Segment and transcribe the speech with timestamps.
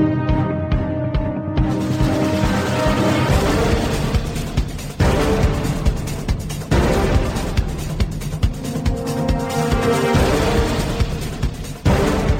[0.00, 0.29] Thank you.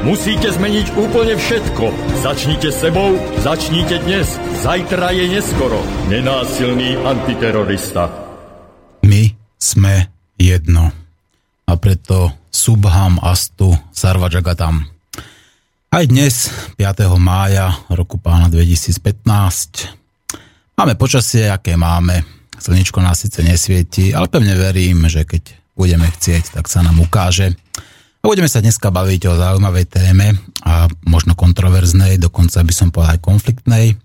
[0.00, 1.92] Musíte zmeniť úplne všetko.
[2.24, 4.32] Začnite sebou, začnite dnes.
[4.64, 5.76] Zajtra je neskoro.
[6.08, 8.08] Nenásilný antiterorista.
[9.04, 9.28] My
[9.60, 10.08] sme
[10.40, 10.88] jedno.
[11.68, 14.88] A preto Subham Astu Sarvajagatam.
[15.92, 16.48] Aj dnes,
[16.80, 17.20] 5.
[17.20, 19.04] mája roku pána 2015,
[20.80, 22.24] máme počasie, aké máme.
[22.56, 27.52] Slnečko nás síce nesvieti, ale pevne verím, že keď budeme chcieť, tak sa nám ukáže.
[28.20, 33.16] A budeme sa dneska baviť o zaujímavej téme a možno kontroverznej, dokonca by som povedal
[33.16, 33.96] aj konfliktnej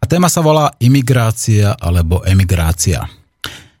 [0.00, 3.04] a téma sa volá imigrácia alebo emigrácia.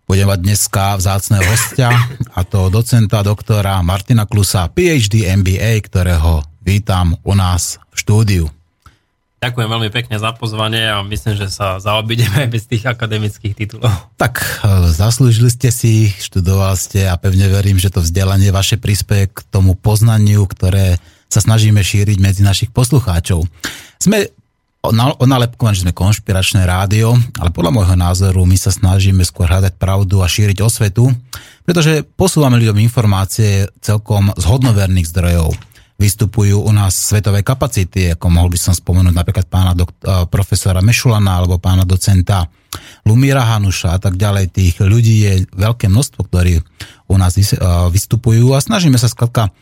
[0.04, 1.88] Budem mať dneska vzácného hostia,
[2.36, 8.44] a to docenta doktora Martina Klusa, PhD MBA, ktorého vítam u nás v štúdiu.
[9.40, 13.88] Ďakujem veľmi pekne za pozvanie a myslím, že sa zaobideme bez tých akademických titulov.
[14.20, 19.32] Tak, e, zaslúžili ste si, študoval ste a pevne verím, že to vzdelanie vaše prispieje
[19.32, 21.00] k tomu poznaniu, ktoré
[21.32, 23.48] sa snažíme šíriť medzi našich poslucháčov.
[23.96, 24.28] Sme
[24.84, 30.20] onalepkované, že sme konšpiračné rádio, ale podľa môjho názoru my sa snažíme skôr hľadať pravdu
[30.20, 31.12] a šíriť osvetu,
[31.64, 35.69] pretože posúvame ľuďom informácie celkom z hodnoverných zdrojov.
[36.00, 40.00] Vystupujú u nás svetové kapacity, ako mohol by som spomenúť napríklad pána dok-
[40.32, 42.48] profesora Mešulana alebo pána docenta
[43.04, 44.48] Lumíra Hanuša a tak ďalej.
[44.48, 46.64] Tých ľudí je veľké množstvo, ktorí
[47.04, 47.36] u nás
[47.92, 49.52] vystupujú a snažíme sa skladka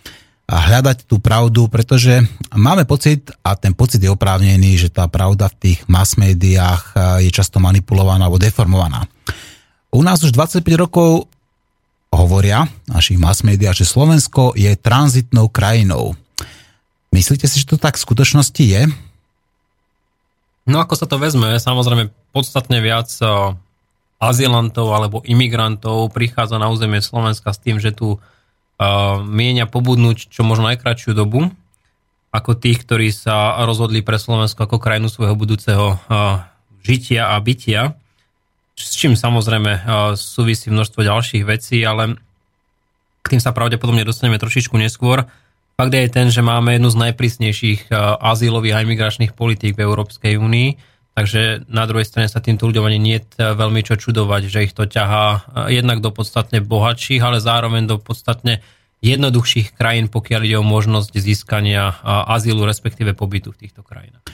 [0.49, 2.23] hľadať tú pravdu, pretože
[2.55, 7.29] máme pocit, a ten pocit je oprávnený, že tá pravda v tých mass médiách je
[7.35, 9.05] často manipulovaná alebo deformovaná.
[9.91, 11.27] U nás už 25 rokov
[12.09, 16.17] hovoria našich mass médiách, že Slovensko je tranzitnou krajinou.
[17.09, 18.89] Myslíte si, že to tak v skutočnosti je?
[20.69, 23.09] No ako sa to vezme, samozrejme podstatne viac
[24.21, 28.21] azylantov alebo imigrantov prichádza na územie Slovenska s tým, že tu
[29.25, 31.49] mienia pobudnúť čo možno najkračšiu dobu,
[32.29, 35.97] ako tých, ktorí sa rozhodli pre Slovensko ako krajinu svojho budúceho
[36.85, 37.97] žitia a bytia,
[38.77, 42.21] s čím samozrejme súvisí množstvo ďalších vecí, ale
[43.25, 45.25] k tým sa pravdepodobne dostaneme trošičku neskôr.
[45.79, 50.99] Fakt je ten, že máme jednu z najprísnejších azylových a imigračných politík v Európskej únii,
[51.19, 54.75] Takže na druhej strane sa týmto ľuďom ani nie je veľmi čo čudovať, že ich
[54.75, 58.63] to ťahá eh, jednak do podstatne bohatších, ale zároveň do podstatne
[59.03, 64.27] jednoduchších krajín, pokiaľ ide o možnosť získania azylu, respektíve pobytu v týchto krajinách.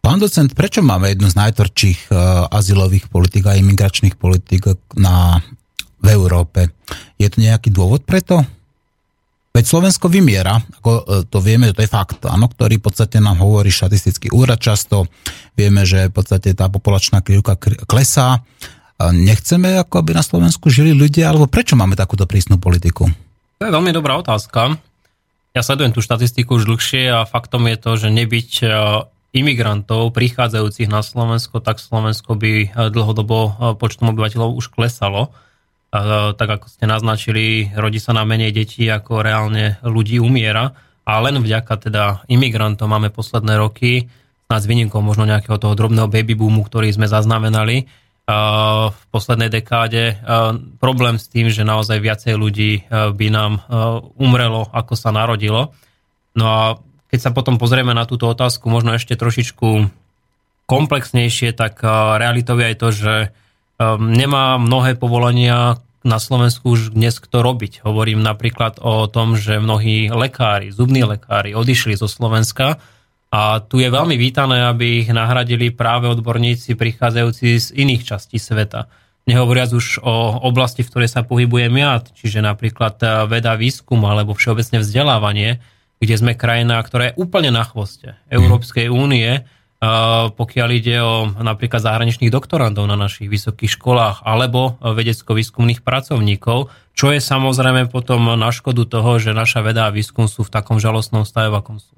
[0.00, 2.08] Pán docent, prečo máme jednu z najtvrdších
[2.48, 4.64] azylových politik a imigračných politik
[4.96, 5.44] na,
[6.00, 6.72] v Európe?
[7.20, 8.48] Je to nejaký dôvod preto?
[9.54, 13.38] Veď Slovensko vymiera, ako e, to vieme, to je fakt, áno, ktorý v podstate nám
[13.38, 15.06] hovorí štatistický úrad často.
[15.54, 17.54] Vieme, že v podstate tá populačná krivka
[17.86, 18.42] klesá.
[18.98, 23.06] Nechceme, ako aby na Slovensku žili ľudia, alebo prečo máme takúto prísnu politiku?
[23.62, 24.74] To je veľmi dobrá otázka.
[25.54, 28.66] Ja sledujem tú štatistiku už dlhšie a faktom je to, že nebyť e,
[29.38, 35.30] imigrantov prichádzajúcich na Slovensko, tak Slovensko by e, dlhodobo počtom obyvateľov už klesalo
[36.34, 40.74] tak ako ste naznačili, rodí sa nám menej detí, ako reálne ľudí umiera
[41.06, 44.10] a len vďaka teda imigrantom máme posledné roky,
[44.54, 47.90] s výnimkou možno nejakého toho drobného baby boomu, ktorý sme zaznamenali
[48.86, 50.22] v poslednej dekáde,
[50.78, 53.66] problém s tým, že naozaj viacej ľudí by nám
[54.14, 55.74] umrelo, ako sa narodilo.
[56.38, 56.62] No a
[57.10, 59.90] keď sa potom pozrieme na túto otázku možno ešte trošičku
[60.70, 61.82] komplexnejšie, tak
[62.16, 63.14] realitou je aj to, že
[63.80, 67.80] nemá mnohé povolania na Slovensku už dnes kto robiť.
[67.82, 72.76] Hovorím napríklad o tom, že mnohí lekári, zubní lekári odišli zo Slovenska
[73.32, 78.86] a tu je veľmi vítané, aby ich nahradili práve odborníci prichádzajúci z iných častí sveta.
[79.24, 84.36] Nehovoriac už o oblasti, v ktorej sa pohybuje ja, čiže napríklad eh, veda, výskum alebo
[84.36, 85.64] všeobecne vzdelávanie,
[85.98, 89.48] kde sme krajina, ktorá je úplne na chvoste Európskej únie,
[90.34, 97.18] pokiaľ ide o napríklad zahraničných doktorantov na našich vysokých školách alebo vedecko-výskumných pracovníkov, čo je
[97.18, 101.50] samozrejme potom na škodu toho, že naša veda a výskum sú v takom žalostnom stave,
[101.50, 101.94] v akom sú.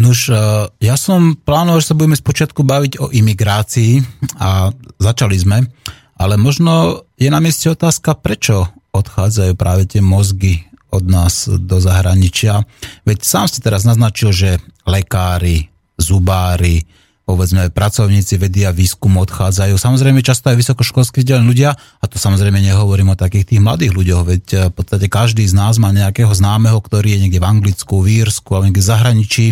[0.00, 0.36] Nuž, e,
[0.82, 4.00] ja som plánoval, že sa budeme spočiatku baviť o imigrácii
[4.40, 5.58] a začali sme.
[6.20, 12.66] ale možno je na mieste otázka, prečo odchádzajú práve tie mozgy od nás do zahraničia.
[13.08, 14.50] Veď sám ste teraz naznačil, že
[14.84, 15.69] lekári,
[16.00, 16.82] zubári,
[17.30, 19.78] povedzme pracovníci vedy a výskumu odchádzajú.
[19.78, 24.22] Samozrejme často aj vysokoškolskí vzdelení ľudia, a to samozrejme nehovorím o takých tých mladých ľuďoch,
[24.26, 28.02] veď eh, v podstate každý z nás má nejakého známeho, ktorý je niekde v Anglicku,
[28.02, 29.46] v Írsku a niekde v zahraničí.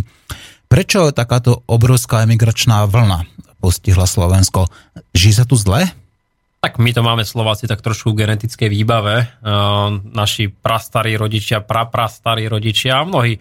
[0.69, 3.25] Prečo takáto obrovská emigračná vlna
[3.63, 4.69] postihla Slovensko?
[5.15, 5.89] Žije sa tu zle?
[6.59, 9.31] Tak my to máme Slováci tak trošku genetické výbave.
[9.41, 13.39] Uh, naši prastarí rodičia, praprastarí rodičia a mnohí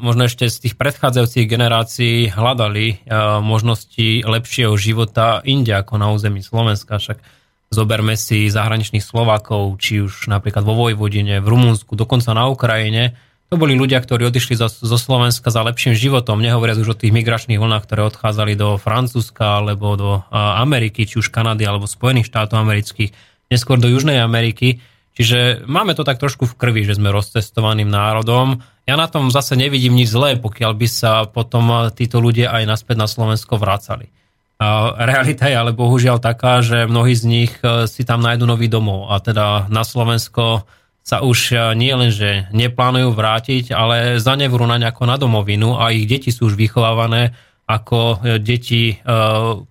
[0.00, 3.04] možno ešte z tých predchádzajúcich generácií hľadali
[3.44, 6.96] možnosti lepšieho života inde ako na území Slovenska.
[6.96, 7.20] Však
[7.68, 13.18] zoberme si zahraničných Slovákov, či už napríklad vo Vojvodine, v Rumunsku, dokonca na Ukrajine,
[13.52, 17.60] to boli ľudia, ktorí odišli zo Slovenska za lepším životom, nehovoriac už o tých migračných
[17.60, 23.12] vlnách, ktoré odchádzali do Francúzska alebo do Ameriky, či už Kanady alebo Spojených štátov amerických,
[23.52, 24.80] neskôr do Južnej Ameriky.
[25.14, 28.64] Čiže máme to tak trošku v krvi, že sme rozcestovaným národom.
[28.84, 32.96] Ja na tom zase nevidím nič zlé, pokiaľ by sa potom títo ľudia aj naspäť
[33.00, 34.12] na Slovensko vracali.
[34.94, 39.10] Realita je ale bohužiaľ taká, že mnohí z nich e, si tam nájdu nový domov
[39.10, 40.62] a teda na Slovensko
[41.02, 45.90] sa už e, nie len, že neplánujú vrátiť, ale zanevrú na nejakú na domovinu a
[45.90, 47.34] ich deti sú už vychovávané
[47.64, 49.00] ako deti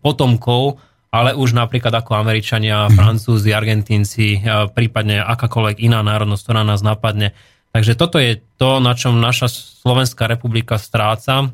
[0.01, 0.81] potomkov,
[1.13, 2.98] ale už napríklad ako Američania, mhm.
[2.98, 4.42] Francúzi, Argentínci,
[4.74, 7.38] prípadne akákoľvek iná národnosť, ktorá nás napadne.
[7.73, 9.49] Takže toto je to, na čom naša
[9.81, 11.49] Slovenská republika stráca.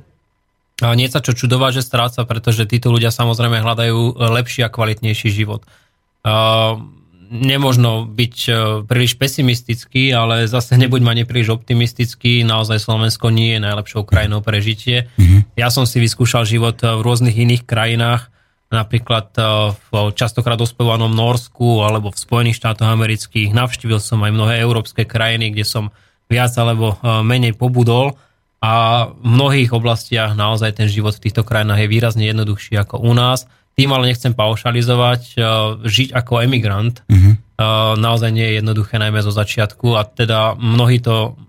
[0.80, 5.32] A nie sa čo čudovať, že stráca, pretože títo ľudia samozrejme hľadajú lepší a kvalitnejší
[5.32, 5.64] život
[7.30, 8.52] nemožno byť e,
[8.90, 12.42] príliš pesimistický, ale zase nebuď ma nepríliš optimistický.
[12.42, 15.08] Naozaj Slovensko nie je najlepšou krajinou pre žitie.
[15.16, 15.54] Mm-hmm.
[15.56, 18.34] Ja som si vyskúšal život v rôznych iných krajinách,
[18.74, 19.42] napríklad e,
[19.78, 23.54] v častokrát ospevovanom Norsku alebo v Spojených štátoch amerických.
[23.54, 25.94] Navštívil som aj mnohé európske krajiny, kde som
[26.30, 28.16] viac alebo e, menej pobudol.
[28.60, 33.16] A v mnohých oblastiach naozaj ten život v týchto krajinách je výrazne jednoduchší ako u
[33.16, 33.48] nás.
[33.80, 37.40] Tým ale nechcem paušalizovať, uh, žiť ako emigrant uh-huh.
[37.96, 39.96] naozaj nie je jednoduché, najmä zo začiatku.
[39.96, 41.40] A teda mnohí to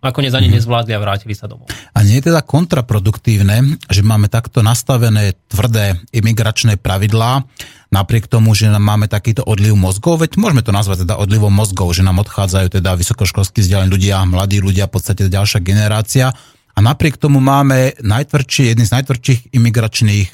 [0.00, 0.56] nakoniec ani uh-huh.
[0.60, 1.68] nezvládli a vrátili sa domov.
[1.68, 7.44] A nie je teda kontraproduktívne, že máme takto nastavené tvrdé imigračné pravidlá,
[7.92, 12.06] napriek tomu, že máme takýto odliv mozgov, veď môžeme to nazvať teda odlivom mozgov, že
[12.06, 16.32] nám odchádzajú teda vysokoškolskí vzdelení ľudia, mladí ľudia, v podstate ďalšia generácia.
[16.70, 20.28] A napriek tomu máme najtvrdší, jedný z najtvrdších imigračných,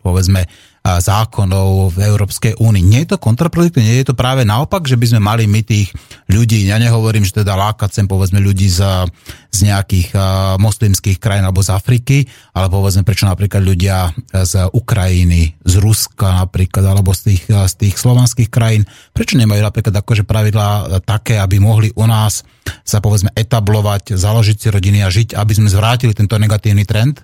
[0.00, 0.48] povedzme,
[0.80, 2.80] zákonov v Európskej únii.
[2.80, 5.92] Nie je to kontraproduktívne, nie je to práve naopak, že by sme mali my tých
[6.32, 9.04] ľudí, ja nehovorím, že teda lákať sem povedzme ľudí z,
[9.52, 10.16] z nejakých
[10.56, 12.24] moslimských krajín alebo z Afriky,
[12.56, 17.94] ale povedzme prečo napríklad ľudia z Ukrajiny, z Ruska napríklad, alebo z tých, z tých
[18.00, 22.40] slovanských krajín, prečo nemajú napríklad akože pravidlá také, aby mohli u nás
[22.88, 27.20] sa povedzme etablovať, založiť si rodiny a žiť, aby sme zvrátili tento negatívny trend?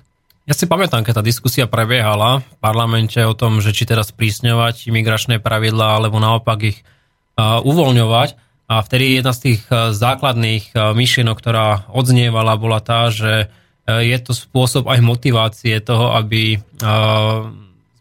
[0.47, 4.87] Ja si pamätám, keď tá diskusia prebiehala v parlamente o tom, že či teraz sprísňovať
[4.87, 6.79] imigračné pravidlá, alebo naopak ich
[7.35, 8.39] uh, uvoľňovať.
[8.67, 13.47] A vtedy jedna z tých základných myšlienok, ktorá odznievala, bola tá, že
[13.87, 16.59] je to spôsob aj motivácie toho, aby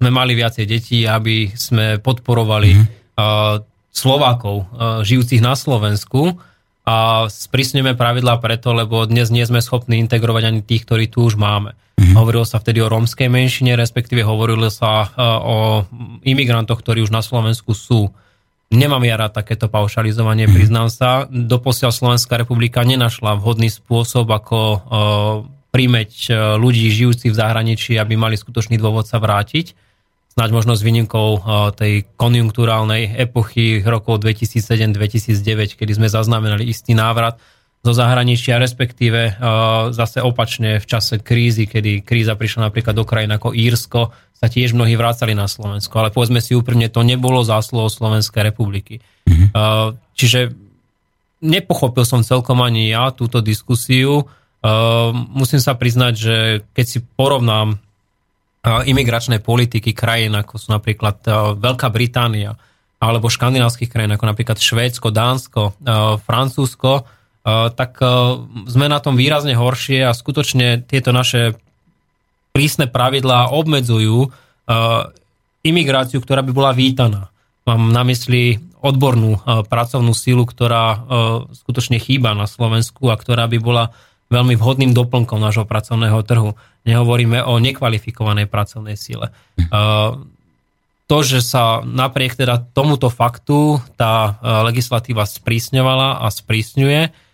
[0.01, 3.61] sme mali viacej detí, aby sme podporovali uh,
[3.93, 4.65] Slovákov
[5.05, 6.41] žijúcich na Slovensku
[6.85, 11.33] a sprísňujeme pravidlá preto, lebo dnes nie sme schopní integrovať ani tých, ktorí tu už
[11.33, 11.73] máme.
[11.97, 12.13] Mm-hmm.
[12.13, 15.57] Hovorilo sa vtedy o rómskej menšine, respektíve hovorilo sa e, o
[16.21, 18.13] imigrantoch, ktorí už na Slovensku sú.
[18.69, 20.57] Nemám ja rád takéto paušalizovanie, mm-hmm.
[20.61, 21.25] priznám sa.
[21.25, 24.79] Doposiaľ Slovenská republika nenašla vhodný spôsob, ako uh,
[25.69, 29.84] príjmeť uh, ľudí žijúcich v zahraničí, aby mali skutočný dôvod sa vrátiť.
[30.35, 37.39] Snáď možno s výnimkou uh, tej konjunkturálnej epochy rokov 2007-2009, kedy sme zaznamenali istý návrat
[37.79, 43.31] zo zahraničia, respektíve uh, zase opačne v čase krízy, kedy kríza prišla napríklad do krajín
[43.31, 46.03] ako Írsko, sa tiež mnohí vrácali na Slovensko.
[46.03, 48.99] Ale povedzme si úprimne, to nebolo zásluhou Slovenskej republiky.
[49.31, 49.55] Mm-hmm.
[49.55, 50.51] Uh, čiže
[51.39, 54.27] nepochopil som celkom ani ja túto diskusiu.
[55.31, 56.35] Musím sa priznať, že
[56.73, 57.84] keď si porovnám
[58.65, 62.57] imigračné politiky krajín, ako sú napríklad uh, Veľká Británia,
[62.97, 67.05] alebo škandinávskych krajín, ako napríklad Švédsko, Dánsko, uh, Francúzsko,
[67.45, 68.01] Eh, tak
[68.65, 71.53] sme na tom výrazne horšie a skutočne tieto naše
[72.57, 74.31] prísne pravidlá obmedzujú
[75.61, 77.29] imigráciu, ktorá by bola vítaná.
[77.69, 81.05] Mám na mysli odbornú pracovnú sílu, ktorá
[81.53, 83.93] skutočne chýba na Slovensku a ktorá by bola
[84.33, 86.57] veľmi vhodným doplnkom nášho pracovného trhu.
[86.85, 89.33] Nehovoríme o nekvalifikovanej pracovnej síle.
[91.05, 97.24] to, že sa napriek teda tomuto faktu tá legislatíva sprísňovala a sprísňuje,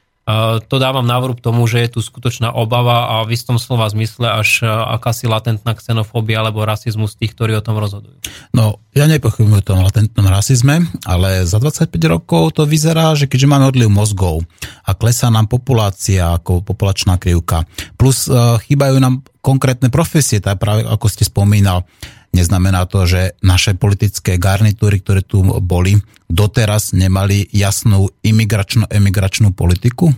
[0.70, 4.62] to dávam návrh tomu, že je tu skutočná obava a v istom slova zmysle až
[4.68, 8.22] akási latentná xenofóbia alebo rasizmus tých, ktorí o tom rozhodujú.
[8.54, 13.50] No, ja nepochybujem o tom latentnom rasizme, ale za 25 rokov to vyzerá, že keďže
[13.50, 14.46] máme odliv mozgov
[14.86, 17.66] a klesá nám populácia ako populačná krivka,
[17.98, 21.82] plus uh, chýbajú nám konkrétne profesie, tak práve ako ste spomínal,
[22.32, 26.00] Neznamená to, že naše politické garnitúry, ktoré tu boli,
[26.32, 30.16] doteraz nemali jasnú imigračno-emigračnú politiku?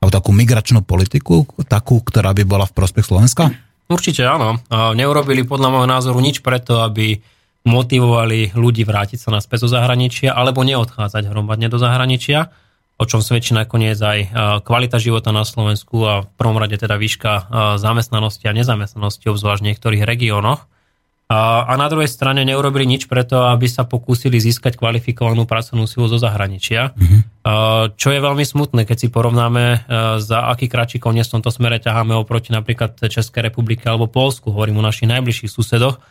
[0.00, 3.52] Alebo takú migračnú politiku, takú, ktorá by bola v prospech Slovenska?
[3.92, 4.56] Určite áno.
[4.72, 7.20] Neurobili podľa môjho názoru nič preto, aby
[7.68, 12.48] motivovali ľudí vrátiť sa naspäť zo zahraničia alebo neodchádzať hromadne do zahraničia,
[12.96, 14.32] o čom svedčí nakoniec aj
[14.64, 19.68] kvalita života na Slovensku a v prvom rade teda výška zamestnanosti a nezamestnanosti, obzvlášť v
[19.68, 20.64] niektorých regiónoch.
[21.30, 26.18] A na druhej strane neurobili nič preto, aby sa pokúsili získať kvalifikovanú pracovnú silu zo
[26.18, 26.90] zahraničia.
[26.90, 27.20] Mm-hmm.
[27.94, 29.78] Čo je veľmi smutné, keď si porovnáme, e,
[30.18, 34.50] za aký kratší koniec v tomto smere ťaháme oproti napríklad Českej republike alebo Polsku.
[34.50, 36.02] Hovorím o našich najbližších susedoch.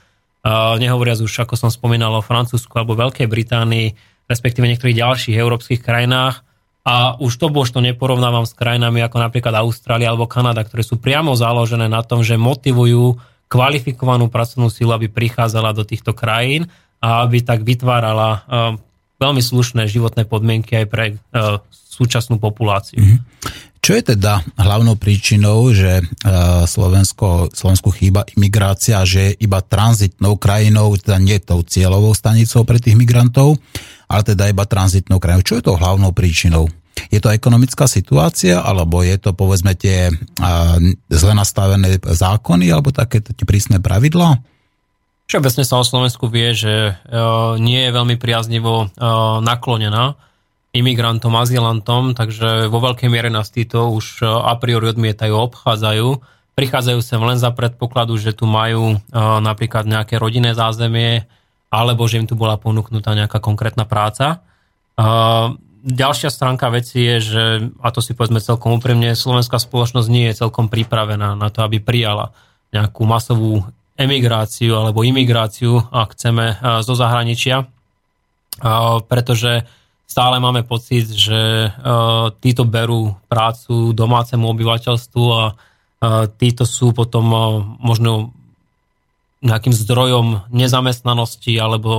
[0.80, 3.92] Nehovoriac už, ako som spomínal, o Francúzsku alebo Veľkej Británii,
[4.32, 6.48] respektíve niektorých ďalších európskych krajinách.
[6.88, 10.96] A už to bož to neporovnávam s krajinami ako napríklad Austrália alebo Kanada, ktoré sú
[10.96, 16.70] priamo založené na tom, že motivujú kvalifikovanú pracovnú silu, aby prichádzala do týchto krajín
[17.02, 18.40] a aby tak vytvárala uh,
[19.18, 23.02] veľmi slušné životné podmienky aj pre uh, súčasnú populáciu.
[23.02, 23.20] Mm-hmm.
[23.80, 30.38] Čo je teda hlavnou príčinou, že uh, Slovensko, Slovensku chýba imigrácia, že je iba tranzitnou
[30.38, 33.58] krajinou, teda nie tou cieľovou stanicou pre tých migrantov,
[34.06, 35.48] ale teda iba tranzitnou krajinou.
[35.48, 36.70] Čo je to hlavnou príčinou?
[37.08, 40.12] Je to ekonomická situácia, alebo je to povedzme tie
[41.08, 44.44] zle nastavené zákony, alebo také tie prísne pravidlá?
[45.30, 46.92] Všeobecne sa o Slovensku vie, že e,
[47.62, 49.08] nie je veľmi priaznivo e,
[49.46, 50.18] naklonená
[50.74, 56.08] imigrantom, azylantom, takže vo veľkej miere nás títo už e, a priori odmietajú, obchádzajú.
[56.58, 61.24] Prichádzajú sem len za predpokladu, že tu majú napríklad nejaké rodinné zázemie,
[61.72, 64.44] alebo že im tu bola ponúknutá nejaká konkrétna práca
[65.84, 67.44] ďalšia stránka veci je, že,
[67.80, 71.80] a to si povedzme celkom úprimne, slovenská spoločnosť nie je celkom pripravená na to, aby
[71.80, 72.36] prijala
[72.76, 73.66] nejakú masovú
[74.00, 77.68] emigráciu alebo imigráciu, ak chceme, zo zahraničia,
[79.12, 79.68] pretože
[80.08, 81.72] stále máme pocit, že
[82.40, 85.44] títo berú prácu domácemu obyvateľstvu a
[86.40, 87.28] títo sú potom
[87.84, 88.32] možno
[89.44, 91.92] nejakým zdrojom nezamestnanosti alebo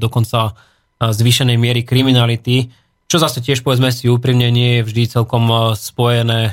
[0.00, 0.56] dokonca
[1.00, 2.72] zvýšenej miery kriminality,
[3.06, 6.52] čo zase tiež povedzme si úprimne nie je vždy celkom e, spojené e,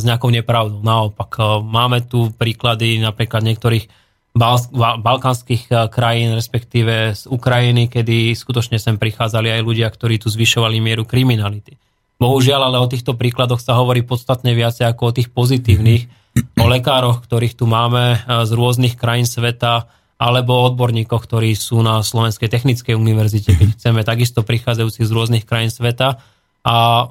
[0.00, 0.80] s nejakou nepravdou.
[0.80, 3.86] Naopak, e, máme tu príklady napríklad niektorých
[4.34, 11.06] balkánskych krajín, respektíve z Ukrajiny, kedy skutočne sem prichádzali aj ľudia, ktorí tu zvyšovali mieru
[11.06, 11.78] kriminality.
[12.18, 16.10] Bohužiaľ, ale o týchto príkladoch sa hovorí podstatne viacej ako o tých pozitívnych,
[16.58, 22.46] o lekároch, ktorých tu máme z rôznych krajín sveta, alebo odborníkoch, ktorí sú na Slovenskej
[22.46, 26.22] technickej univerzite, keď chceme, takisto prichádzajúcich z rôznych krajín sveta.
[26.64, 27.08] A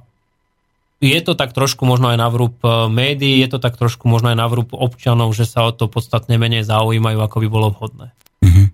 [1.03, 4.31] je to tak trošku možno aj na vrúb e, médií, je to tak trošku možno
[4.31, 8.15] aj na vrúb občanov, že sa o to podstatne menej zaujímajú, ako by bolo vhodné.
[8.39, 8.67] Mm-hmm.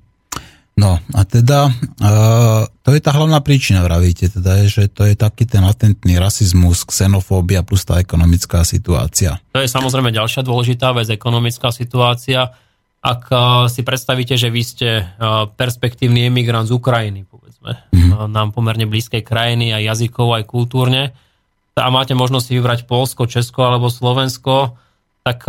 [0.79, 5.19] No a teda uh, to je tá hlavná príčina, vravíte, teda je, že to je
[5.19, 9.43] taký ten latentný rasizmus, xenofóbia plus tá ekonomická situácia.
[9.51, 12.55] To je samozrejme ďalšia dôležitá vec, ekonomická situácia
[12.99, 13.39] ak eh,
[13.71, 15.05] si predstavíte, že vy ste eh,
[15.55, 18.27] perspektívny emigrant z Ukrajiny, povedzme, mm-hmm.
[18.27, 21.15] nám pomerne blízkej krajiny aj jazykov, aj kultúrne,
[21.79, 24.75] a máte možnosť si vybrať Polsko, Česko alebo Slovensko,
[25.23, 25.47] tak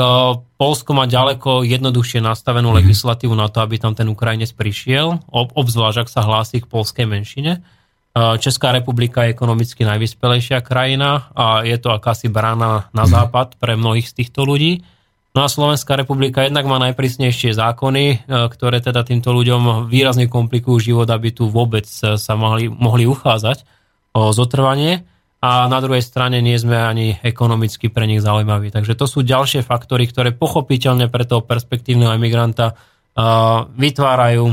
[0.55, 2.87] Polsko má ďaleko jednoduchšie nastavenú mm-hmm.
[2.87, 7.67] legislatívu na to, aby tam ten Ukrajinec prišiel, obzvlášť ak sa hlási k polskej menšine.
[8.15, 13.11] Česká republika je ekonomicky najvyspelejšia krajina a je to akási brána na mhm.
[13.11, 14.87] západ pre mnohých z týchto ľudí.
[15.31, 18.17] No a Slovenská republika jednak má najprísnejšie zákony, e,
[18.51, 23.63] ktoré teda týmto ľuďom výrazne komplikujú život, aby tu vôbec e, sa mohli, mohli uchádzať
[24.11, 25.07] o zotrvanie
[25.39, 28.75] a na druhej strane nie sme ani ekonomicky pre nich zaujímaví.
[28.75, 34.53] Takže to sú ďalšie faktory, ktoré pochopiteľne pre toho perspektívneho emigranta uh, vytvárajú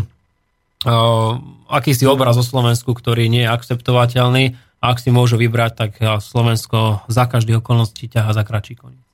[1.68, 5.92] akýsi obraz o Slovensku, ktorý nie je akceptovateľný a ak si môžu vybrať, tak
[6.22, 9.07] Slovensko za každých okolností ťaha za kračí koniec.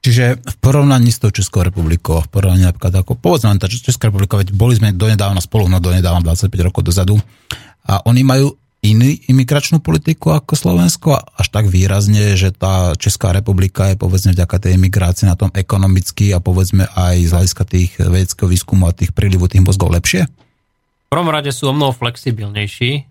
[0.00, 4.40] Čiže v porovnaní s tou Českou republikou, v porovnaní napríklad ako, povedzme tá Česká republika,
[4.40, 7.20] veď boli sme donedávna spolu, no donedávna 25 rokov dozadu,
[7.84, 13.92] a oni majú inú imigračnú politiku ako Slovensko, až tak výrazne, že tá Česká republika
[13.92, 18.48] je povedzme vďaka tej imigrácii na tom ekonomicky a povedzme aj z hľadiska tých vedeckého
[18.48, 20.24] výskumu a tých prílivu tých mozgov lepšie?
[21.10, 23.09] prvom rade sú o mnoho flexibilnejší.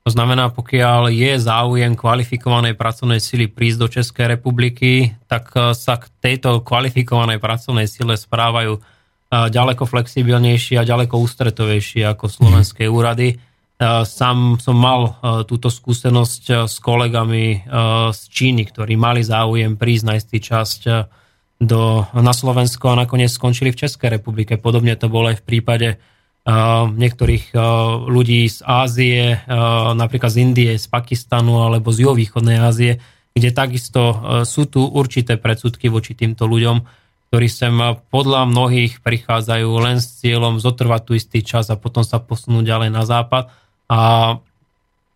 [0.00, 6.00] To znamená, pokiaľ je záujem kvalifikovanej pracovnej sily prísť do Českej republiky, tak e, sa
[6.00, 8.80] k tejto kvalifikovanej pracovnej sile správajú e,
[9.28, 13.36] ďaleko flexibilnejšie a ďaleko ústretovejšie ako slovenské úrady.
[13.36, 13.36] E,
[14.08, 17.68] sám som mal túto skúsenosť s kolegami
[18.16, 20.80] z Číny, ktorí mali záujem prísť na istý časť
[21.60, 24.56] do, na Slovensko a nakoniec skončili v Českej republike.
[24.56, 25.88] Podobne to bolo aj v prípade
[26.90, 27.54] niektorých
[28.10, 29.38] ľudí z Ázie,
[29.94, 32.98] napríklad z Indie, z Pakistanu alebo z juhovýchodnej Ázie,
[33.30, 34.02] kde takisto
[34.42, 36.82] sú tu určité predsudky voči týmto ľuďom,
[37.30, 37.78] ktorí sem
[38.10, 42.90] podľa mnohých prichádzajú len s cieľom zotrvať tu istý čas a potom sa posunúť ďalej
[42.90, 43.54] na západ.
[43.86, 44.00] A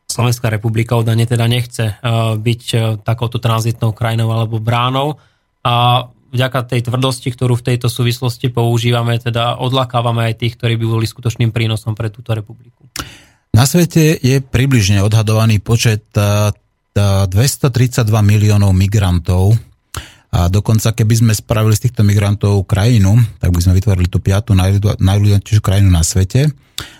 [0.07, 1.99] Slovenská republika údajne teda nechce
[2.39, 2.63] byť
[3.03, 5.19] takouto tranzitnou krajinou alebo bránou.
[5.67, 10.87] A vďaka tej tvrdosti, ktorú v tejto súvislosti používame, teda odlakávame aj tých, ktorí by
[10.99, 12.91] boli skutočným prínosom pre túto republiku.
[13.55, 17.31] Na svete je približne odhadovaný počet 232
[18.27, 19.55] miliónov migrantov,
[20.35, 24.59] a dokonca keby sme spravili z týchto migrantov krajinu, tak by sme vytvorili tú piatú
[24.99, 26.51] najľudnejšiu krajinu na svete.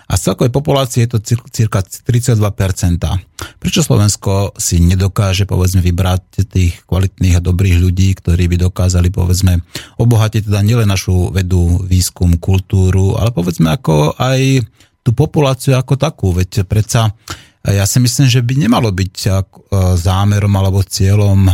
[0.07, 1.19] A z celkovej populácie je to
[1.51, 2.39] cirka 32%.
[3.59, 9.59] Prečo Slovensko si nedokáže povedzme vybrať tých kvalitných a dobrých ľudí, ktorí by dokázali povedzme
[9.99, 14.63] obohatiť teda nielen našu vedu, výskum, kultúru, ale povedzme ako aj
[15.03, 16.31] tú populáciu ako takú.
[16.31, 17.11] Veď predsa
[17.67, 19.15] ja si myslím, že by nemalo byť
[19.99, 21.51] zámerom alebo cieľom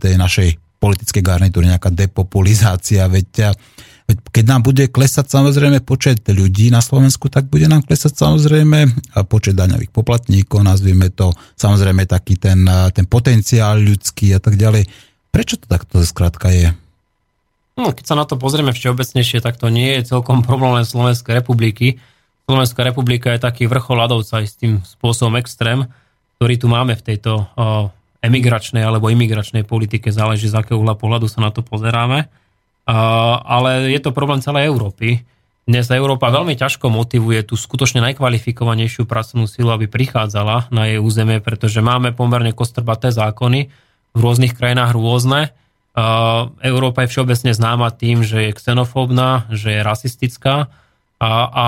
[0.00, 3.56] tej našej politické garnitúry, nejaká depopulizácia, veď,
[4.04, 8.92] veď keď nám bude klesať samozrejme počet ľudí na Slovensku, tak bude nám klesať samozrejme
[9.32, 14.84] počet daňových poplatníkov, nazvime to samozrejme taký ten, ten potenciál ľudský a tak ďalej.
[15.32, 16.68] Prečo to takto skrátka je?
[17.80, 21.40] No, keď sa na to pozrieme všeobecnejšie, tak to nie je celkom problém len Slovenskej
[21.40, 21.96] republiky.
[22.44, 25.88] Slovenská republika je taký vrchol ľadovca aj s tým spôsobom extrém,
[26.36, 27.48] ktorý tu máme v tejto
[28.24, 32.32] emigračnej alebo imigračnej politike, záleží z akého uhla pohľadu sa na to pozeráme.
[32.88, 35.28] Ale je to problém celej Európy.
[35.64, 41.40] Dnes Európa veľmi ťažko motivuje tú skutočne najkvalifikovanejšiu pracovnú silu, aby prichádzala na jej územie,
[41.40, 43.72] pretože máme pomerne kostrbaté zákony,
[44.14, 45.50] v rôznych krajinách rôzne.
[46.62, 50.70] Európa je všeobecne známa tým, že je xenofóbna, že je rasistická
[51.18, 51.66] a, a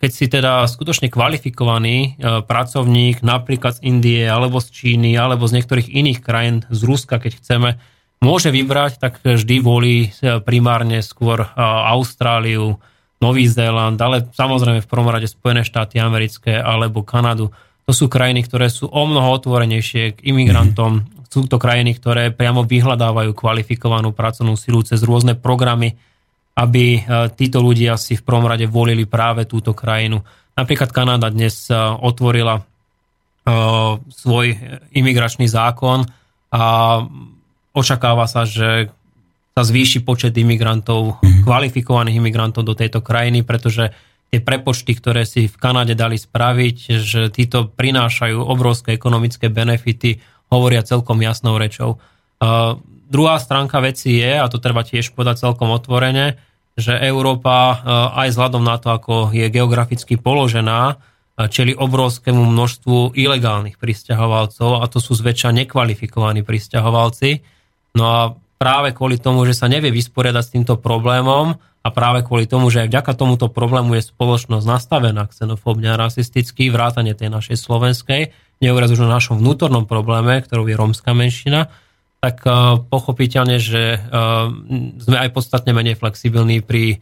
[0.00, 5.60] keď si teda skutočne kvalifikovaný e, pracovník napríklad z Indie, alebo z Číny, alebo z
[5.60, 7.76] niektorých iných krajín, z Ruska, keď chceme,
[8.24, 11.48] môže vybrať, tak vždy volí e, primárne skôr e,
[11.92, 12.80] Austráliu,
[13.20, 17.52] Nový Zéland, ale samozrejme v prvom rade Spojené štáty americké alebo Kanadu.
[17.84, 21.04] To sú krajiny, ktoré sú o mnoho otvorenejšie k imigrantom.
[21.28, 26.00] Sú to krajiny, ktoré priamo vyhľadávajú kvalifikovanú pracovnú silu cez rôzne programy,
[26.60, 27.00] aby e,
[27.32, 30.20] títo ľudia si v prvom rade volili práve túto krajinu.
[30.52, 32.62] Napríklad Kanada dnes e, otvorila e,
[34.12, 34.46] svoj
[34.92, 36.04] imigračný zákon
[36.52, 36.64] a
[37.72, 38.92] očakáva sa, že
[39.56, 41.48] sa zvýši počet imigrantov, mhm.
[41.48, 43.96] kvalifikovaných imigrantov do tejto krajiny, pretože
[44.30, 50.22] tie prepočty, ktoré si v Kanade dali spraviť, že títo prinášajú obrovské ekonomické benefity,
[50.54, 51.98] hovoria celkom jasnou rečou.
[52.38, 52.78] Uh,
[53.10, 56.38] druhá stránka veci je, a to treba tiež povedať celkom otvorene,
[56.80, 57.76] že Európa eh,
[58.26, 64.84] aj vzhľadom na to, ako je geograficky položená, eh, čeli obrovskému množstvu ilegálnych pristahovalcov a
[64.88, 67.44] to sú zväčša nekvalifikovaní pristahovalci.
[67.94, 68.20] No a
[68.60, 72.84] práve kvôli tomu, že sa nevie vysporiadať s týmto problémom a práve kvôli tomu, že
[72.84, 78.92] aj vďaka tomuto problému je spoločnosť nastavená xenofóbne a rasisticky, vrátane tej našej slovenskej, neuvraz
[78.92, 81.72] už o našom vnútornom probléme, ktorou je rómska menšina,
[82.20, 82.52] tak eh,
[82.84, 84.00] pochopiteľne, že eh,
[85.00, 86.98] sme aj podstatne menej flexibilní pri eh,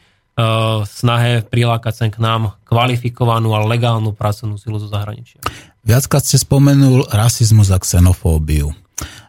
[0.87, 5.43] snahe prilákať sem k nám kvalifikovanú a legálnu pracovnú silu zo zahraničia.
[5.83, 8.71] Viackrát ste spomenul rasizmus a xenofóbiu.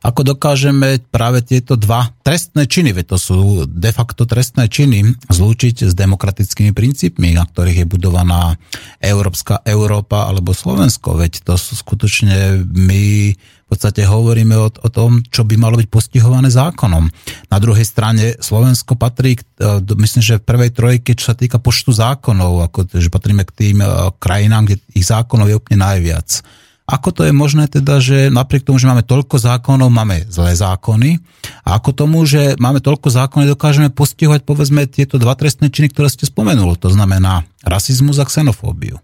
[0.02, 5.86] Ako dokážeme práve tieto dva trestné činy, veď to sú de facto trestné činy, zlúčiť
[5.86, 8.58] s demokratickými princípmi, na ktorých je budovaná
[8.98, 13.38] Európska Európa alebo Slovensko, veď to sú skutočne my
[13.70, 17.06] v podstate hovoríme o, o tom, čo by malo byť postihované zákonom.
[17.54, 21.94] Na druhej strane Slovensko patrí, e, myslím, že v prvej trojke, čo sa týka počtu
[21.94, 26.42] zákonov, ako, že patríme k tým e, krajinám, kde ich zákonov je úplne najviac.
[26.90, 31.22] Ako to je možné teda, že napriek tomu, že máme toľko zákonov, máme zlé zákony
[31.62, 36.10] a ako tomu, že máme toľko zákonov, dokážeme postihovať povedzme tieto dva trestné činy, ktoré
[36.10, 38.98] ste spomenuli, to znamená rasizmus a xenofóbiu.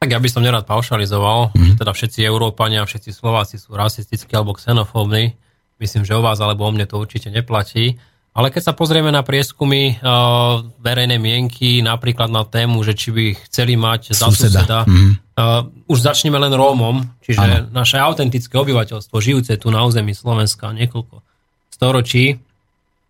[0.00, 1.76] Tak ja by som nerad paušalizoval, mm-hmm.
[1.76, 5.36] že teda všetci Európania, všetci Slováci sú rasistickí alebo xenofóbni.
[5.76, 8.00] Myslím, že o vás alebo o mne to určite neplatí.
[8.32, 13.24] Ale keď sa pozrieme na prieskumy uh, verejnej mienky, napríklad na tému, že či by
[13.44, 15.12] chceli mať za suseda, suseda mm.
[15.36, 17.68] uh, už začneme len Rómom, čiže ano.
[17.68, 21.20] naše autentické obyvateľstvo, žijúce tu na území Slovenska niekoľko
[21.68, 22.40] storočí,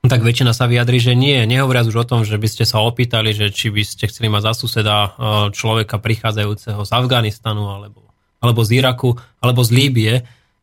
[0.01, 1.45] tak väčšina sa vyjadri, že nie.
[1.45, 4.49] Nehovoriac už o tom, že by ste sa opýtali, že či by ste chceli mať
[4.49, 5.13] za suseda uh,
[5.53, 8.09] človeka prichádzajúceho z Afganistanu alebo,
[8.41, 9.13] alebo z Iraku
[9.45, 10.15] alebo z Líbie,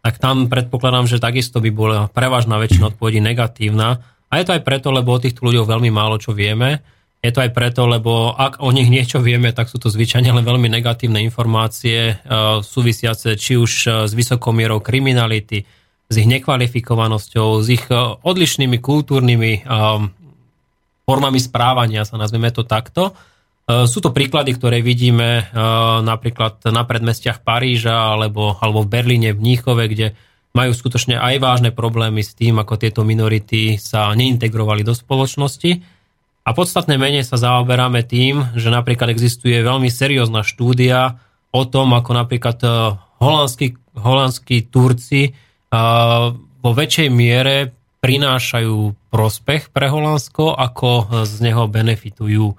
[0.02, 4.66] tak tam predpokladám, že takisto by bola prevažná väčšina odpovedí negatívna a je to aj
[4.66, 6.82] preto, lebo o týchto ľuďoch veľmi málo čo vieme.
[7.22, 10.46] Je to aj preto, lebo ak o nich niečo vieme, tak sú to zvyčajne len
[10.46, 15.62] veľmi negatívne informácie uh, súvisiace či už uh, s vysokou mierou kriminality,
[16.08, 20.08] s ich nekvalifikovanosťou, s ich uh, odlišnými kultúrnymi um,
[21.04, 23.12] formami správania, sa nazveme to takto.
[23.68, 29.36] Uh, sú to príklady, ktoré vidíme uh, napríklad na predmestiach Paríža alebo, alebo v Berlíne,
[29.36, 30.16] v Níchove, kde
[30.56, 35.84] majú skutočne aj vážne problémy s tým, ako tieto minority sa neintegrovali do spoločnosti.
[36.48, 41.20] A podstatne menej sa zaoberáme tým, že napríklad existuje veľmi seriózna štúdia
[41.52, 42.58] o tom, ako napríklad
[43.20, 45.36] holandskí, holandskí Turci
[46.62, 52.54] vo väčšej miere prinášajú prospech pre Holandsko, ako z neho benefitujú.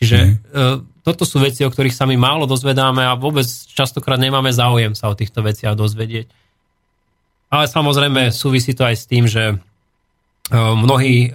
[0.00, 1.04] Čiže mm.
[1.04, 5.12] toto sú veci, o ktorých sa my málo dozvedáme a vôbec častokrát nemáme záujem sa
[5.12, 6.32] o týchto veciach dozvedieť.
[7.50, 9.54] Ale samozrejme súvisí to aj s tým, že e,
[10.54, 11.30] mnohí e,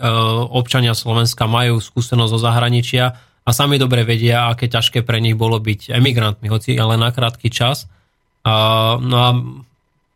[0.49, 3.05] občania Slovenska majú skúsenosť zo zahraničia
[3.45, 7.53] a sami dobre vedia, aké ťažké pre nich bolo byť emigrantmi, hoci ale na krátky
[7.53, 7.85] čas.
[8.45, 9.29] No a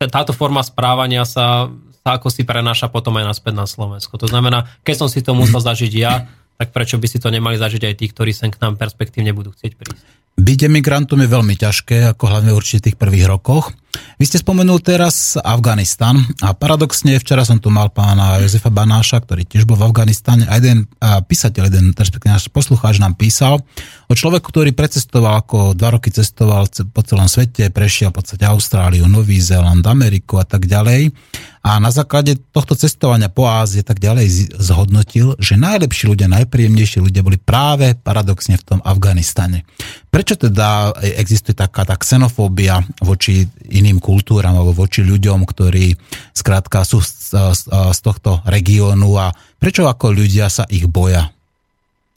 [0.07, 1.67] táto forma správania sa,
[2.07, 4.15] sa ako si prenáša potom aj naspäť na Slovensko.
[4.15, 6.23] To znamená, keď som si to musel zažiť ja,
[6.55, 9.51] tak prečo by si to nemali zažiť aj tí, ktorí sem k nám perspektívne budú
[9.51, 10.03] chcieť prísť.
[10.39, 13.75] Byť emigrantom je veľmi ťažké, ako hlavne v určitých prvých rokoch.
[14.19, 19.47] Vy ste spomenul teraz Afganistan a paradoxne včera som tu mal pána Jozefa Banáša, ktorý
[19.47, 23.63] tiež bol v Afganistane a jeden a písateľ, jeden respektíve náš poslucháč nám písal
[24.05, 29.07] o človeku, ktorý precestoval ako dva roky cestoval po celom svete, prešiel v podstate Austráliu,
[29.07, 31.15] Nový Zéland, Ameriku a tak ďalej
[31.59, 37.19] a na základe tohto cestovania po Ázie tak ďalej zhodnotil, že najlepší ľudia, najpríjemnejší ľudia
[37.19, 39.67] boli práve paradoxne v tom Afganistane.
[40.07, 43.45] Prečo teda existuje taká tá xenofóbia voči
[43.79, 45.95] iným kultúram alebo voči ľuďom, ktorí
[46.35, 51.31] skrátka sú z, z, z tohto regiónu a prečo ako ľudia sa ich boja?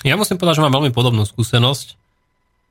[0.02, 1.98] Ja musím povedať, že mám veľmi podobnú skúsenosť.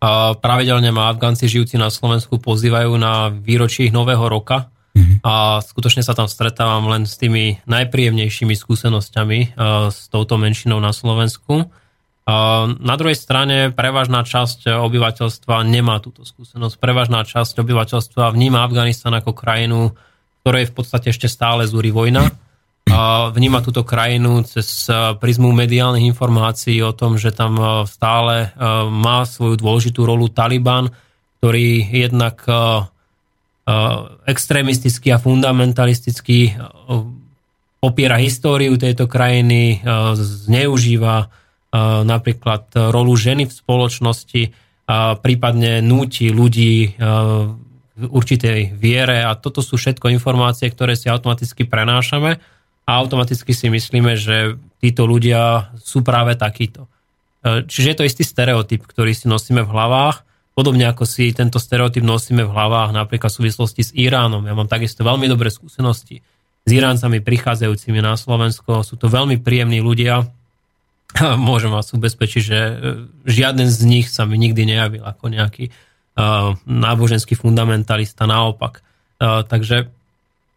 [0.02, 5.24] A pravidelne ma Afgánci žijúci na Slovensku pozývajú na výročí nového roka, Mm-hmm.
[5.24, 9.56] A skutočne sa tam stretávam len s tými najpríjemnejšími skúsenosťami
[9.88, 11.72] s touto menšinou na Slovensku.
[12.26, 16.78] Na druhej strane prevažná časť obyvateľstva nemá túto skúsenosť.
[16.78, 19.98] Prevažná časť obyvateľstva vníma Afganistan ako krajinu,
[20.46, 22.30] ktorej v podstate ešte stále zúri vojna.
[23.32, 28.52] Vníma túto krajinu cez uh, prizmu mediálnych informácií o tom, že tam stále
[28.90, 30.90] má svoju dôležitú rolu Taliban,
[31.40, 32.42] ktorý jednak
[34.30, 36.58] extrémisticky a fundamentalisticky
[37.82, 39.82] popiera históriu tejto krajiny,
[40.18, 41.30] zneužíva
[41.80, 44.44] napríklad rolu ženy v spoločnosti,
[44.92, 47.00] a prípadne núti ľudí
[47.92, 52.44] v určitej viere a toto sú všetko informácie, ktoré si automaticky prenášame
[52.84, 56.92] a automaticky si myslíme, že títo ľudia sú práve takíto.
[57.46, 62.04] Čiže je to istý stereotyp, ktorý si nosíme v hlavách Podobne ako si tento stereotyp
[62.04, 64.44] nosíme v hlavách napríklad v súvislosti s Iránom.
[64.44, 66.20] Ja mám takisto veľmi dobré skúsenosti
[66.68, 68.84] s Iráncami prichádzajúcimi na Slovensko.
[68.84, 70.28] Sú to veľmi príjemní ľudia.
[71.50, 72.74] Môžem vás ubezpečiť, že e,
[73.28, 78.86] žiaden z nich sa mi nikdy nejavil ako nejaký uh, náboženský fundamentalista, naopak.
[79.20, 79.92] Uh, takže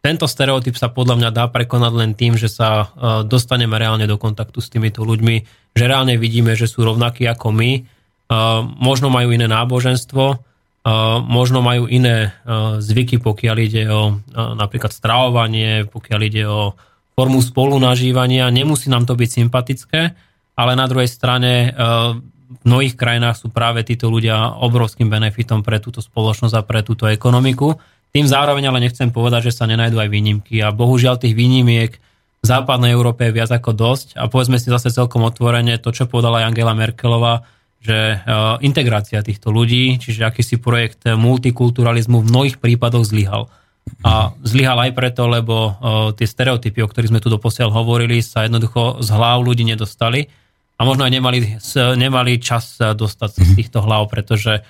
[0.04, 2.92] tento stereotyp sa podľa mňa dá prekonať len tým, že sa
[3.24, 5.36] dostaneme reálne do kontaktu s týmito ľuďmi,
[5.72, 7.88] že reálne vidíme, že sú rovnakí ako my
[8.76, 10.44] možno majú iné náboženstvo,
[11.24, 12.36] možno majú iné
[12.84, 16.76] zvyky, pokiaľ ide o napríklad stravovanie, pokiaľ ide o
[17.16, 18.52] formu spolunažívania.
[18.52, 20.00] Nemusí nám to byť sympatické,
[20.54, 21.74] ale na druhej strane
[22.54, 27.10] v mnohých krajinách sú práve títo ľudia obrovským benefitom pre túto spoločnosť a pre túto
[27.10, 27.74] ekonomiku.
[28.14, 31.98] Tým zároveň ale nechcem povedať, že sa nenajdu aj výnimky a bohužiaľ tých výnimiek
[32.44, 36.06] v západnej Európe je viac ako dosť a povedzme si zase celkom otvorene to, čo
[36.06, 37.48] povedala aj Angela Merkelová,
[37.80, 38.16] že e,
[38.62, 43.48] integrácia týchto ľudí, čiže akýsi projekt multikulturalizmu v mnohých prípadoch zlyhal.
[44.04, 45.72] A zlyhal aj preto, lebo e,
[46.20, 50.28] tie stereotypy, o ktorých sme tu doposiaľ hovorili, sa jednoducho z hlav ľudí nedostali
[50.84, 51.38] a možno aj nemali,
[51.96, 53.56] nemali čas dostať sa z mhm.
[53.56, 54.62] týchto hlav, pretože e,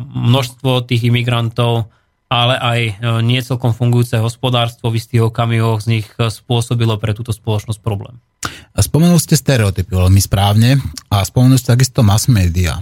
[0.00, 1.90] množstvo tých imigrantov,
[2.30, 2.80] ale aj
[3.26, 8.22] nie celkom fungujúce hospodárstvo v istých okamihoch z nich spôsobilo pre túto spoločnosť problém.
[8.70, 10.78] Spomenuli ste stereotypy veľmi správne
[11.10, 12.78] a spomenuli ste takisto mass media.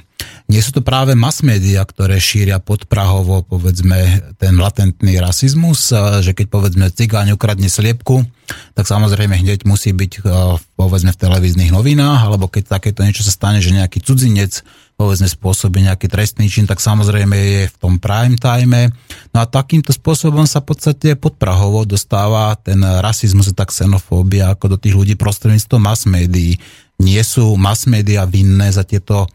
[0.49, 5.93] Nie sú to práve mass media, ktoré šíria podprahovo, povedzme, ten latentný rasizmus,
[6.25, 8.25] že keď povedzme cigáň ukradne sliepku,
[8.73, 10.25] tak samozrejme hneď musí byť
[10.73, 14.65] povedzme v televíznych novinách, alebo keď takéto niečo sa stane, že nejaký cudzinec
[14.97, 18.91] povedzme spôsobí nejaký trestný čin, tak samozrejme je v tom prime time.
[19.37, 24.75] No a takýmto spôsobom sa v podstate podprahovo dostáva ten rasizmus a tak xenofóbia ako
[24.75, 26.57] do tých ľudí prostredníctvom mass médií.
[26.99, 29.31] Nie sú mass média vinné za tieto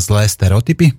[0.00, 0.92] zlé stereotypy?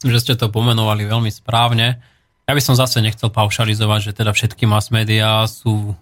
[0.00, 2.00] Že ste to pomenovali veľmi správne.
[2.48, 5.94] Ja by som zase nechcel paušalizovať, že teda všetky mass médiá sú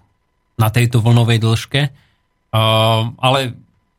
[0.56, 1.92] na tejto vlnovej dĺžke,
[3.18, 3.38] ale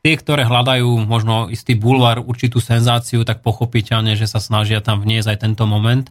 [0.01, 5.35] tie, ktoré hľadajú možno istý bulvar, určitú senzáciu, tak pochopiteľne, že sa snažia tam vniesť
[5.35, 6.07] aj tento moment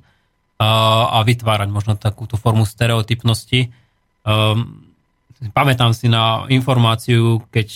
[0.60, 3.72] a, vytvárať možno takúto formu stereotypnosti.
[5.52, 7.68] Pamätám si na informáciu, keď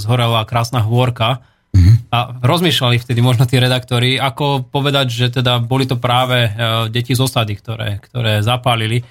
[0.00, 1.94] zhorela krásna hôrka mm-hmm.
[2.12, 7.16] a rozmýšľali vtedy možno tí redaktori, ako povedať, že teda boli to práve uh, deti
[7.16, 9.02] z osady, ktoré, ktoré zapálili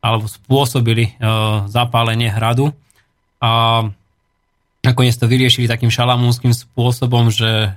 [0.00, 2.72] alebo spôsobili uh, zapálenie hradu.
[3.40, 3.84] A
[4.84, 7.72] nakoniec to vyriešili takým šalamúnským spôsobom, že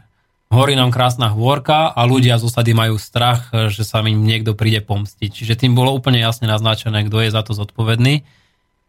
[0.53, 4.85] horí nám krásna hôrka a ľudia z osady majú strach, že sa im niekto príde
[4.85, 5.33] pomstiť.
[5.33, 8.21] Čiže tým bolo úplne jasne naznačené, kto je za to zodpovedný.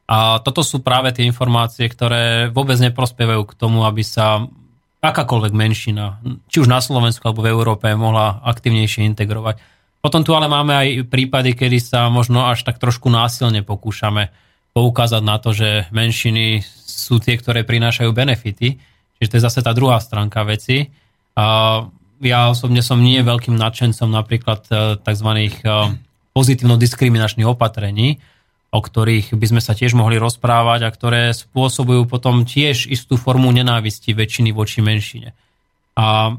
[0.04, 4.44] A toto sú práve tie informácie, ktoré vôbec neprospievajú k tomu, aby sa
[5.04, 9.60] akákoľvek menšina, či už na Slovensku alebo v Európe, mohla aktivnejšie integrovať.
[10.00, 14.32] Potom tu ale máme aj prípady, kedy sa možno až tak trošku násilne pokúšame
[14.76, 18.80] poukázať na to, že menšiny sú tie, ktoré prinášajú benefity.
[19.16, 20.92] Čiže to je zase tá druhá stránka veci.
[21.38, 21.80] A
[22.20, 25.30] ja osobne som nie veľkým nadšencom napríklad e, tzv.
[25.30, 25.72] E,
[26.34, 28.18] pozitívno-diskriminačných opatrení,
[28.74, 33.54] o ktorých by sme sa tiež mohli rozprávať a ktoré spôsobujú potom tiež istú formu
[33.54, 35.30] nenávisti väčšiny voči menšine.
[35.94, 36.34] A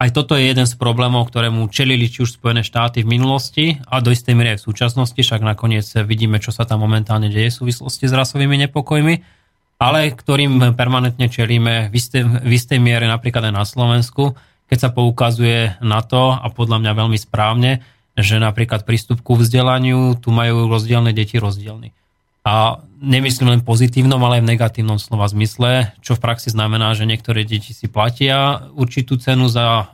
[0.00, 4.00] aj toto je jeden z problémov, ktorému čelili či už Spojené štáty v minulosti a
[4.00, 7.58] do istej miery aj v súčasnosti, však nakoniec vidíme, čo sa tam momentálne deje v
[7.68, 9.40] súvislosti s rasovými nepokojmi
[9.80, 14.36] ale ktorým permanentne čelíme v istej, v istej miere napríklad aj na Slovensku,
[14.68, 17.80] keď sa poukazuje na to, a podľa mňa veľmi správne,
[18.20, 21.92] že napríklad prístup ku vzdelaniu, tu majú rozdielne deti rozdielny.
[22.40, 27.04] A nemyslím len pozitívnom, ale aj v negatívnom slova zmysle, čo v praxi znamená, že
[27.04, 29.86] niektoré deti si platia určitú cenu za uh,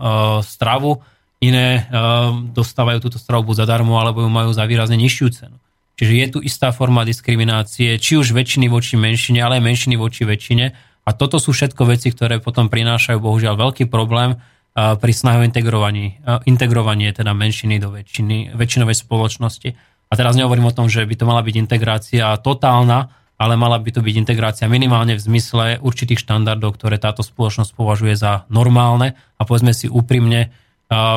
[0.47, 1.03] stravu,
[1.43, 5.57] iné uh, dostávajú túto stravu buď zadarmo, alebo ju majú za výrazne nižšiu cenu.
[5.97, 10.29] Čiže je tu istá forma diskriminácie, či už väčšiny voči menšine, ale aj menšiny voči
[10.29, 10.67] väčšine.
[11.07, 14.37] A toto sú všetko veci, ktoré potom prinášajú bohužiaľ veľký problém
[14.77, 19.73] pri snahe integrovanie, integrovanie teda menšiny do väčšiny, väčšinovej spoločnosti.
[20.07, 23.09] A teraz nehovorím o tom, že by to mala byť integrácia totálna,
[23.41, 28.17] ale mala by to byť integrácia minimálne v zmysle určitých štandardov, ktoré táto spoločnosť považuje
[28.17, 29.17] za normálne.
[29.41, 30.53] A povedzme si úprimne,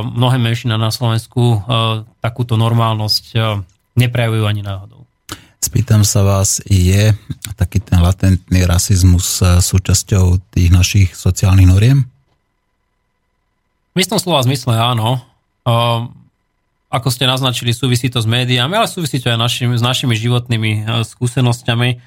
[0.04, 1.64] mnohé menšina na Slovensku
[2.24, 3.38] takúto normálnosť
[4.00, 5.04] neprejavujú ani náhodou.
[5.60, 7.12] Spýtam sa vás, je
[7.60, 12.08] taký ten latentný rasizmus súčasťou tých našich sociálnych noriem?
[14.00, 15.20] V istom slova zmysle áno.
[15.68, 16.16] Um,
[16.88, 20.72] ako ste naznačili, súvisí to s médiami, ale súvisí to aj našimi, s našimi životnými
[20.88, 22.00] uh, skúsenosťami.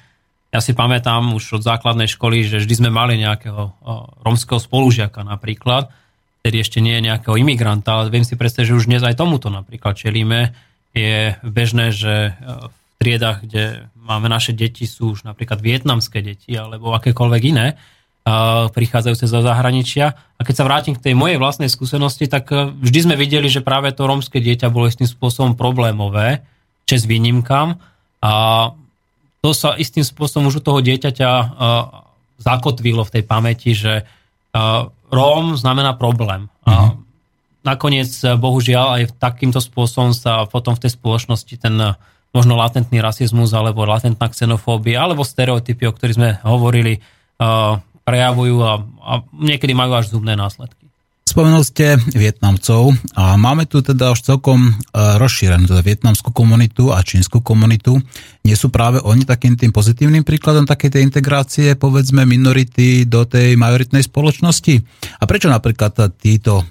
[0.49, 5.21] Ja si pamätám už od základnej školy, že vždy sme mali nejakého uh, romského spolužiaka
[5.21, 5.93] napríklad,
[6.41, 9.53] ktorý ešte nie je nejakého imigranta, ale viem si predstaviť, že už dnes aj tomuto
[9.53, 10.49] napríklad čelíme
[10.97, 12.31] je bežné, že e,
[12.69, 17.81] v triedach, kde máme naše deti, sú už napríklad vietnamské deti alebo akékoľvek iné,
[18.71, 20.15] prichádzajúce zo zahraničia.
[20.39, 23.59] A keď sa vrátim k tej mojej vlastnej skúsenosti, tak e, vždy sme videli, že
[23.59, 26.43] práve to rómske dieťa bolo istým spôsobom problémové,
[26.87, 27.75] čes výnimkám.
[28.23, 28.31] A
[29.43, 31.29] to sa istým spôsobom už u toho dieťaťa
[32.39, 34.07] zakotvilo v tej pamäti, že
[35.11, 36.47] Róm znamená problém.
[36.63, 37.03] Uh-huh
[37.65, 41.75] nakoniec eh, bohužiaľ aj takýmto spôsobom sa potom v tej spoločnosti ten
[42.35, 46.97] možno latentný rasizmus alebo latentná xenofóbia alebo stereotypy, o ktorých sme hovorili,
[48.03, 50.83] prejavujú a, a niekedy majú až zubné následky.
[51.23, 57.01] Spomenul ste Vietnamcov a máme tu teda už celkom e, rozšírenú teda vietnamskú komunitu a
[57.01, 57.97] čínsku komunitu.
[58.43, 63.55] Nie sú práve oni takým tým pozitívnym príkladom takej tej integrácie, povedzme, minority do tej
[63.57, 64.83] majoritnej spoločnosti?
[65.17, 66.65] A prečo napríklad títo e,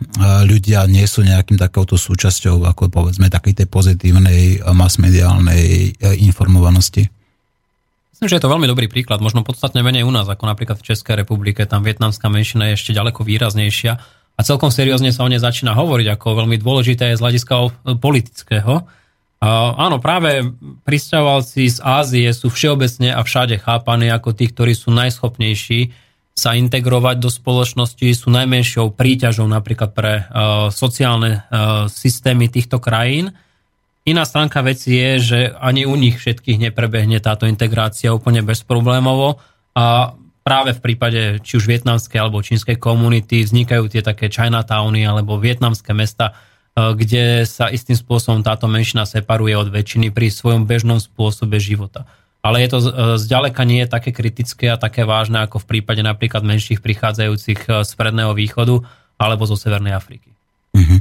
[0.46, 7.21] ľudia nie sú nejakým takouto súčasťou, ako povedzme, takej tej pozitívnej masmediálnej e, informovanosti?
[8.22, 10.94] Myslím, že je to veľmi dobrý príklad, možno podstatne menej u nás, ako napríklad v
[10.94, 13.98] Českej republike, tam vietnamská menšina je ešte ďaleko výraznejšia
[14.38, 18.86] a celkom seriózne sa o nej začína hovoriť ako veľmi dôležité z hľadiska politického.
[19.42, 20.54] A áno, práve
[20.86, 25.90] pristahovalci z Ázie sú všeobecne a všade chápaní ako tí, ktorí sú najschopnejší
[26.38, 33.34] sa integrovať do spoločnosti, sú najmenšou príťažou napríklad pre uh, sociálne uh, systémy týchto krajín.
[34.02, 39.38] Iná stránka veci je, že ani u nich všetkých neprebehne táto integrácia úplne bezproblémovo
[39.78, 45.38] a práve v prípade či už vietnamskej alebo čínskej komunity vznikajú tie také Chinatowny alebo
[45.38, 50.98] vietnamské mesta, uh, kde sa istým spôsobom táto menšina separuje od väčšiny pri svojom bežnom
[50.98, 52.10] spôsobe života
[52.42, 52.90] ale je to e,
[53.22, 57.90] zďaleka nie také kritické a také vážne ako v prípade napríklad menších prichádzajúcich e, z
[57.94, 58.82] Predného východu
[59.16, 60.34] alebo zo Severnej Afriky.
[60.72, 60.98] Mm-hmm.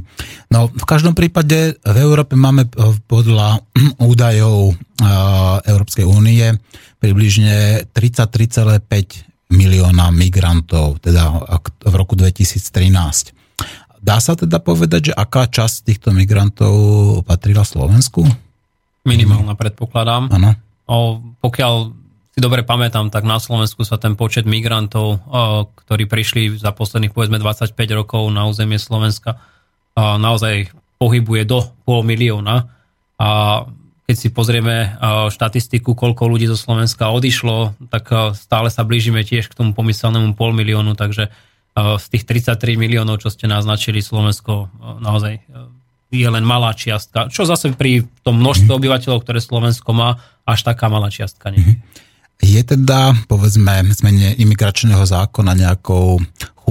[0.52, 2.70] No v každom prípade v Európe máme e,
[3.08, 3.64] podľa
[4.12, 4.76] údajov
[5.66, 6.54] Európskej únie
[7.02, 11.42] približne 33,5 milióna migrantov, teda
[11.82, 13.34] v roku 2013.
[14.02, 16.74] Dá sa teda povedať, že aká časť týchto migrantov
[17.26, 18.22] patrila Slovensku?
[19.02, 20.30] Minimálna, predpokladám.
[20.30, 20.54] Áno.
[21.42, 21.74] Pokiaľ
[22.32, 27.12] si dobre pamätám, tak na Slovensku sa ten počet migrantov, o, ktorí prišli za posledných
[27.12, 29.36] povedzme 25 rokov na územie Slovenska,
[29.96, 32.68] naozaj pohybuje do pol milióna.
[33.18, 33.28] A
[34.02, 34.98] keď si pozrieme
[35.30, 40.52] štatistiku, koľko ľudí zo Slovenska odišlo, tak stále sa blížime tiež k tomu pomyselnému pol
[40.52, 41.30] miliónu, takže
[41.72, 44.68] z tých 33 miliónov, čo ste naznačili, Slovensko
[45.00, 45.40] naozaj
[46.12, 50.92] je len malá čiastka, čo zase pri tom množstve obyvateľov, ktoré Slovensko má, až taká
[50.92, 51.64] malá čiastka nie.
[51.64, 51.74] Mhm.
[52.42, 56.18] Je teda, povedzme, zmene imigračného zákona nejakou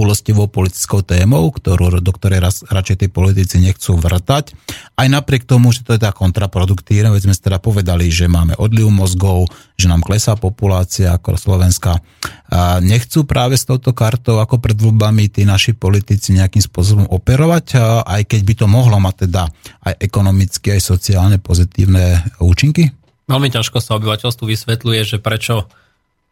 [0.01, 4.57] chúlostivou politickou témou, ktorú, do ktorej raz, radšej tí politici nechcú vrtať.
[4.97, 8.89] Aj napriek tomu, že to je teda kontraproduktívne, veď sme teda povedali, že máme odliv
[8.89, 9.45] mozgov,
[9.77, 12.01] že nám klesá populácia ako Slovenska.
[12.49, 17.77] A nechcú práve s touto kartou ako pred voľbami tí naši politici nejakým spôsobom operovať,
[18.01, 19.53] aj keď by to mohlo mať teda
[19.85, 22.89] aj ekonomicky, aj sociálne pozitívne účinky?
[23.29, 25.69] Veľmi ťažko sa obyvateľstvu vysvetľuje, že prečo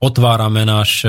[0.01, 1.05] otvárame náš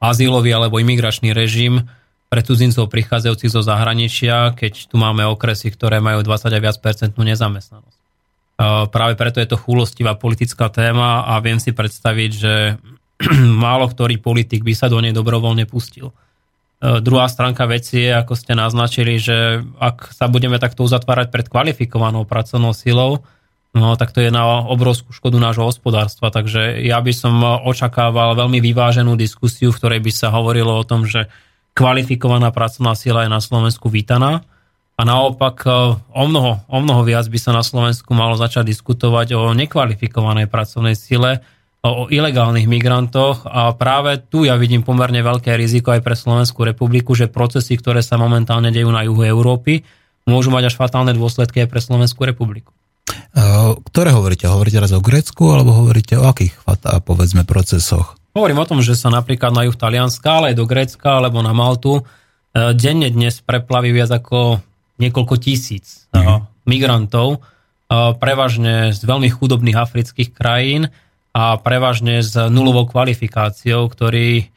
[0.00, 1.86] azylový alebo imigračný režim
[2.32, 7.22] pre cudzincov prichádzajúcich zo zahraničia, keď tu máme okresy, ktoré majú 20 a viac percentnú
[7.26, 7.98] nezamestnanosť.
[8.92, 12.54] Práve preto je to chúlostivá politická téma a viem si predstaviť, že
[13.64, 16.12] málo ktorý politik by sa do nej dobrovoľne pustil.
[16.80, 21.46] E, druhá stránka veci je, ako ste naznačili, že ak sa budeme takto uzatvárať pred
[21.48, 23.24] kvalifikovanou pracovnou silou,
[23.74, 26.34] no tak to je na obrovskú škodu nášho hospodárstva.
[26.34, 31.06] Takže ja by som očakával veľmi vyváženú diskusiu, v ktorej by sa hovorilo o tom,
[31.06, 31.30] že
[31.78, 34.42] kvalifikovaná pracovná sila je na Slovensku vítaná
[34.98, 39.32] a naopak e, o mnoho, o mnoho viac by sa na Slovensku malo začať diskutovať
[39.32, 41.40] o nekvalifikovanej pracovnej sile,
[41.80, 47.16] o ilegálnych migrantoch a práve tu ja vidím pomerne veľké riziko aj pre Slovenskú republiku,
[47.16, 49.88] že procesy, ktoré sa momentálne dejú na juhu Európy,
[50.28, 52.76] môžu mať až fatálne dôsledky aj pre Slovenskú republiku.
[53.30, 54.50] Eh, ktoré hovoríte?
[54.50, 56.54] Hovoríte raz o Grécku alebo hovoríte o akých,
[57.06, 58.18] povedzme, procesoch?
[58.34, 61.54] Hovorím o tom, že sa napríklad na juh Talianska, ale aj do Grécka alebo na
[61.54, 64.58] Maltu eh, denne dnes preplaví viac ako
[65.00, 66.68] niekoľko tisíc mm-hmm.
[66.68, 67.40] migrantov,
[68.20, 70.92] prevažne z veľmi chudobných afrických krajín
[71.32, 74.52] a prevažne s nulovou kvalifikáciou, ktorí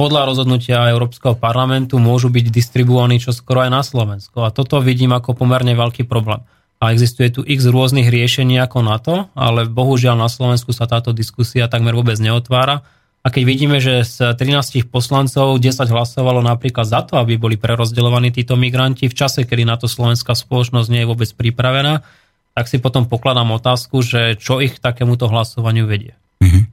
[0.00, 4.48] podľa rozhodnutia Európskeho parlamentu môžu byť distribuovaní čoskoro aj na Slovensko.
[4.48, 6.40] A toto vidím ako pomerne veľký problém
[6.80, 11.12] a existuje tu x rôznych riešení ako na to, ale bohužiaľ na Slovensku sa táto
[11.12, 12.80] diskusia takmer vôbec neotvára.
[13.20, 18.32] A keď vidíme, že z 13 poslancov 10 hlasovalo napríklad za to, aby boli prerozdeľovaní
[18.32, 22.00] títo migranti v čase, kedy na to slovenská spoločnosť nie je vôbec pripravená,
[22.56, 26.16] tak si potom pokladám otázku, že čo ich k takémuto hlasovaniu vedie.
[26.40, 26.64] Mm-hmm.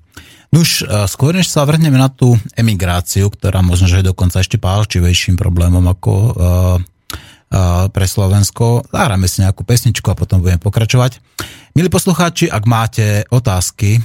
[0.56, 4.56] Už e, skôr než sa vrhneme na tú emigráciu, ktorá možno, že je dokonca ešte
[4.56, 6.32] pálčivejším problémom ako uh,
[7.94, 8.84] pre Slovensko.
[8.92, 11.24] Zahráme si nejakú pesničku a potom budeme pokračovať.
[11.78, 14.02] Milí poslucháči, ak máte otázky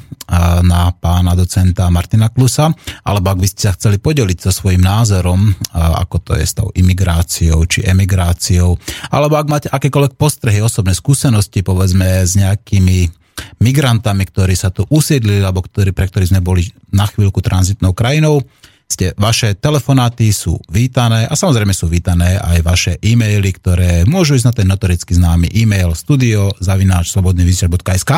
[0.63, 2.71] na pána docenta Martina Klusa,
[3.03, 6.69] alebo ak by ste sa chceli podeliť so svojím názorom, ako to je s tou
[6.71, 8.79] imigráciou či emigráciou,
[9.11, 13.11] alebo ak máte akékoľvek postrehy, osobné skúsenosti, povedzme s nejakými
[13.59, 18.45] migrantami, ktorí sa tu usiedlili, alebo ktorí, pre ktorých sme boli na chvíľku tranzitnou krajinou,
[18.93, 24.47] ste, vaše telefonáty sú vítané a samozrejme sú vítané aj vaše e-maily, ktoré môžu ísť
[24.47, 28.13] na ten notoricky známy e-mail studio zavináč slobodnyvysiaľ.sk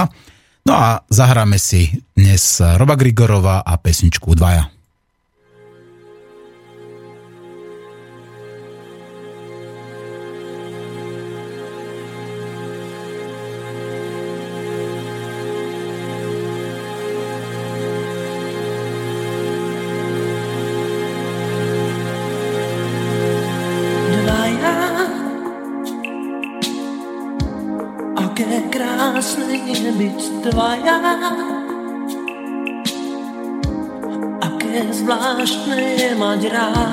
[0.64, 4.73] No a zahráme si dnes Roba Grigorova a pesničku Dvaja.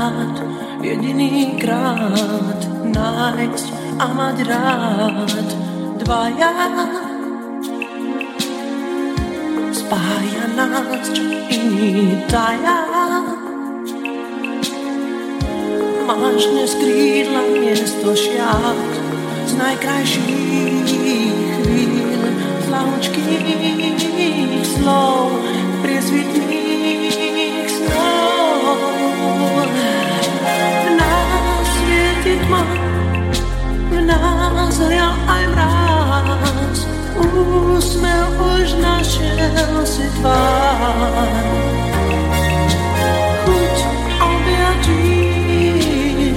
[0.01, 0.35] Rád,
[0.81, 3.67] jediný krát nájsť
[4.01, 5.49] a mať rád
[6.01, 6.53] dvaja.
[9.69, 11.21] Spája nás, čo
[11.53, 12.81] iný taja.
[16.09, 18.89] Máš dnes krídla miesto šiat
[19.45, 20.89] z najkrajších
[21.61, 22.21] chvíľ,
[22.65, 22.67] z
[24.65, 25.29] slov,
[25.85, 26.60] priesvitných
[32.51, 32.63] tma,
[33.87, 36.79] v nás hrial aj mráz,
[37.15, 41.31] úsmev už našiel si tvár.
[43.47, 43.77] Chuť
[44.19, 45.07] objatí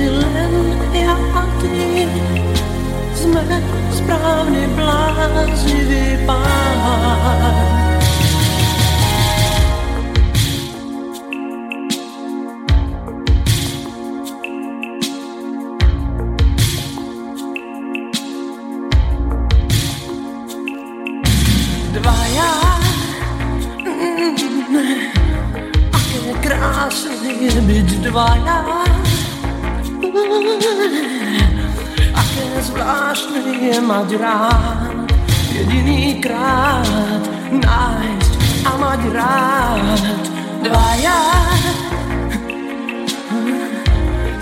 [0.06, 0.54] len
[0.94, 2.06] ja a ty,
[3.18, 3.42] sme
[3.90, 7.73] správne bláznivý pár.
[28.14, 28.58] Byť dvaja.
[32.14, 35.10] Aké zvláštne je mať rád,
[35.50, 38.32] jediný krát nájsť
[38.70, 40.02] a mať rád
[40.62, 41.20] dvaja.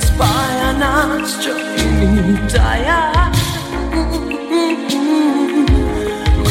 [0.04, 3.08] Spája nás, čo iný taja.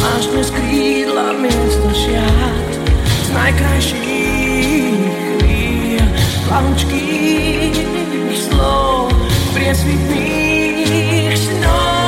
[0.02, 2.70] Máš dnes krídla miesto šiat
[3.22, 4.11] z najkrajších
[6.52, 7.80] plavučkých
[8.36, 9.08] slov,
[9.56, 12.01] priesvitných snov.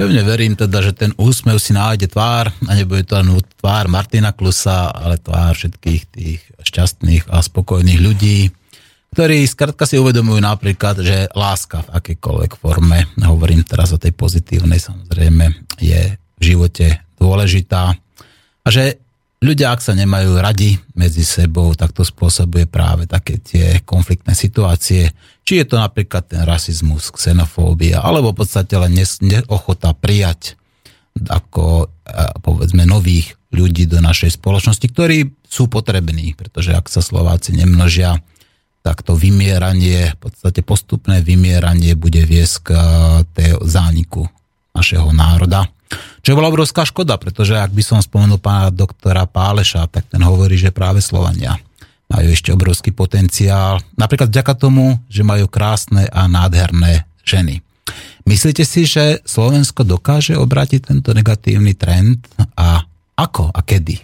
[0.00, 4.32] Pevne verím teda, že ten úsmev si nájde tvár a nebude to len tvár Martina
[4.32, 8.48] Klusa, ale tvár všetkých tých šťastných a spokojných ľudí,
[9.12, 14.80] ktorí skrátka si uvedomujú napríklad, že láska v akejkoľvek forme, hovorím teraz o tej pozitívnej
[14.80, 17.92] samozrejme, je v živote dôležitá
[18.64, 18.99] a že
[19.50, 25.10] ľudia, ak sa nemajú radi medzi sebou, tak to spôsobuje práve také tie konfliktné situácie.
[25.42, 30.54] Či je to napríklad ten rasizmus, xenofóbia, alebo v podstate len neochota prijať
[31.18, 37.50] ako eh, povedzme nových ľudí do našej spoločnosti, ktorí sú potrební, pretože ak sa Slováci
[37.50, 38.22] nemnožia,
[38.80, 42.68] tak to vymieranie, v podstate postupné vymieranie bude viesť k
[43.34, 44.24] tej zániku
[44.72, 45.68] našeho národa.
[46.20, 50.60] Čo bola obrovská škoda, pretože ak by som spomenul pána doktora Páleša, tak ten hovorí,
[50.60, 51.56] že práve Slovania
[52.10, 57.62] majú ešte obrovský potenciál, napríklad vďaka tomu, že majú krásne a nádherné ženy.
[58.26, 62.20] Myslíte si, že Slovensko dokáže obrátiť tento negatívny trend
[62.58, 62.84] a
[63.16, 64.02] ako a kedy?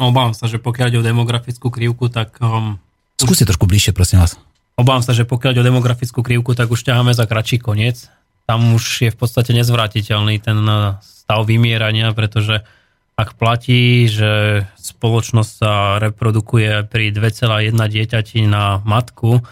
[0.00, 2.40] No, obávam sa, že pokiaľ ide o demografickú krivku, tak...
[2.40, 2.80] Um,
[3.20, 4.40] Skúste trošku bližšie, prosím vás.
[4.80, 8.08] Obávam sa, že pokiaľ ide o demografickú krivku, tak už ťaháme za kratší koniec.
[8.50, 12.66] Tam už je v podstate nezvratiteľný ten uh, stav vymierania, pretože
[13.14, 19.46] ak platí, že spoločnosť sa reprodukuje pri 2,1 dieťati na matku,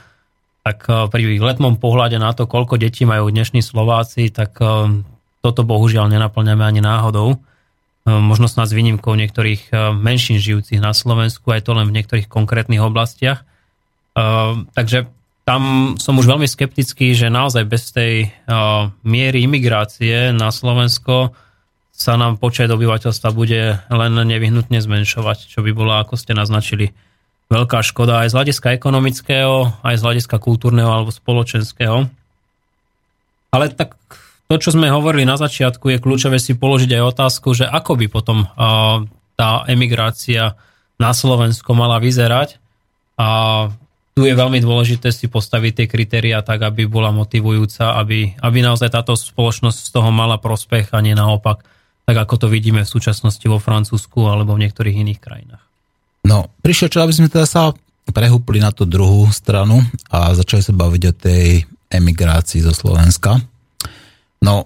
[0.67, 5.07] tak uh, pri letnom pohľade na to, koľko detí majú dnešní Slováci, tak um,
[5.47, 7.39] toto bohužiaľ nenaplňame ani náhodou.
[8.03, 12.81] Možno s nás výnimkou niektorých menšín žijúcich na Slovensku, aj to len v niektorých konkrétnych
[12.81, 13.45] oblastiach.
[14.73, 15.13] Takže
[15.49, 18.29] tam som už veľmi skeptický, že naozaj bez tej
[19.01, 21.33] miery imigrácie na Slovensko
[21.89, 26.93] sa nám počet obyvateľstva bude len nevyhnutne zmenšovať, čo by bola, ako ste naznačili,
[27.49, 32.13] veľká škoda aj z hľadiska ekonomického, aj z hľadiska kultúrneho alebo spoločenského.
[33.49, 33.97] Ale tak
[34.53, 38.07] to, čo sme hovorili na začiatku, je kľúčové si položiť aj otázku, že ako by
[38.13, 38.45] potom
[39.33, 40.61] tá emigrácia
[41.01, 42.61] na Slovensko mala vyzerať.
[43.17, 43.29] A
[44.19, 48.91] tu je veľmi dôležité si postaviť tie kritéria tak, aby bola motivujúca, aby, aby naozaj
[48.91, 51.63] táto spoločnosť z toho mala prospech a nie naopak
[52.09, 55.61] tak ako to vidíme v súčasnosti vo Francúzsku alebo v niektorých iných krajinách.
[56.25, 57.77] No, prišiel čas, aby sme teda sa
[58.09, 63.37] prehúpli na tú druhú stranu a začali sa baviť o tej emigrácii zo Slovenska.
[64.41, 64.65] No,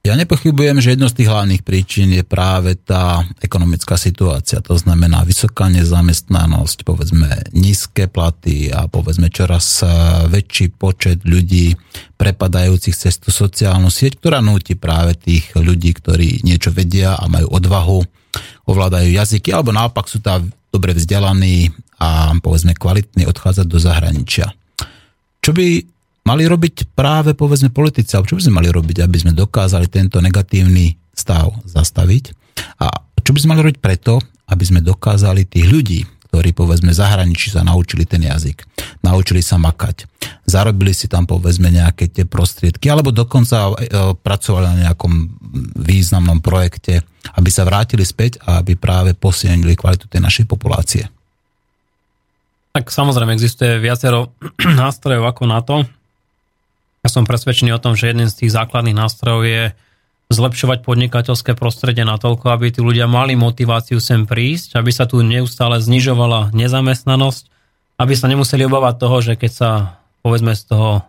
[0.00, 4.64] ja nepochybujem, že jedno z tých hlavných príčin je práve tá ekonomická situácia.
[4.64, 9.88] To znamená vysoká nezamestnanosť, povedzme nízke platy a povedzme čoraz eh,
[10.24, 11.76] väčší počet ľudí
[12.16, 17.52] prepadajúcich cez tú sociálnu sieť, ktorá núti práve tých ľudí, ktorí niečo vedia a majú
[17.52, 18.00] odvahu,
[18.72, 24.48] ovládajú jazyky, alebo naopak sú tam dobre vzdelaní a povedzme kvalitní odchádzať do zahraničia.
[25.44, 29.32] Čo by mali robiť práve povedzme politici, alebo čo by sme mali robiť, aby sme
[29.32, 32.24] dokázali tento negatívny stav zastaviť
[32.80, 32.86] a
[33.20, 34.18] čo by sme mali robiť preto,
[34.50, 36.00] aby sme dokázali tých ľudí,
[36.30, 38.62] ktorí povedzme zahraničí sa naučili ten jazyk,
[39.02, 40.06] naučili sa makať,
[40.46, 43.72] zarobili si tam povedzme nejaké tie prostriedky, alebo dokonca e,
[44.14, 45.12] pracovali na nejakom
[45.74, 47.02] významnom projekte,
[47.34, 51.04] aby sa vrátili späť a aby práve posilnili kvalitu tej našej populácie.
[52.70, 54.30] Tak samozrejme existuje viacero
[54.80, 55.82] nástrojov ako na to.
[57.00, 59.62] Ja som presvedčený o tom, že jeden z tých základných nástrojov je
[60.30, 65.82] zlepšovať podnikateľské prostredie natoľko, aby tí ľudia mali motiváciu sem prísť, aby sa tu neustále
[65.82, 67.50] znižovala nezamestnanosť,
[67.98, 69.70] aby sa nemuseli obávať toho, že keď sa
[70.22, 71.02] povedzme z toho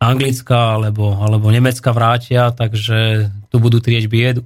[0.00, 4.44] Anglická alebo, alebo Nemecka vrátia, takže tu budú trieť biedu.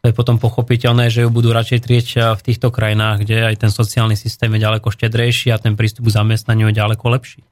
[0.00, 2.06] To je potom pochopiteľné, že ju budú radšej trieť
[2.36, 6.16] v týchto krajinách, kde aj ten sociálny systém je ďaleko štedrejší a ten prístup k
[6.16, 7.44] zamestnaniu je ďaleko lepší.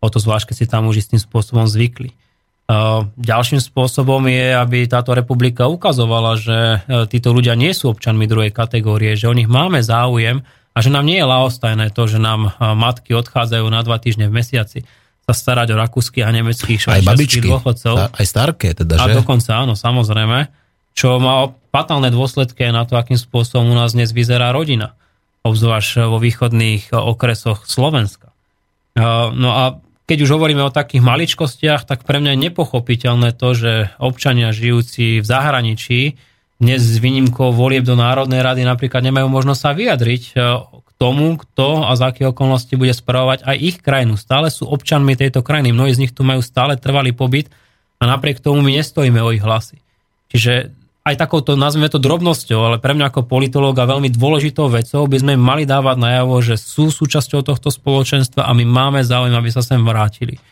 [0.00, 2.12] O to zvlášť, keď si tam už istým spôsobom zvykli.
[3.14, 8.50] Ďalším spôsobom je, aby táto republika ukazovala, že e, títo ľudia nie sú občanmi druhej
[8.50, 10.42] kategórie, že o nich máme záujem
[10.74, 14.26] a že nám nie je laostajné to, že nám e, matky odchádzajú na dva týždne
[14.26, 14.82] v mesiaci
[15.26, 17.94] sa starať o rakúskych a nemeckých švajčiarských dôchodcov.
[18.14, 19.02] Aj starké teda, že?
[19.02, 20.50] A dokonca áno, samozrejme.
[20.90, 24.98] Čo má fatálne dôsledky na to, akým spôsobom u nás dnes vyzerá rodina.
[25.46, 28.34] Obzvlášť vo východných okresoch Slovenska.
[29.34, 33.72] No a keď už hovoríme o takých maličkostiach, tak pre mňa je nepochopiteľné to, že
[33.98, 36.00] občania žijúci v zahraničí
[36.56, 40.34] dnes s výnimkou volieb do Národnej rady napríklad nemajú možnosť sa vyjadriť e,
[40.64, 44.16] k tomu, kto a za aké okolnosti bude spravovať aj ich krajinu.
[44.16, 45.76] Stále sú občanmi tejto krajiny.
[45.76, 47.52] Mnohí z nich tu majú stále trvalý pobyt
[48.00, 49.84] a napriek tomu my nestojíme o ich hlasy.
[50.32, 50.72] Čiže
[51.06, 55.38] aj takouto, nazvime to drobnosťou, ale pre mňa ako politológa veľmi dôležitou vecou by sme
[55.38, 59.78] mali dávať najavo, že sú súčasťou tohto spoločenstva a my máme záujem, aby sa sem
[59.86, 60.42] vrátili.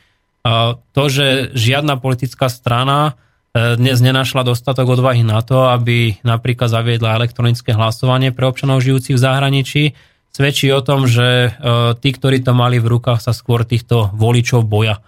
[0.95, 3.17] To, že žiadna politická strana
[3.57, 9.17] e, dnes nenašla dostatok odvahy na to, aby napríklad zaviedla elektronické hlasovanie pre občanov žijúcich
[9.17, 9.83] v zahraničí,
[10.31, 11.51] svedčí o tom, že e,
[11.97, 15.01] tí, ktorí to mali v rukách, sa skôr týchto voličov boja.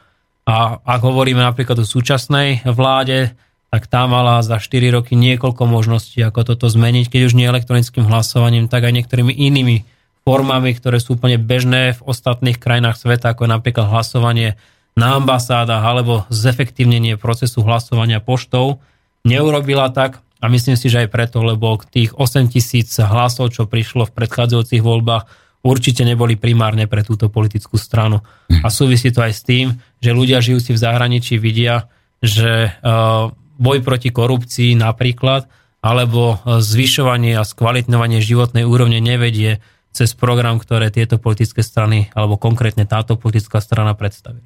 [0.49, 3.37] A ak hovoríme napríklad o súčasnej vláde,
[3.77, 8.09] tak tá mala za 4 roky niekoľko možností, ako toto zmeniť, keď už nie elektronickým
[8.09, 9.85] hlasovaním, tak aj niektorými inými
[10.25, 14.57] formami, ktoré sú úplne bežné v ostatných krajinách sveta, ako je napríklad hlasovanie
[14.97, 18.81] na ambasádach alebo zefektívnenie procesu hlasovania poštou.
[19.29, 24.09] Neurobila tak a myslím si, že aj preto, lebo tých 8 tisíc hlasov, čo prišlo
[24.09, 25.29] v predchádzajúcich voľbách,
[25.69, 28.25] určite neboli primárne pre túto politickú stranu.
[28.65, 31.93] A súvisí to aj s tým, že ľudia žijúci v zahraničí vidia,
[32.25, 35.49] že uh, boj proti korupcii napríklad,
[35.81, 39.63] alebo zvyšovanie a skvalitňovanie životnej úrovne nevedie
[39.97, 44.45] cez program, ktoré tieto politické strany, alebo konkrétne táto politická strana predstavili.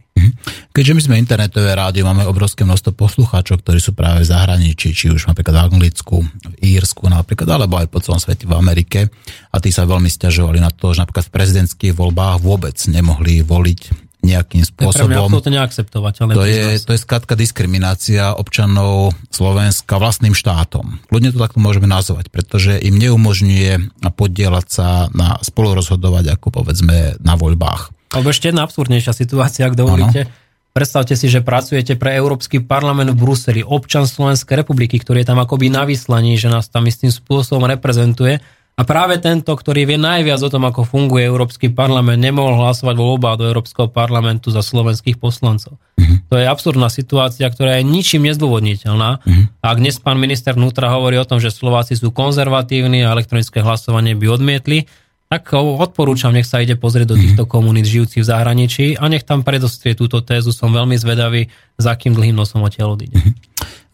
[0.71, 5.11] Keďže my sme internetové rádio, máme obrovské množstvo poslucháčov, ktorí sú práve v zahraničí, či
[5.11, 9.11] už napríklad v Anglicku, v Írsku napríklad, alebo aj po celom svete v Amerike.
[9.51, 14.00] A tí sa veľmi stiažovali na to, že napríklad v prezidentských voľbách vôbec nemohli voliť
[14.21, 15.33] nejakým spôsobom.
[15.33, 16.33] To je neakceptovateľné.
[16.37, 21.01] To je, to je skrátka diskriminácia občanov Slovenska vlastným štátom.
[21.09, 27.35] Ľudne to takto môžeme nazvať, pretože im neumožňuje podielať sa na spolurozhodovať, ako povedzme na
[27.41, 28.13] voľbách.
[28.13, 30.29] Alebo ešte jedna absurdnejšia situácia, ak dovolíte.
[30.29, 30.49] Ano.
[30.71, 35.43] Predstavte si, že pracujete pre Európsky parlament v Bruseli, občan Slovenskej republiky, ktorý je tam
[35.43, 38.39] akoby na vyslaní, že nás tam istým spôsobom reprezentuje.
[38.79, 43.13] A práve tento, ktorý vie najviac o tom, ako funguje Európsky parlament, nemohol hlasovať vo
[43.13, 45.77] voľbách do Európskeho parlamentu za slovenských poslancov.
[45.77, 46.17] Uh-huh.
[46.33, 49.21] To je absurdná situácia, ktorá je ničím nezdôvodniteľná.
[49.21, 49.45] Uh-huh.
[49.61, 53.61] A ak dnes pán minister vnútra hovorí o tom, že Slováci sú konzervatívni a elektronické
[53.61, 54.89] hlasovanie by odmietli,
[55.31, 59.47] tak odporúčam, nech sa ide pozrieť do týchto komunít žijúcich v zahraničí a nech tam
[59.47, 60.51] predostrie túto tézu.
[60.51, 61.47] Som veľmi zvedavý,
[61.79, 63.15] za akým dlhým nosom odtiaľ odíde.
[63.15, 63.33] Mhm.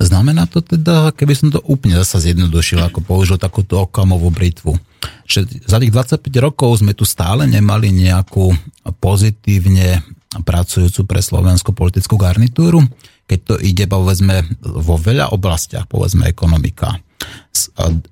[0.01, 4.81] Znamená to teda, keby som to úplne zase zjednodušil, ako použil takúto okamovú britvu,
[5.29, 8.57] že za tých 25 rokov sme tu stále nemali nejakú
[8.97, 10.01] pozitívne
[10.41, 12.81] pracujúcu pre slovenskú politickú garnitúru,
[13.29, 16.97] keď to ide, povedzme, vo veľa oblastiach, povedzme ekonomika,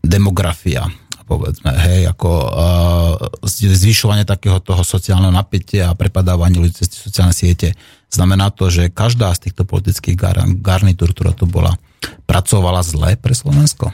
[0.00, 0.88] demografia,
[1.24, 3.16] povedzme, hej, ako uh,
[3.48, 7.72] zvyšovanie takého toho sociálneho napätia a prepadávanie ľudí cez sociálne siete.
[8.12, 11.80] Znamená to, že každá z týchto politických gar- garnitúr, ktorá tu bola,
[12.28, 13.90] pracovala zle pre Slovensko?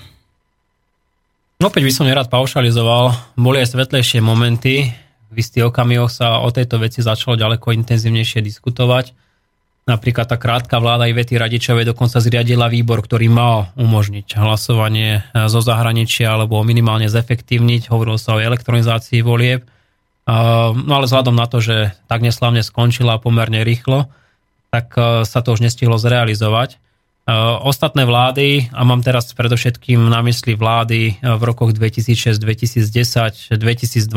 [1.61, 3.37] No opäť by som nerad paušalizoval.
[3.37, 4.91] Boli aj svetlejšie momenty.
[5.31, 9.15] V istých okamihoch sa o tejto veci začalo ďaleko intenzívnejšie diskutovať
[9.91, 15.59] Napríklad tá krátka vláda Ivety Radičovej dokonca zriadila výbor, ktorý mal umožniť hlasovanie e, zo
[15.59, 17.91] zahraničia alebo minimálne zefektívniť.
[17.91, 19.67] Hovorilo sa o elektronizácii volieb.
[19.67, 19.69] E,
[20.71, 24.07] no ale vzhľadom na to, že tak neslavne skončila pomerne rýchlo,
[24.71, 26.79] tak e, sa to už nestihlo zrealizovať.
[27.63, 34.11] Ostatné vlády, a mám teraz predovšetkým na mysli vlády v rokoch 2006, 2010, 2012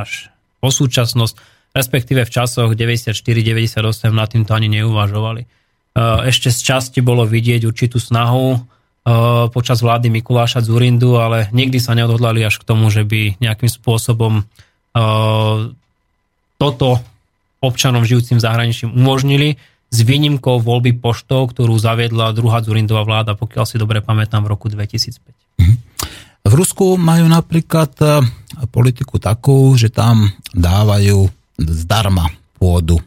[0.00, 0.32] až
[0.64, 1.36] po súčasnosť,
[1.74, 5.42] respektíve v časoch 94-98 nad týmto ani neuvažovali.
[5.42, 5.46] E,
[6.30, 8.58] ešte z časti bolo vidieť určitú snahu e,
[9.50, 14.40] počas vlády Mikuláša Zurindu, ale nikdy sa neodhodlali až k tomu, že by nejakým spôsobom
[14.40, 14.42] e,
[16.62, 17.02] toto
[17.58, 19.58] občanom žijúcim v zahraničí umožnili
[19.90, 24.70] s výnimkou voľby poštov, ktorú zaviedla druhá Zurindová vláda, pokiaľ si dobre pamätám, v roku
[24.70, 25.22] 2005.
[26.44, 27.94] V Rusku majú napríklad
[28.68, 31.24] politiku takú, že tam dávajú
[31.58, 32.98] zdarma pôdu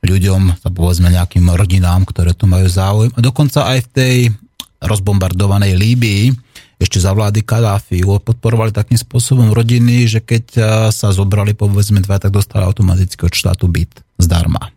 [0.00, 3.12] ľuďom, povedzme nejakým rodinám, ktoré tu majú záujem.
[3.16, 4.16] A dokonca aj v tej
[4.80, 6.24] rozbombardovanej Líbii
[6.80, 10.44] ešte za vlády Kadáfi podporovali takým spôsobom rodiny, že keď
[10.88, 14.72] sa zobrali povedzme dva, tak dostali automaticky od štátu byt zdarma.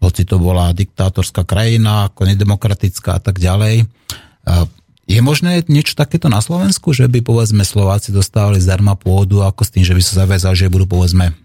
[0.00, 3.84] Hoci to bola diktátorská krajina, ako nedemokratická a tak ďalej.
[5.04, 9.72] Je možné niečo takéto na Slovensku, že by povedzme Slováci dostávali zdarma pôdu, ako s
[9.76, 11.36] tým, že by sa zaviazali, že budú povedzme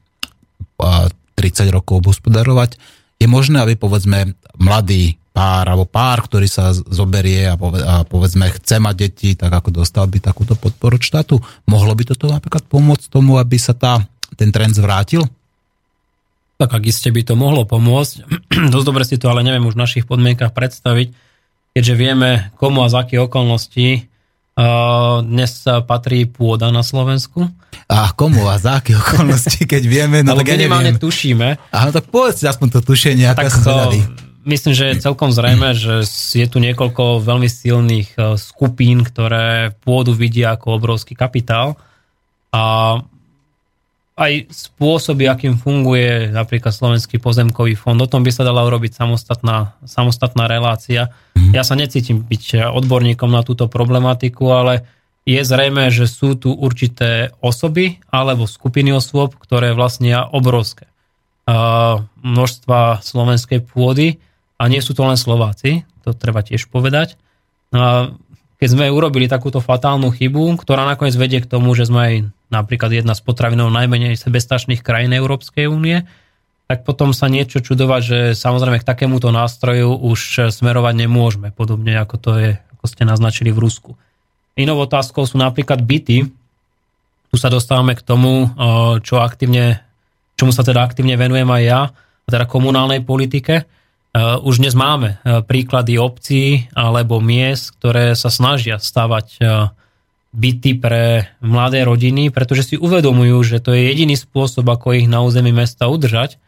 [1.40, 2.76] 30 rokov hospodarovať.
[3.20, 7.56] Je možné, aby povedzme mladý pár alebo pár, ktorý sa zoberie a,
[8.04, 12.68] povedzme chce mať deti, tak ako dostal by takúto podporu štátu, mohlo by toto napríklad
[12.68, 14.04] pomôcť tomu, aby sa tá,
[14.36, 15.24] ten trend zvrátil?
[16.60, 18.28] Tak ak iste by to mohlo pomôcť.
[18.76, 21.16] Dosť dobre si to ale neviem už v našich podmienkach predstaviť,
[21.72, 24.09] keďže vieme, komu a z akých okolností
[25.24, 25.52] dnes
[25.88, 27.48] patrí pôda na Slovensku.
[27.90, 30.18] A komu a za aké okolnosti, keď vieme?
[30.22, 31.72] No, Ale minimálne ja tušíme.
[31.72, 33.92] Áno, tak povedzte aspoň to tušenie, ako tak, som
[34.48, 40.16] Myslím, že je celkom zrejme, že je tu niekoľko veľmi silných e, skupín, ktoré pôdu
[40.16, 41.78] vidia ako obrovský kapitál.
[42.50, 42.98] A
[44.20, 47.96] aj spôsoby, akým funguje napríklad Slovenský pozemkový fond.
[47.96, 51.16] O tom by sa dala urobiť samostatná, samostatná relácia.
[51.40, 51.56] Mm.
[51.56, 54.84] Ja sa necítim byť odborníkom na túto problematiku, ale
[55.24, 60.92] je zrejme, že sú tu určité osoby alebo skupiny osôb, ktoré vlastnia obrovské
[61.48, 64.20] uh, množstva slovenskej pôdy
[64.60, 67.16] a nie sú to len Slováci, to treba tiež povedať.
[67.72, 68.18] Uh,
[68.60, 72.16] keď sme urobili takúto fatálnu chybu, ktorá nakoniec vedie k tomu, že sme aj
[72.52, 76.04] napríklad jedna z potravinov najmenej sebestačných krajín Európskej únie,
[76.68, 82.16] tak potom sa niečo čudovať, že samozrejme k takémuto nástroju už smerovať nemôžeme, podobne ako
[82.20, 83.98] to je, ako ste naznačili v Rusku.
[84.60, 86.30] Inou otázkou sú napríklad byty.
[87.32, 88.52] Tu sa dostávame k tomu,
[89.02, 89.82] čo aktívne,
[90.36, 91.82] čomu sa teda aktívne venujem aj ja,
[92.28, 93.66] teda komunálnej politike.
[94.18, 99.38] Už dnes máme príklady obcí alebo miest, ktoré sa snažia stavať
[100.34, 105.22] byty pre mladé rodiny, pretože si uvedomujú, že to je jediný spôsob, ako ich na
[105.22, 106.42] území mesta udržať.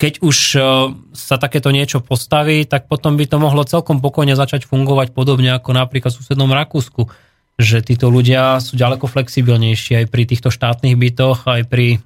[0.00, 0.36] Keď už
[1.12, 5.76] sa takéto niečo postaví, tak potom by to mohlo celkom pokojne začať fungovať podobne ako
[5.76, 7.04] napríklad v susednom Rakúsku,
[7.60, 12.00] že títo ľudia sú ďaleko flexibilnejší aj pri týchto štátnych bytoch, aj pri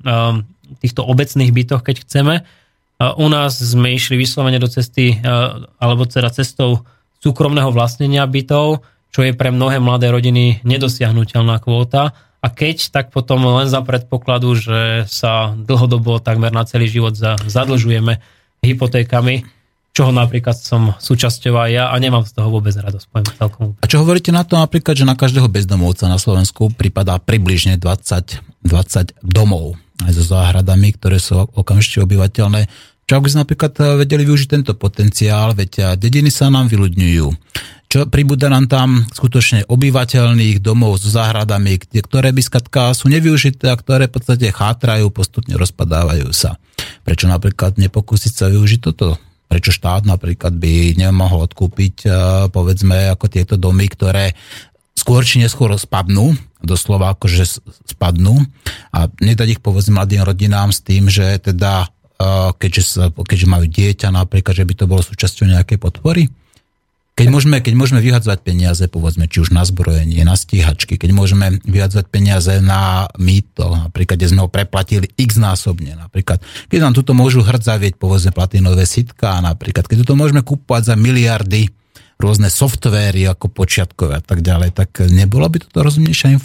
[0.83, 2.43] týchto obecných bytoch, keď chceme.
[3.01, 5.19] U nás sme išli vyslovene do cesty,
[5.83, 6.87] alebo teda cestou
[7.19, 12.15] súkromného vlastnenia bytov, čo je pre mnohé mladé rodiny nedosiahnutelná kvóta.
[12.45, 18.21] A keď, tak potom len za predpokladu, že sa dlhodobo takmer na celý život zadlžujeme
[18.61, 19.49] hypotékami,
[19.97, 23.67] čoho napríklad som súčasťou aj ja a nemám z toho vôbec radosť, poviem celkom.
[23.81, 28.67] A čo hovoríte na to napríklad, že na každého bezdomovca na Slovensku pripadá približne 20,
[28.67, 32.67] 20 domov aj so záhradami, ktoré sú okamžite obyvateľné.
[33.05, 37.29] Čo by sme napríklad eh, vedeli využiť tento potenciál, veď eh, dediny sa nám vyľudňujú
[37.95, 43.79] čo pribúda nám tam skutočne obyvateľných domov so záhradami, ktoré by skatka sú nevyužité a
[43.79, 46.59] ktoré v podstate chátrajú, postupne rozpadávajú sa.
[47.07, 49.15] Prečo napríklad nepokúsiť sa využiť toto?
[49.47, 52.09] Prečo štát napríklad by nemohol odkúpiť e,
[52.51, 54.35] povedzme ako tieto domy, ktoré
[54.99, 56.35] skôr či neskôr spadnú,
[56.65, 57.63] doslova akože
[57.95, 58.41] spadnú.
[58.91, 61.87] A nedať ich povedzme mladým rodinám s tým, že teda
[62.17, 66.33] e, keďže, keďže majú dieťa napríklad, že by to bolo súčasťou nejakej podpory?
[67.15, 71.63] Keď môžeme, keď môžeme vyhadzovať peniaze, povedzme, či už na zbrojenie, na stíhačky, keď môžeme
[71.63, 77.15] vyhadzovať peniaze na mýto, napríklad, kde sme ho preplatili x násobne, napríklad, keď nám tuto
[77.15, 81.71] môžu hrdzavieť, povedzme, platinové sitka, napríklad, keď tuto môžeme kúpovať za miliardy
[82.15, 86.39] rôzne softvéry ako počiatkové a tak ďalej, tak nebola by toto rozumnejšia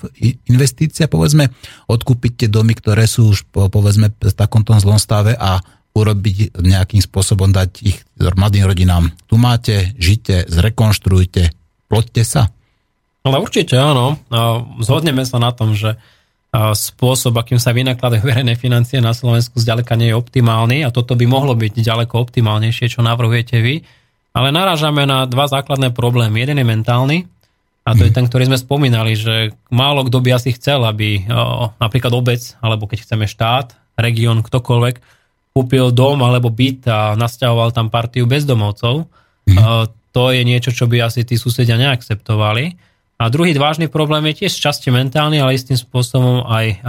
[0.49, 1.53] investícia, povedzme,
[1.85, 5.61] odkúpiť tie domy, ktoré sú už, povedzme, v takomto zlom stave a
[5.93, 9.09] urobiť nejakým spôsobom, dať ich mladým rodinám.
[9.25, 11.53] Tu máte, žite, zrekonštruujte,
[11.89, 12.41] ploďte sa.
[13.25, 14.15] Ale určite áno.
[14.79, 15.99] Zhodneme sa na tom, že
[16.55, 21.29] spôsob, akým sa vynakladajú verejné financie na Slovensku zďaleka nie je optimálny a toto by
[21.29, 23.85] mohlo byť ďaleko optimálnejšie, čo navrhujete vy.
[24.29, 26.45] Ale narážame na dva základné problémy.
[26.45, 27.17] Jeden je mentálny
[27.87, 31.25] a to je ten, ktorý sme spomínali, že málo kto by asi chcel, aby
[31.81, 34.95] napríklad obec, alebo keď chceme štát, región, ktokoľvek,
[35.57, 39.09] kúpil dom alebo byt a nasťahoval tam partiu bezdomovcov.
[39.49, 39.57] Mm.
[40.13, 42.77] To je niečo, čo by asi tí susedia neakceptovali.
[43.19, 46.85] A druhý vážny problém je tiež časti mentálny, ale istým spôsobom aj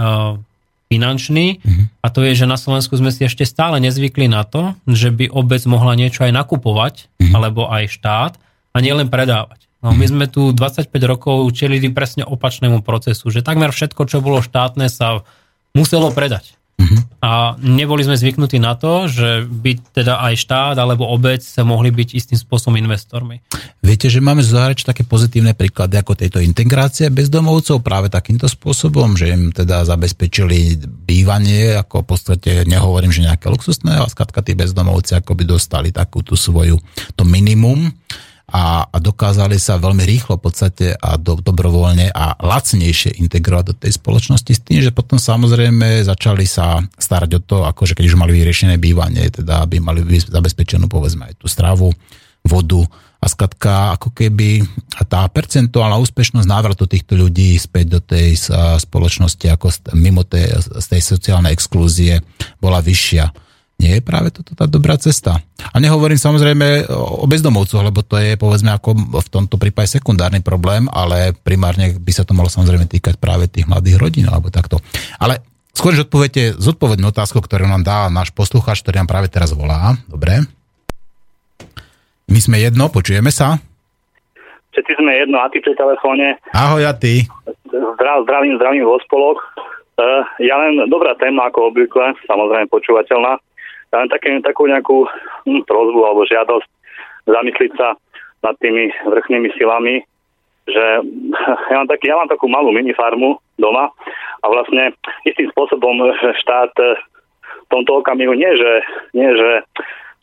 [0.91, 1.63] finančný.
[1.63, 1.87] Mm.
[2.03, 5.31] A to je, že na Slovensku sme si ešte stále nezvykli na to, že by
[5.31, 7.31] obec mohla niečo aj nakupovať, mm.
[7.31, 8.35] alebo aj štát,
[8.71, 9.67] a nielen predávať.
[9.81, 10.11] No, my mhm.
[10.13, 15.25] sme tu 25 rokov učili presne opačnému procesu, že takmer všetko, čo bolo štátne, sa
[15.73, 16.53] muselo predať.
[16.81, 16.99] Uh-huh.
[17.21, 21.93] A neboli sme zvyknutí na to, že by teda aj štát alebo obec sa mohli
[21.93, 23.45] byť istým spôsobom investormi.
[23.85, 29.13] Viete, že máme z zahraničia také pozitívne príklady ako tejto integrácie bezdomovcov práve takýmto spôsobom,
[29.13, 34.57] že im teda zabezpečili bývanie, ako v podstate nehovorím, že nejaké luxusné, ale skladka tí
[34.57, 36.81] bezdomovci ako by dostali takú tú svoju,
[37.13, 37.93] to minimum
[38.51, 43.75] a, a dokázali sa veľmi rýchlo v podstate a do, dobrovoľne a lacnejšie integrovať do
[43.79, 48.19] tej spoločnosti s tým, že potom samozrejme začali sa starať o to, akože keď už
[48.19, 51.95] mali vyriešené bývanie, teda aby mali zabezpečenú povedzme aj tú stravu,
[52.45, 52.83] vodu.
[53.21, 54.65] A skladka ako keby
[55.05, 58.33] tá percentuálna úspešnosť návratu týchto ľudí späť do tej
[58.81, 62.17] spoločnosti ako mimo tej, z tej sociálnej exklúzie
[62.57, 63.29] bola vyššia
[63.81, 65.41] nie je práve toto tá dobrá cesta.
[65.73, 70.85] A nehovorím samozrejme o bezdomovcoch, lebo to je povedzme ako v tomto prípade sekundárny problém,
[70.93, 74.77] ale primárne by sa to malo samozrejme týkať práve tých mladých rodín alebo takto.
[75.17, 75.41] Ale
[75.73, 79.97] skôr, že odpoviete zodpovednú otázku, ktorú nám dá náš poslucháč, ktorý nám práve teraz volá.
[80.05, 80.45] Dobre.
[82.29, 83.59] My sme jedno, počujeme sa.
[84.71, 86.39] Všetci sme jedno, a ty pri telefóne.
[86.55, 87.27] Ahoj, a ty.
[87.67, 89.43] Zdrav, zdravím, zdravím vo spolok.
[89.99, 93.35] Uh, ja len dobrá téma, ako obvykle, samozrejme počúvateľná.
[93.91, 95.03] Ja len také, takú nejakú
[95.47, 96.67] hm, prozbu alebo žiadosť
[97.27, 97.99] zamysliť sa
[98.41, 100.01] nad tými vrchnými silami,
[100.65, 100.85] že
[101.71, 103.91] ja mám, taký, ja mám takú malú minifarmu doma
[104.41, 104.95] a vlastne
[105.27, 106.01] istým spôsobom
[106.41, 108.71] štát v tomto okamihu nie, že,
[109.13, 109.51] nie, že,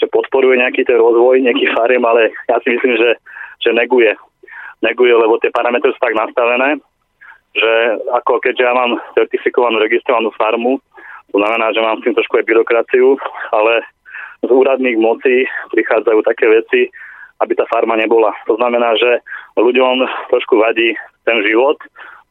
[0.03, 3.11] že podporuje nejaký ten rozvoj, nejaký fariem, ale ja si myslím, že,
[3.63, 4.13] že neguje.
[4.79, 6.79] Neguje, lebo tie parametre sú tak nastavené,
[7.57, 7.73] že
[8.15, 10.79] ako keďže ja mám certifikovanú, registrovanú farmu,
[11.33, 13.21] to znamená, že mám s tým trošku aj byrokraciu,
[13.53, 13.85] ale
[14.41, 16.81] z úradných mocí prichádzajú také veci,
[17.39, 18.35] aby tá farma nebola.
[18.47, 19.23] To znamená, že
[19.59, 20.95] ľuďom trošku vadí
[21.27, 21.79] ten život,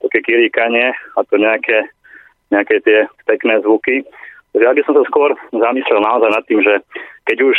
[0.03, 1.87] také kirikanie a to nejaké,
[2.51, 4.03] nejaké tie pekné zvuky.
[4.53, 6.81] Takže ja by som sa skôr zamyslel naozaj nad tým, že
[7.29, 7.57] keď už,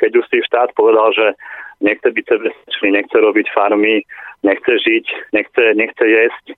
[0.00, 1.36] keď už si štát povedal, že
[1.84, 4.00] nechce byť sebestačný, nechce robiť farmy,
[4.46, 5.04] nechce žiť,
[5.36, 6.56] nechce, nechce jesť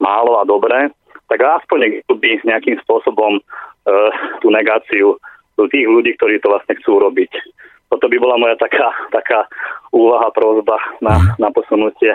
[0.00, 0.90] málo a dobre,
[1.32, 3.42] tak aspoň niekto by nejakým spôsobom e,
[4.44, 5.16] tú negáciu
[5.56, 7.32] tých ľudí, ktorí to vlastne chcú robiť.
[7.88, 9.48] Toto by bola moja taká, taká
[9.88, 12.12] úvaha, prozba na, na posunutie.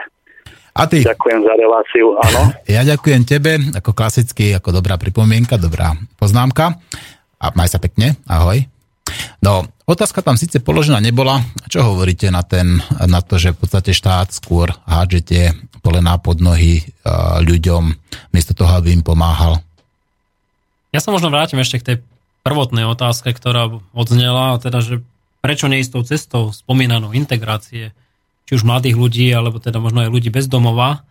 [0.77, 1.01] A ty?
[1.01, 2.53] Ďakujem za reláciu, áno.
[2.77, 6.77] Ja ďakujem tebe, ako klasicky, ako dobrá pripomienka, dobrá poznámka.
[7.41, 8.76] A maj sa pekne, ahoj.
[9.37, 11.45] No, otázka tam síce položená nebola.
[11.69, 15.53] Čo hovoríte na, ten, na to, že v podstate štát skôr hádžete
[15.85, 17.93] polená pod nohy uh, ľuďom,
[18.33, 19.61] miesto toho, aby im pomáhal?
[20.89, 21.97] Ja sa možno vrátim ešte k tej
[22.41, 25.05] prvotnej otázke, ktorá odznela, teda, že
[25.43, 27.93] prečo neistou cestou spomínanou integrácie,
[28.47, 31.03] či už mladých ľudí, alebo teda možno aj ľudí bez domova.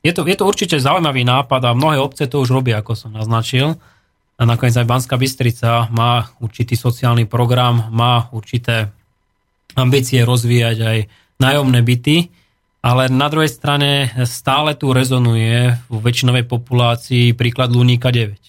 [0.00, 3.12] Je, to, je to určite zaujímavý nápad a mnohé obce to už robia, ako som
[3.12, 3.76] naznačil.
[4.40, 8.88] A nakoniec aj Banská Bystrica má určitý sociálny program, má určité
[9.76, 10.98] ambície rozvíjať aj
[11.36, 12.32] nájomné byty,
[12.80, 18.40] ale na druhej strane stále tu rezonuje v väčšinovej populácii príklad Luníka 9.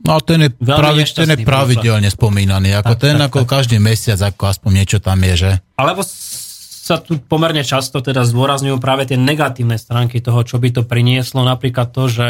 [0.00, 3.48] No a ten je, pravi, ten je pravidelne spomínaný, ako tak, ten tak, ako tak.
[3.60, 5.52] každý mesiac, ako aspoň niečo tam je, že?
[5.76, 10.82] Alebo sa tu pomerne často teda zdôrazňujú práve tie negatívne stránky toho, čo by to
[10.88, 12.26] prinieslo, napríklad to, že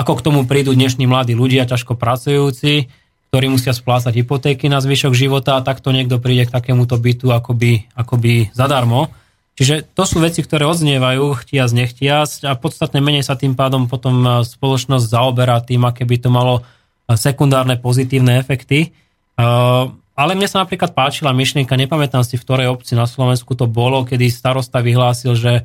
[0.00, 2.88] ako k tomu prídu dnešní mladí ľudia, ťažko pracujúci,
[3.28, 7.84] ktorí musia splácať hypotéky na zvyšok života a takto niekto príde k takémuto bytu akoby,
[7.92, 9.12] akoby zadarmo.
[9.60, 14.24] Čiže to sú veci, ktoré odznievajú chtiac, nechtiac a podstatne menej sa tým pádom potom
[14.24, 16.64] e, spoločnosť zaoberá tým, aké by to malo
[17.04, 18.88] e, sekundárne pozitívne efekty.
[18.88, 19.44] E,
[20.16, 24.08] ale mne sa napríklad páčila myšlienka, nepamätám si, v ktorej obci na Slovensku to bolo,
[24.08, 25.64] kedy starosta vyhlásil, že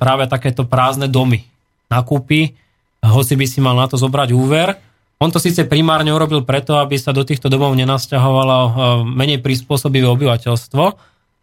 [0.00, 1.46] práve takéto prázdne domy
[1.92, 2.56] nakúpi
[3.02, 4.78] hoci by si mal na to zobrať úver.
[5.22, 8.72] On to síce primárne urobil preto, aby sa do týchto domov nenasťahovalo eh,
[9.06, 10.84] menej prispôsobivé obyvateľstvo,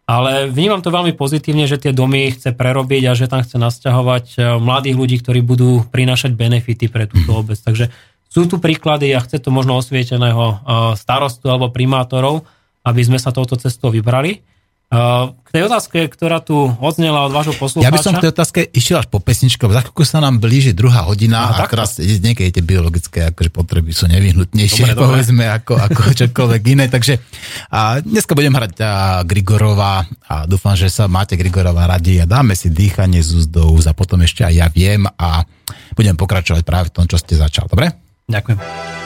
[0.04, 4.26] ale vnímam to veľmi pozitívne, že tie domy chce prerobiť a že tam chce nasťahovať
[4.36, 7.56] eh, mladých ľudí, ktorí budú prinášať benefity pre túto obec.
[7.56, 7.88] Takže
[8.28, 10.56] sú tu príklady a chce to možno osvieteného eh,
[11.00, 12.44] starostu alebo primátorov,
[12.84, 14.44] aby sme sa touto cestou vybrali.
[14.90, 17.86] K tej otázke, ktorá tu odznela od vášho poslucháča.
[17.86, 20.74] Ja by som k tej otázke išiel až po pesničke, za chvíľku sa nám blíži
[20.74, 25.58] druhá hodina no, a teraz niekedy tie biologické akože potreby sú nevyhnutnejšie, dobre, povedzme, dobre.
[25.62, 26.90] ako, ako čokoľvek iné.
[26.90, 27.22] Takže
[27.70, 32.58] a dneska budem hrať a, Grigorova a dúfam, že sa máte Grigorova radi a dáme
[32.58, 35.46] si dýchanie z úst a potom ešte aj ja viem a
[35.94, 37.70] budem pokračovať práve v tom, čo ste začal.
[37.70, 37.94] Dobre?
[38.26, 38.99] Ďakujem.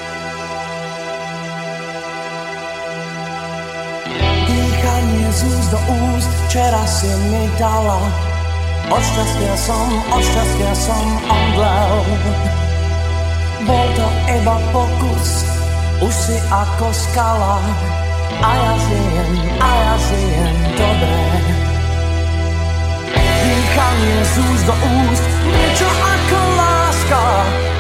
[5.45, 5.81] Z úst do
[6.17, 8.01] úst, včera si mi dala.
[8.89, 11.93] Od šťastia som, od šťastia som omdlel.
[13.65, 15.45] Bol to iba pokus,
[16.05, 17.61] už si ako skala.
[18.45, 21.21] A ja žijem, a ja žijem dobre.
[23.45, 27.25] Dýchanie z úst do úst, niečo ako láska.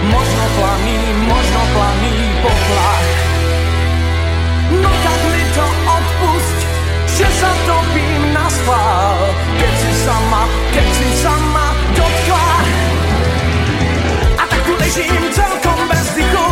[0.04, 0.98] Možno planý,
[1.28, 3.08] možno planý poplach.
[4.84, 4.90] No
[7.14, 9.18] že sa topím na schvál,
[9.54, 10.42] keď si sama,
[10.74, 12.48] keď si sama dotkla.
[14.34, 16.48] A tak tu ležím celkom bez dychu.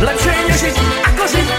[0.00, 0.76] Lepšie nežiť,
[1.12, 1.51] ako žiť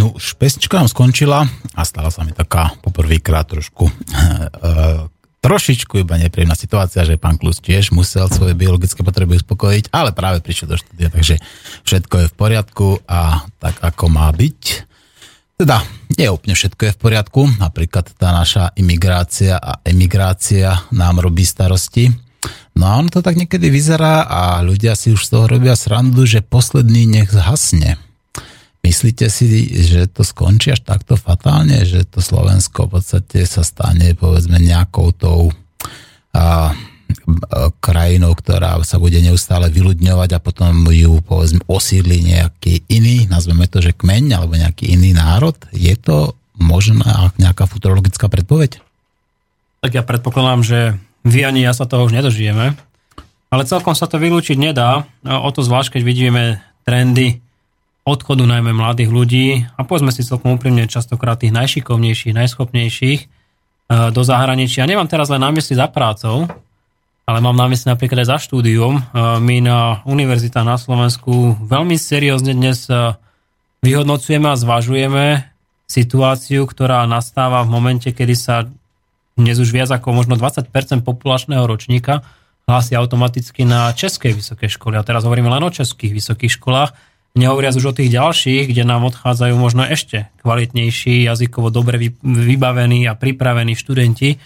[0.00, 1.44] No už pesnička nám skončila
[1.76, 5.04] a stala sa mi taká poprvýkrát trošku uh,
[5.44, 10.40] trošičku iba nepríjemná situácia, že pán Klus tiež musel svoje biologické potreby uspokojiť, ale práve
[10.40, 11.36] prišiel do štúdia, takže
[11.84, 14.88] všetko je v poriadku a tak ako má byť.
[15.60, 15.84] Teda,
[16.16, 22.08] nie úplne všetko je v poriadku, napríklad tá naša imigrácia a emigrácia nám robí starosti.
[22.72, 26.24] No a ono to tak niekedy vyzerá a ľudia si už z toho robia srandu,
[26.24, 28.00] že posledný nech zhasne.
[28.80, 34.16] Myslíte si, že to skončí až takto fatálne, že to Slovensko v podstate sa stane
[34.16, 35.52] povedzme nejakou tou
[36.32, 36.72] a,
[37.84, 43.84] krajinou, ktorá sa bude neustále vyľudňovať a potom ju povedzme osídli nejaký iný, nazveme to,
[43.84, 45.58] že kmeň alebo nejaký iný národ?
[45.74, 48.80] Je to možná nejaká futurologická predpoveď?
[49.80, 50.78] Tak ja predpokladám, že
[51.24, 52.76] vy ani ja sa toho už nedožijeme.
[53.50, 55.02] Ale celkom sa to vylúčiť nedá.
[55.26, 56.42] O to zvlášť, keď vidíme
[56.86, 57.42] trendy
[58.04, 59.46] odchodu najmä mladých ľudí
[59.76, 63.28] a povedzme si celkom úprimne častokrát tých najšikovnejších, najschopnejších eh,
[64.10, 64.88] do zahraničia.
[64.88, 66.48] Nemám teraz len na za prácou,
[67.28, 68.98] ale mám na napríklad aj za štúdium.
[68.98, 73.14] Eh, My na univerzitách na Slovensku veľmi seriózne dnes eh,
[73.84, 75.24] vyhodnocujeme a zvažujeme
[75.90, 78.70] situáciu, ktorá nastáva v momente, kedy sa
[79.34, 80.68] dnes už viac ako možno 20%
[81.02, 82.22] populačného ročníka
[82.70, 84.94] hlási automaticky na českej vysokej školy.
[84.94, 86.94] A teraz hovoríme len o českých vysokých školách,
[87.34, 93.14] nehovoriac už o tých ďalších, kde nám odchádzajú možno ešte kvalitnejší, jazykovo dobre vybavení a
[93.14, 94.40] pripravení študenti.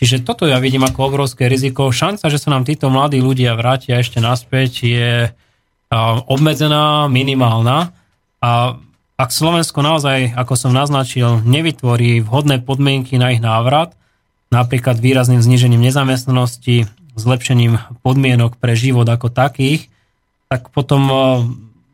[0.00, 1.92] Čiže toto ja vidím ako obrovské riziko.
[1.92, 5.10] Šanca, že sa nám títo mladí ľudia vrátia ešte naspäť je
[6.26, 7.92] obmedzená, minimálna.
[8.42, 8.80] A
[9.20, 13.94] ak Slovensko naozaj, ako som naznačil, nevytvorí vhodné podmienky na ich návrat,
[14.50, 19.92] napríklad výrazným znížením nezamestnanosti, zlepšením podmienok pre život ako takých,
[20.48, 21.06] tak potom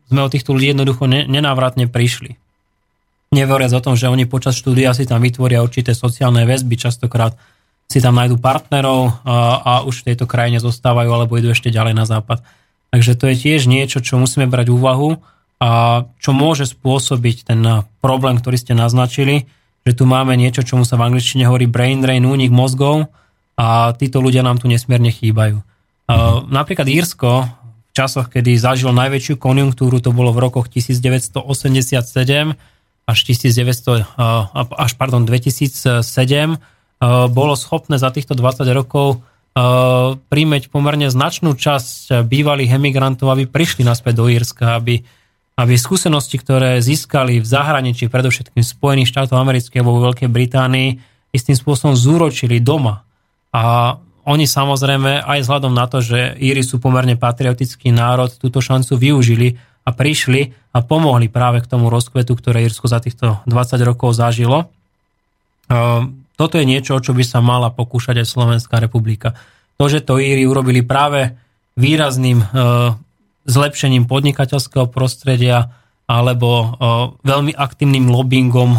[0.09, 2.35] sme o týchto ľudí jednoducho nenávratne prišli.
[3.29, 7.37] Nevoriac o tom, že oni počas štúdia si tam vytvoria určité sociálne väzby, častokrát
[7.85, 11.93] si tam nájdu partnerov a, a už v tejto krajine zostávajú alebo idú ešte ďalej
[11.93, 12.41] na západ.
[12.89, 15.21] Takže to je tiež niečo, čo musíme brať úvahu
[15.61, 17.61] a čo môže spôsobiť ten
[18.01, 19.45] problém, ktorý ste naznačili,
[19.85, 23.09] že tu máme niečo, čomu sa v angličtine hovorí brain drain, únik mozgov
[23.57, 25.61] a títo ľudia nám tu nesmierne chýbajú.
[26.49, 27.45] Napríklad Írsko
[27.99, 31.43] časoch, kedy zažilo najväčšiu konjunktúru, to bolo v rokoch 1987
[33.03, 34.15] až, 1900,
[34.55, 35.99] až pardon, 2007,
[37.33, 39.19] bolo schopné za týchto 20 rokov
[40.29, 45.03] príjmeť pomerne značnú časť bývalých emigrantov, aby prišli naspäť do Írska, aby,
[45.59, 50.89] aby skúsenosti, ktoré získali v zahraničí, predovšetkým Spojených štátov amerických alebo vo Veľkej Británii,
[51.35, 53.03] istým spôsobom zúročili doma.
[53.51, 53.97] A
[54.29, 59.57] oni samozrejme aj vzhľadom na to, že Íry sú pomerne patriotický národ, túto šancu využili
[59.81, 64.69] a prišli a pomohli práve k tomu rozkvetu, ktoré Írsko za týchto 20 rokov zažilo.
[66.37, 69.33] Toto je niečo, o čo by sa mala pokúšať aj Slovenská republika.
[69.81, 71.33] To, že to Íry urobili práve
[71.73, 72.45] výrazným e,
[73.49, 75.73] zlepšením podnikateľského prostredia
[76.05, 76.65] alebo e,
[77.23, 78.69] veľmi aktívnym lobbyingom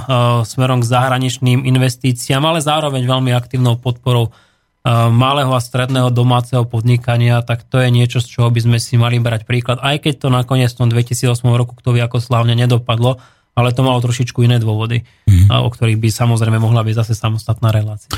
[0.44, 4.30] smerom k zahraničným investíciám, ale zároveň veľmi aktívnou podporou
[4.88, 9.20] malého a stredného domáceho podnikania, tak to je niečo, z čoho by sme si mali
[9.20, 13.20] brať príklad, aj keď to nakoniec v tom 2008 roku, kto vie ako slávne nedopadlo,
[13.52, 15.52] ale to malo trošičku iné dôvody, mm.
[15.52, 18.08] o ktorých by samozrejme mohla byť zase samostatná relácia.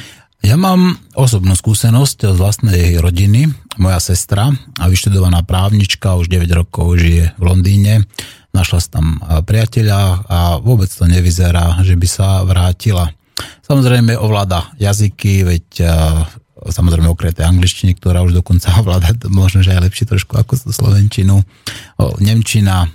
[0.42, 3.46] Ja mám osobnú skúsenosť z vlastnej rodiny.
[3.78, 8.10] Moja sestra, a vyštudovaná právnička, už 9 rokov žije v Londýne.
[8.50, 13.14] Našla sa tam priateľa a vôbec to nevyzerá, že by sa vrátila.
[13.62, 15.66] Samozrejme ovláda jazyky, veď
[16.68, 21.42] samozrejme okrem tej angličtiny, ktorá už dokonca ovláda možno, že aj lepšie trošku ako slovenčinu,
[22.22, 22.86] nemčina,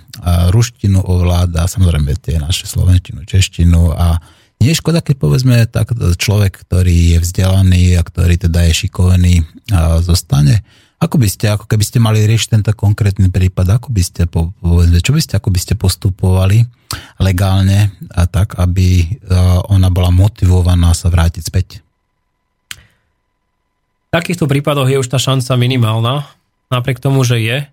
[0.54, 4.16] ruštinu ovláda, samozrejme tie naše slovenčinu, češtinu a
[4.58, 9.46] nie je škoda, keď povedzme tak človek, ktorý je vzdelaný a ktorý teda je šikovný,
[10.02, 10.66] zostane.
[10.98, 14.98] Ako by ste, ako keby ste mali riešiť tento konkrétny prípad, ako by ste, povedzme,
[14.98, 16.66] čo by ste, ako by ste postupovali
[17.22, 19.06] legálne a tak, aby
[19.70, 21.86] ona bola motivovaná sa vrátiť späť?
[24.08, 26.24] V takýchto prípadoch je už tá šanca minimálna,
[26.72, 27.68] napriek tomu, že je.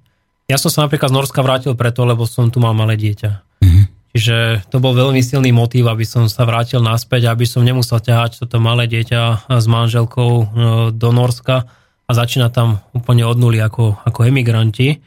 [0.51, 3.63] Ja som sa napríklad z Norska vrátil preto, lebo som tu mal malé dieťa.
[3.63, 3.85] Mm-hmm.
[4.11, 4.35] Čiže
[4.67, 8.59] to bol veľmi silný motív, aby som sa vrátil naspäť, aby som nemusel ťahať toto
[8.59, 10.45] malé dieťa s manželkou e,
[10.91, 11.71] do Norska
[12.03, 14.87] a začínať tam úplne od nuly ako, ako emigranti.
[14.91, 14.97] E,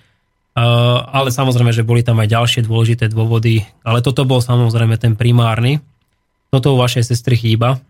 [1.12, 5.84] ale samozrejme, že boli tam aj ďalšie dôležité dôvody, ale toto bol samozrejme ten primárny.
[6.48, 7.84] Toto u vašej sestry chýba,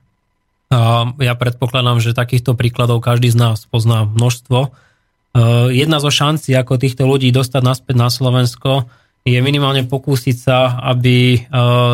[1.17, 4.69] ja predpokladám, že takýchto príkladov každý z nás pozná množstvo.
[4.69, 4.71] E,
[5.73, 8.85] jedna zo šancí, ako týchto ľudí dostať naspäť na Slovensko,
[9.25, 11.39] je minimálne pokúsiť sa, aby e,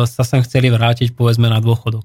[0.03, 2.03] sa sem chceli vrátiť povedzme na dôchodok.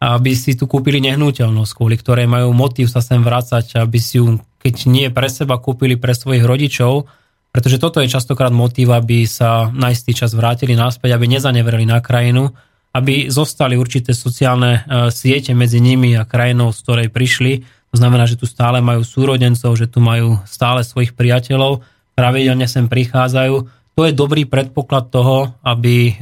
[0.00, 4.38] Aby si tu kúpili nehnuteľnosť, kvôli ktorej majú motív sa sem vrácať, aby si ju,
[4.62, 7.10] keď nie pre seba, kúpili pre svojich rodičov,
[7.50, 11.98] pretože toto je častokrát motív, aby sa na istý čas vrátili naspäť, aby nezaneverili na
[11.98, 12.54] krajinu,
[12.90, 17.62] aby zostali určité sociálne e, siete medzi nimi a krajinou, z ktorej prišli.
[17.94, 21.82] To znamená, že tu stále majú súrodencov, že tu majú stále svojich priateľov,
[22.18, 23.54] pravidelne sem prichádzajú.
[23.94, 26.12] To je dobrý predpoklad toho, aby e,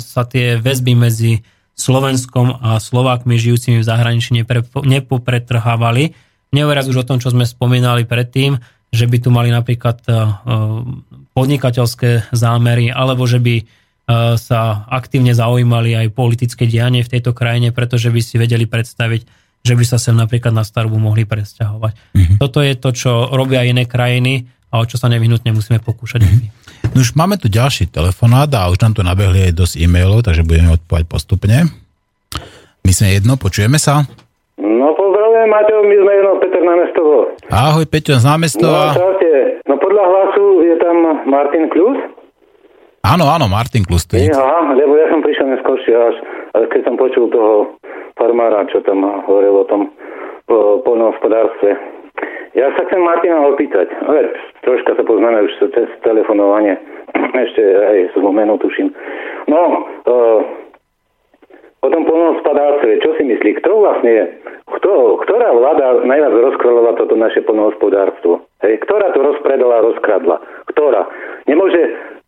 [0.00, 1.40] sa tie väzby medzi
[1.80, 4.36] Slovenskom a Slovákmi žijúcimi v zahraničí
[4.84, 6.12] nepopretrhávali.
[6.52, 8.60] Nehovoriac už o tom, čo sme spomínali predtým,
[8.92, 10.10] že by tu mali napríklad e,
[11.32, 13.79] podnikateľské zámery, alebo že by
[14.36, 19.22] sa aktívne zaujímali aj politické dianie v tejto krajine, pretože by si vedeli predstaviť,
[19.60, 21.94] že by sa sem napríklad na starbu mohli presťahovať.
[22.16, 22.36] Mm-hmm.
[22.40, 26.20] Toto je to, čo robia iné krajiny a o čo sa nevyhnutne musíme pokúšať.
[26.24, 26.94] Mm-hmm.
[26.96, 30.48] No už máme tu ďalší telefonát a už nám tu nabehli aj dosť e-mailov, takže
[30.48, 31.68] budeme odpovedať postupne.
[32.80, 34.08] My sme jedno, počujeme sa?
[34.56, 37.16] No pozdravujem, Mateo, my sme jedno, Peter Námestovo.
[37.52, 38.96] Ahoj, Peťo z Námestova.
[38.96, 39.12] No,
[39.68, 40.96] no podľa hlasu je tam
[41.28, 42.19] Martin Kľus.
[43.00, 44.28] Áno, áno, Martin Klustvík.
[44.28, 46.14] Ja, lebo ja som prišiel neskôršie až,
[46.68, 47.80] keď som počul toho
[48.20, 49.88] farmára, čo tam hovoril o tom
[50.44, 51.80] po, polnohospodárstve.
[52.52, 54.36] Ja sa chcem Martina opýtať, ale
[54.66, 56.76] troška sa poznáme už cez telefonovanie,
[57.48, 58.92] ešte aj z menu tuším.
[59.48, 60.38] No, uh,
[61.80, 64.36] o tom polnohospodárstve, čo si myslí, kto vlastne
[64.70, 68.44] kto, ktorá vláda najviac rozkradla toto naše polnohospodárstvo?
[68.62, 70.36] Hej, ktorá to rozpredala, rozkradla?
[70.70, 71.08] Ktorá?
[71.48, 71.80] Nemôže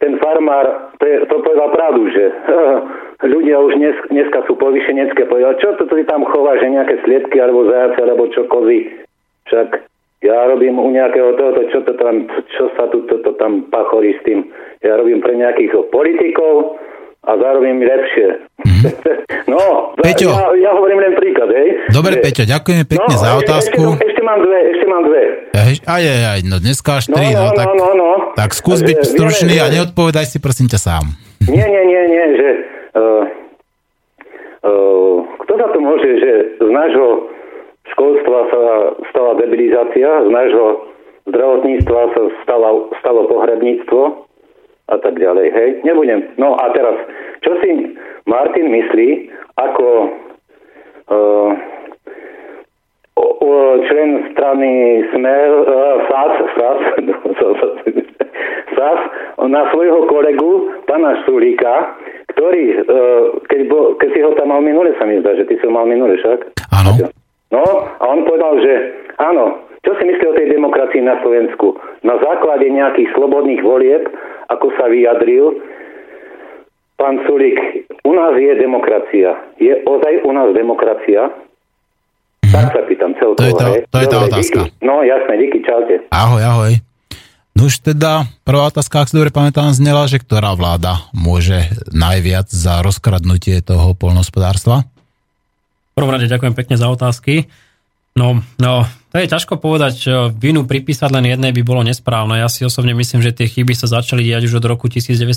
[0.02, 2.24] ten farmár, to, je, to povedal pravdu, že
[3.34, 7.38] ľudia už dnes, dneska sú povyšenecké, povedali, čo to ty tam chová, že nejaké sliedky
[7.38, 8.90] alebo zajace alebo čo kozy.
[9.46, 9.68] Však
[10.26, 12.26] ja robím u nejakého tohoto, čo to tam,
[12.58, 14.50] čo sa tu to, to tam pachorí s tým.
[14.82, 16.78] Ja robím pre nejakých politikov
[17.22, 18.28] a zarobím lepšie.
[18.60, 18.84] Mm-hmm.
[19.52, 19.60] no,
[19.96, 20.28] Peťo.
[20.28, 21.68] ja, ja hovorím len príklad, hej.
[21.88, 23.82] Dobre, Že- Peťo, ďakujeme pekne no, za ešte- otázku.
[23.94, 25.22] Ešte, ešte, mám dve, ešte mám dve.
[25.52, 28.10] Aj, aj, aj, no dneska až No, tri, no, no, tak, no, no, no.
[28.34, 31.04] tak skús Že byť vieme, stručný a že- neodpovedaj si prosím ťa sám.
[31.46, 32.48] Nie, nie, nie, nie, že
[32.92, 33.22] uh,
[34.62, 37.30] uh, kto za to môže, že z nášho
[37.88, 38.62] školstva sa
[39.08, 40.66] stala debilizácia, z nášho
[41.24, 42.68] zdravotníctva sa stala,
[42.98, 44.00] stalo pohrebníctvo
[44.88, 45.70] a tak ďalej, hej?
[45.86, 46.34] Nebudem.
[46.36, 46.96] No a teraz,
[47.46, 47.94] čo si
[48.26, 49.86] Martin myslí ako
[51.10, 51.50] uh,
[53.14, 53.50] o,
[53.86, 56.80] člen strany Smer, uh, SAS, SAS,
[58.74, 59.00] SAS,
[59.42, 61.94] na svojho kolegu, pána Sulíka,
[62.34, 65.58] ktorý, uh, keď, bo, keď si ho tam mal minule, sa mi zdá, že ty
[65.58, 66.58] si ho mal minule, však?
[66.72, 66.90] Áno.
[67.52, 67.62] No,
[68.00, 68.72] a on povedal, že
[69.20, 71.74] áno, čo si myslí o tej demokracii na Slovensku?
[72.06, 74.08] Na základe nejakých slobodných volieb,
[74.48, 75.60] ako sa vyjadril,
[76.96, 77.58] pán Sulík,
[78.02, 79.30] u nás je demokracia.
[79.58, 81.30] Je ozaj u nás demokracia?
[82.52, 83.40] Tak sa pýtam celkovo.
[83.40, 83.80] To je tá- hej.
[83.88, 84.60] to je tá Dobre, otázka.
[84.68, 84.84] Díky.
[84.84, 85.94] No jasné, díky, čaute.
[86.12, 86.72] Ahoj, ahoj.
[87.52, 92.48] No už teda, prvá otázka, ak si dobre pamätám, znela, že ktorá vláda môže najviac
[92.48, 94.84] za rozkradnutie toho polnohospodárstva?
[95.92, 97.48] V prvom rade ďakujem pekne za otázky.
[98.12, 100.04] No, no, to je ťažko povedať,
[100.36, 102.40] vinu pripísať len jednej by bolo nesprávne.
[102.40, 105.32] Ja si osobne myslím, že tie chyby sa začali diať už od roku 1990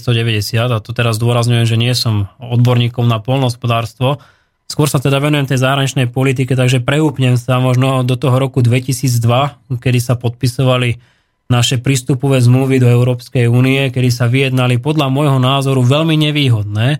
[0.59, 4.19] a to teraz dôrazňujem, že nie som odborníkom na polnohospodárstvo.
[4.67, 9.79] Skôr sa teda venujem tej zahraničnej politike, takže preúpnem sa možno do toho roku 2002,
[9.79, 10.99] kedy sa podpisovali
[11.45, 16.99] naše prístupové zmluvy do Európskej únie, kedy sa vyjednali podľa môjho názoru veľmi nevýhodné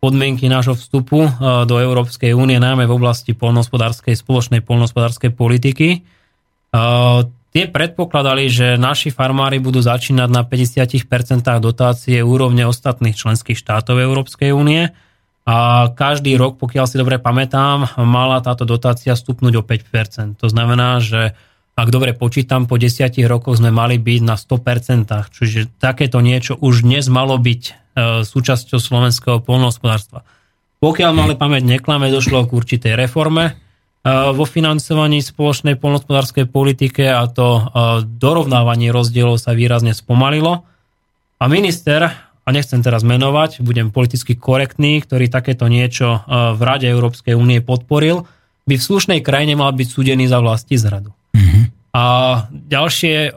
[0.00, 1.30] podmienky nášho vstupu e,
[1.68, 5.88] do Európskej únie, najmä v oblasti polnohospodárskej, spoločnej polnohospodárskej politiky.
[5.94, 5.98] E,
[7.50, 14.54] Tie predpokladali, že naši farmári budú začínať na 50% dotácie úrovne ostatných členských štátov Európskej
[14.54, 14.94] únie
[15.42, 20.38] a každý rok, pokiaľ si dobre pamätám, mala táto dotácia stupnúť o 5%.
[20.38, 21.34] To znamená, že
[21.80, 26.84] ak dobre počítam, po 10 rokoch sme mali byť na 100%, čiže takéto niečo už
[26.84, 27.72] dnes malo byť e,
[28.28, 30.28] súčasťou slovenského polnohospodárstva.
[30.84, 33.52] Pokiaľ mali pamäť neklame, došlo k určitej reforme e,
[34.12, 37.62] vo financovaní spoločnej polnohospodárskej politike a to e,
[38.04, 40.68] dorovnávanie rozdielov sa výrazne spomalilo.
[41.40, 42.12] A minister,
[42.44, 48.28] a nechcem teraz menovať, budem politicky korektný, ktorý takéto niečo v Rade Európskej únie podporil,
[48.68, 51.16] by v slušnej krajine mal byť súdený za vlasti zradu.
[51.90, 52.04] A
[52.54, 53.30] ďalšie e,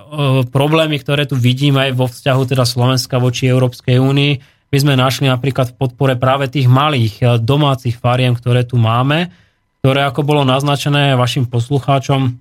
[0.46, 4.34] problémy, ktoré tu vidím aj vo vzťahu teda Slovenska voči Európskej únii,
[4.74, 9.34] my sme našli napríklad v podpore práve tých malých e, domácich fariem, ktoré tu máme,
[9.82, 12.38] ktoré ako bolo naznačené vašim poslucháčom,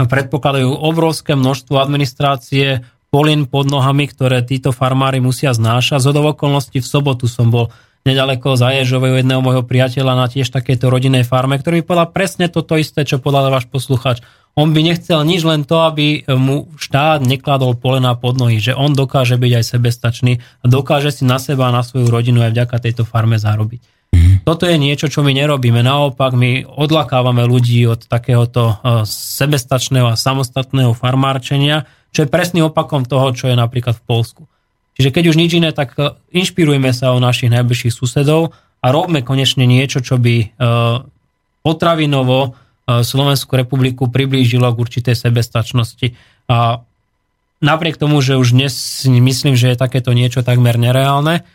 [0.00, 6.00] predpokladajú obrovské množstvo administrácie, polín pod nohami, ktoré títo farmári musia znášať.
[6.00, 7.68] Z okolností v sobotu som bol
[8.08, 12.48] nedaleko Zaježovej u jedného môjho priateľa na tiež takéto rodinnej farme, ktorý mi povedal presne
[12.48, 14.24] toto isté, čo povedal váš posluchač.
[14.58, 18.92] On by nechcel nič len to, aby mu štát nekladol polena pod nohy, že on
[18.92, 22.76] dokáže byť aj sebestačný a dokáže si na seba a na svoju rodinu aj vďaka
[22.82, 24.00] tejto farme zarobiť.
[24.42, 25.84] Toto je niečo, čo my nerobíme.
[25.84, 33.06] Naopak, my odlakávame ľudí od takéhoto eh, sebestačného a samostatného farmárčenia, čo je presný opakom
[33.06, 34.42] toho, čo je napríklad v Polsku.
[34.98, 39.22] Čiže keď už nič iné, tak eh, inšpirujme sa o našich najbližších susedov a robme
[39.22, 40.48] konečne niečo, čo by eh,
[41.60, 42.56] potravinovo
[42.90, 46.18] Slovenskú republiku priblížilo k určitej sebestačnosti.
[46.50, 46.82] A
[47.62, 48.74] napriek tomu, že už dnes
[49.06, 51.46] myslím, že je takéto niečo takmer nereálne,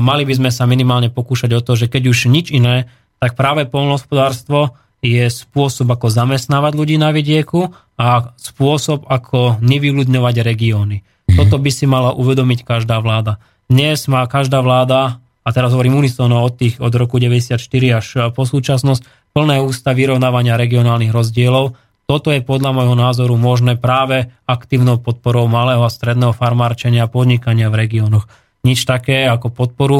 [0.00, 2.88] mali by sme sa minimálne pokúšať o to, že keď už nič iné,
[3.20, 11.02] tak práve polnohospodárstvo je spôsob, ako zamestnávať ľudí na vidieku a spôsob, ako nevyľudňovať regióny.
[11.32, 13.42] Toto by si mala uvedomiť každá vláda.
[13.66, 17.58] Dnes má každá vláda, a teraz hovorím unisono od tých od roku 94
[17.98, 21.76] až po súčasnosť, plné ústa vyrovnávania regionálnych rozdielov.
[22.04, 27.72] Toto je podľa môjho názoru možné práve aktívnou podporou malého a stredného farmárčenia a podnikania
[27.72, 28.28] v regiónoch.
[28.62, 29.98] Nič také ako podporu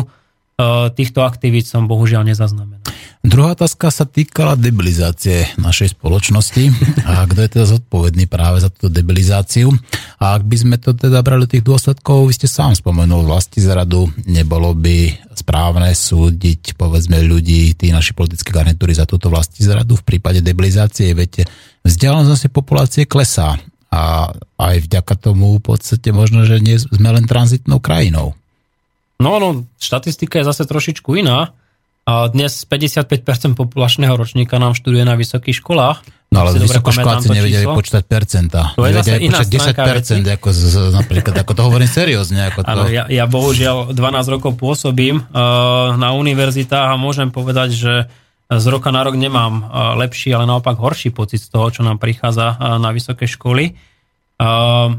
[0.95, 2.83] týchto aktivít som bohužiaľ nezaznamenal.
[3.23, 6.75] Druhá otázka sa týkala debilizácie našej spoločnosti
[7.07, 9.71] a kto je teda zodpovedný práve za túto debilizáciu.
[10.19, 14.11] A ak by sme to teda brali tých dôsledkov, vy ste sám spomenul vlasti zradu,
[14.27, 20.03] nebolo by správne súdiť povedzme ľudí, tí naši politické garnitúry za túto vlasti zradu v
[20.03, 21.47] prípade debilizácie, viete,
[21.87, 23.55] vzdialenosť populácie klesá
[23.95, 28.35] a aj vďaka tomu v podstate možno, že nie sme len tranzitnou krajinou.
[29.23, 31.55] No, no, štatistika je zase trošičku iná.
[32.03, 36.03] A dnes 55% populačného ročníka nám študuje na vysokých školách.
[36.35, 37.79] No ale vysokoškoláci nevedeli číslo.
[37.79, 38.75] počítať percentá.
[38.75, 39.83] To je zase Nevedeli iná počítať stránka
[40.27, 40.65] 10%, ako z,
[40.97, 42.51] napríklad, ako to hovorím seriózne.
[42.51, 47.77] Ako to, Áno, ja, ja bohužiaľ 12 rokov pôsobím uh, na univerzitách a môžem povedať,
[47.77, 47.93] že
[48.49, 52.01] z roka na rok nemám uh, lepší, ale naopak horší pocit z toho, čo nám
[52.01, 53.79] prichádza uh, na vysoké školy.
[54.41, 54.97] Uh,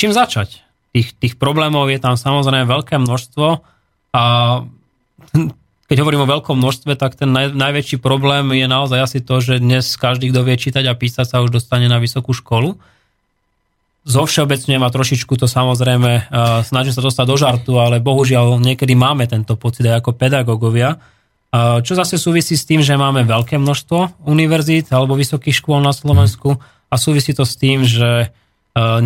[0.00, 0.63] čím začať?
[0.94, 3.46] Tých, tých problémov je tam samozrejme veľké množstvo
[4.14, 4.22] a
[5.90, 9.58] keď hovorím o veľkom množstve, tak ten naj, najväčší problém je naozaj asi to, že
[9.58, 12.78] dnes každý, kto vie čítať a písať, sa už dostane na vysokú školu
[14.04, 18.92] zo všeobecňujem a trošičku to samozrejme uh, snažím sa dostať do žartu, ale bohužiaľ niekedy
[18.92, 21.00] máme tento pocit aj ako pedagógovia.
[21.48, 25.96] Uh, čo zase súvisí s tým, že máme veľké množstvo univerzít alebo vysokých škôl na
[25.96, 26.60] Slovensku
[26.92, 28.28] a súvisí to s tým, že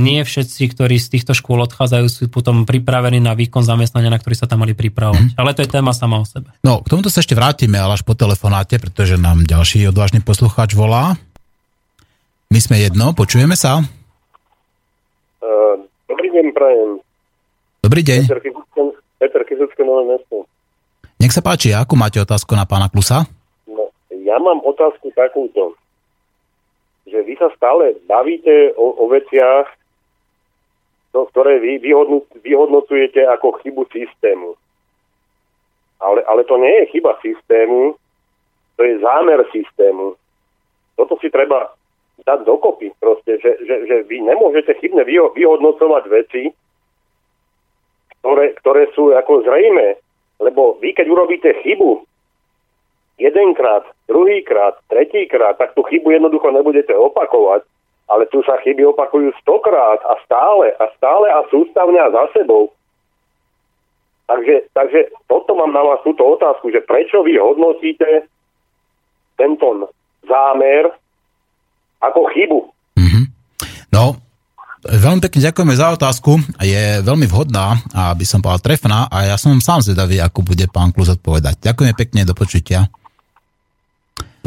[0.01, 4.33] nie všetci, ktorí z týchto škôl odchádzajú, sú potom pripravení na výkon zamestnania, na ktorý
[4.33, 5.37] sa tam mali pripravovať.
[5.37, 6.57] Ale to je téma sama o sebe.
[6.65, 10.73] No, k tomuto sa ešte vrátime, ale až po telefonáte, pretože nám ďalší odvážny poslucháč
[10.73, 11.21] volá.
[12.49, 13.85] My sme jedno, počujeme sa.
[15.45, 16.91] Uh, dobrý deň, prajem.
[17.85, 18.21] Dobrý deň.
[19.21, 20.49] Peter Kizucké, Nové mesto.
[21.21, 23.29] Nech sa páči, akú máte otázku na pána Klusa?
[23.69, 25.77] No, ja mám otázku takúto,
[27.09, 29.69] že vy sa stále bavíte o, o veciach,
[31.13, 34.55] to, ktoré vy vyhodno, vyhodnocujete ako chybu systému.
[35.99, 37.97] Ale, ale to nie je chyba systému,
[38.79, 40.15] to je zámer systému.
[40.95, 41.75] Toto si treba
[42.23, 46.43] dať dokopy proste, že, že, že vy nemôžete chybne vyho- vyhodnocovať veci,
[48.23, 49.99] ktoré, ktoré sú ako zrejme.
[50.39, 52.07] Lebo vy, keď urobíte chybu,
[53.19, 57.63] jedenkrát, druhýkrát, tretíkrát, tak tú chybu jednoducho nebudete opakovať,
[58.09, 62.73] ale tu sa chyby opakujú stokrát a stále a stále a sústavne a za sebou.
[64.29, 68.29] Takže, takže toto mám na vás túto otázku, že prečo vy hodnotíte
[69.37, 69.89] tento
[70.25, 70.93] zámer
[72.01, 72.61] ako chybu?
[73.89, 74.15] No,
[74.85, 76.39] veľmi pekne ďakujeme za otázku.
[76.61, 80.69] Je veľmi vhodná, a aby som povedal trefná a ja som sám zvedavý, ako bude
[80.69, 81.65] pán Klus odpovedať.
[81.65, 82.87] Ďakujeme pekne, do počutia.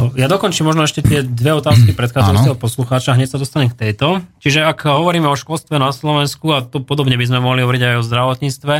[0.01, 4.25] No, ja dokončím možno ešte tie dve otázky predchádzajúceho poslucháča, hneď sa dostanem k tejto.
[4.41, 7.95] Čiže ak hovoríme o školstve na Slovensku, a to podobne by sme mohli hovoriť aj
[8.01, 8.75] o zdravotníctve,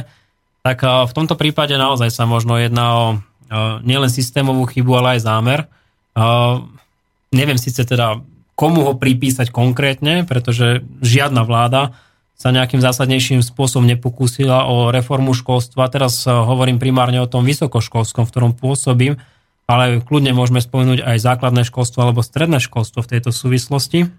[0.65, 3.06] tak v tomto prípade naozaj sa možno jedná o
[3.85, 5.60] nielen systémovú chybu, ale aj zámer.
[7.30, 8.18] Neviem síce teda,
[8.57, 11.93] komu ho pripísať konkrétne, pretože žiadna vláda
[12.34, 15.85] sa nejakým zásadnejším spôsobom nepokúsila o reformu školstva.
[15.93, 19.22] Teraz hovorím primárne o tom vysokoškolskom, v ktorom pôsobím,
[19.70, 24.10] ale kľudne môžeme spomenúť aj základné školstvo alebo stredné školstvo v tejto súvislosti.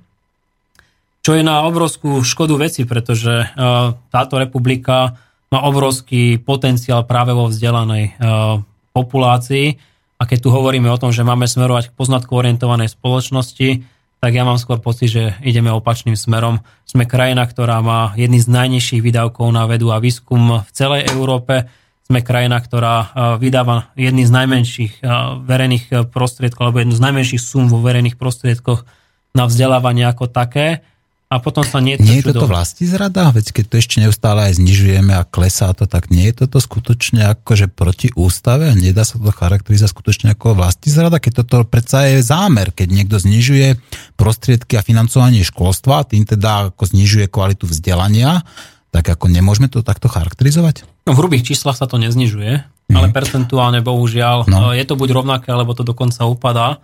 [1.22, 5.14] Čo je na obrovskú škodu veci, pretože uh, táto republika
[5.54, 8.58] má obrovský potenciál práve vo vzdelanej uh,
[8.90, 9.78] populácii
[10.18, 13.86] a keď tu hovoríme o tom, že máme smerovať k poznatku orientovanej spoločnosti,
[14.22, 16.62] tak ja mám skôr pocit, že ideme opačným smerom.
[16.86, 21.66] Sme krajina, ktorá má jedný z najnižších výdavkov na vedu a výskum v celej Európe
[22.06, 23.08] sme krajina, ktorá uh,
[23.38, 28.18] vydáva jedný z najmenších uh, verejných uh, prostriedkov, alebo jednu z najmenších sum vo verejných
[28.18, 28.84] prostriedkoch
[29.32, 30.84] na vzdelávanie ako také.
[31.32, 33.32] A potom sa nie, Nie je toto vlastní zrada?
[33.32, 37.24] Veď keď to ešte neustále aj znižujeme a klesá to, tak nie je toto skutočne
[37.32, 38.68] akože proti ústave?
[38.76, 41.16] Nedá sa to charakterizovať skutočne ako vlastní zrada?
[41.16, 43.80] Keď toto predsa je zámer, keď niekto znižuje
[44.20, 48.44] prostriedky a financovanie školstva, tým teda ako znižuje kvalitu vzdelania,
[48.92, 50.84] tak ako nemôžeme to takto charakterizovať?
[51.02, 52.94] V hrubých číslach sa to neznižuje, mm.
[52.94, 54.70] ale percentuálne bohužiaľ No.
[54.70, 54.76] no.
[54.76, 56.78] je to buď rovnaké, alebo to dokonca upadá.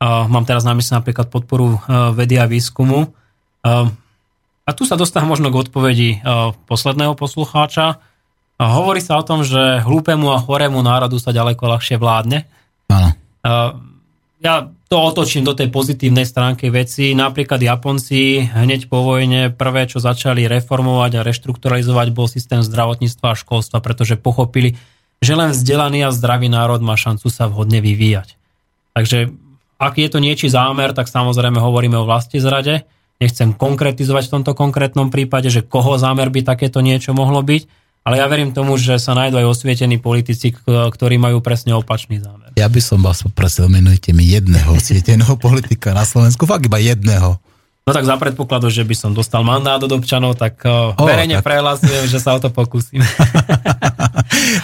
[0.00, 3.12] Uh, mám teraz na mysli napríklad podporu uh, vedy a výskumu.
[4.64, 6.10] A tu sa dostávam možno k odpovedi
[6.64, 8.00] posledného poslucháča.
[8.56, 12.48] Hovorí sa o tom, že hlúpemu a chorému národu sa ďaleko ľahšie vládne.
[12.88, 13.12] Áno.
[14.40, 17.12] Ja to otočím do tej pozitívnej stránky veci.
[17.12, 23.38] Napríklad Japonci hneď po vojne prvé, čo začali reformovať a reštrukturalizovať, bol systém zdravotníctva a
[23.38, 24.80] školstva, pretože pochopili,
[25.20, 28.40] že len vzdelaný a zdravý národ má šancu sa vhodne vyvíjať.
[28.96, 29.28] Takže
[29.76, 32.88] ak je to niečí zámer, tak samozrejme hovoríme o vlasti zrade.
[33.20, 38.16] Nechcem konkretizovať v tomto konkrétnom prípade, že koho zámer by takéto niečo mohlo byť, ale
[38.16, 42.50] ja verím tomu, že sa nájdú aj osvietení politici, ktorí majú presne opačný zámer.
[42.56, 47.36] Ja by som vás poprosil, menujte mi jedného osvieteného politika na Slovensku, fakt iba jedného.
[47.80, 51.40] No tak za predpokladu, že by som dostal mandát od občanov, tak o, O, verejne
[51.40, 53.00] tak- prehlasujem, že sa o to pokúsim.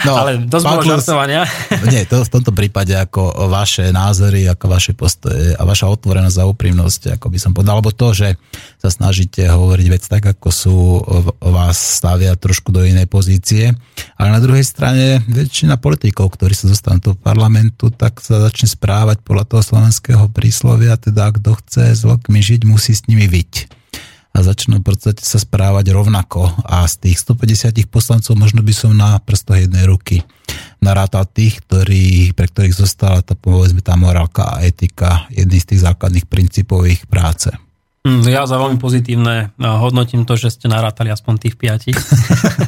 [0.06, 1.42] No, Ale dosť bolo žartovania.
[1.92, 6.48] Nie, to v tomto prípade ako vaše názory, ako vaše postoje a vaša otvorenosť a
[6.48, 8.28] úprimnosť, ako by som povedal, alebo to, že
[8.78, 10.76] sa snažíte hovoriť vec tak, ako sú,
[11.42, 13.74] vás stavia trošku do inej pozície.
[14.16, 19.22] Ale na druhej strane väčšina politikov, ktorí sa dostanú do parlamentu, tak sa začne správať
[19.22, 23.76] podľa toho slovenského príslovia, teda kto chce s vlkmi žiť, musí s nimi vyť
[24.36, 26.44] a začnú v podstate sa správať rovnako.
[26.68, 30.20] A z tých 150 poslancov možno by som na prstoch jednej ruky
[30.84, 35.88] narátal tých, ktorí, pre ktorých zostala tá, povedzme, tá morálka a etika, jedný z tých
[35.88, 37.48] základných princípov ich práce.
[38.04, 41.96] Hm, Ja za veľmi pozitívne a hodnotím to, že ste narátali aspoň tých piatich.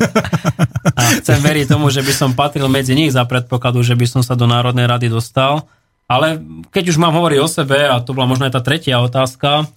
[0.99, 4.23] a chcem veriť tomu, že by som patril medzi nich za predpokladu, že by som
[4.25, 5.69] sa do Národnej rady dostal.
[6.09, 6.41] Ale
[6.73, 9.69] keď už mám hovoriť o sebe, a to bola možno aj tá tretia otázka,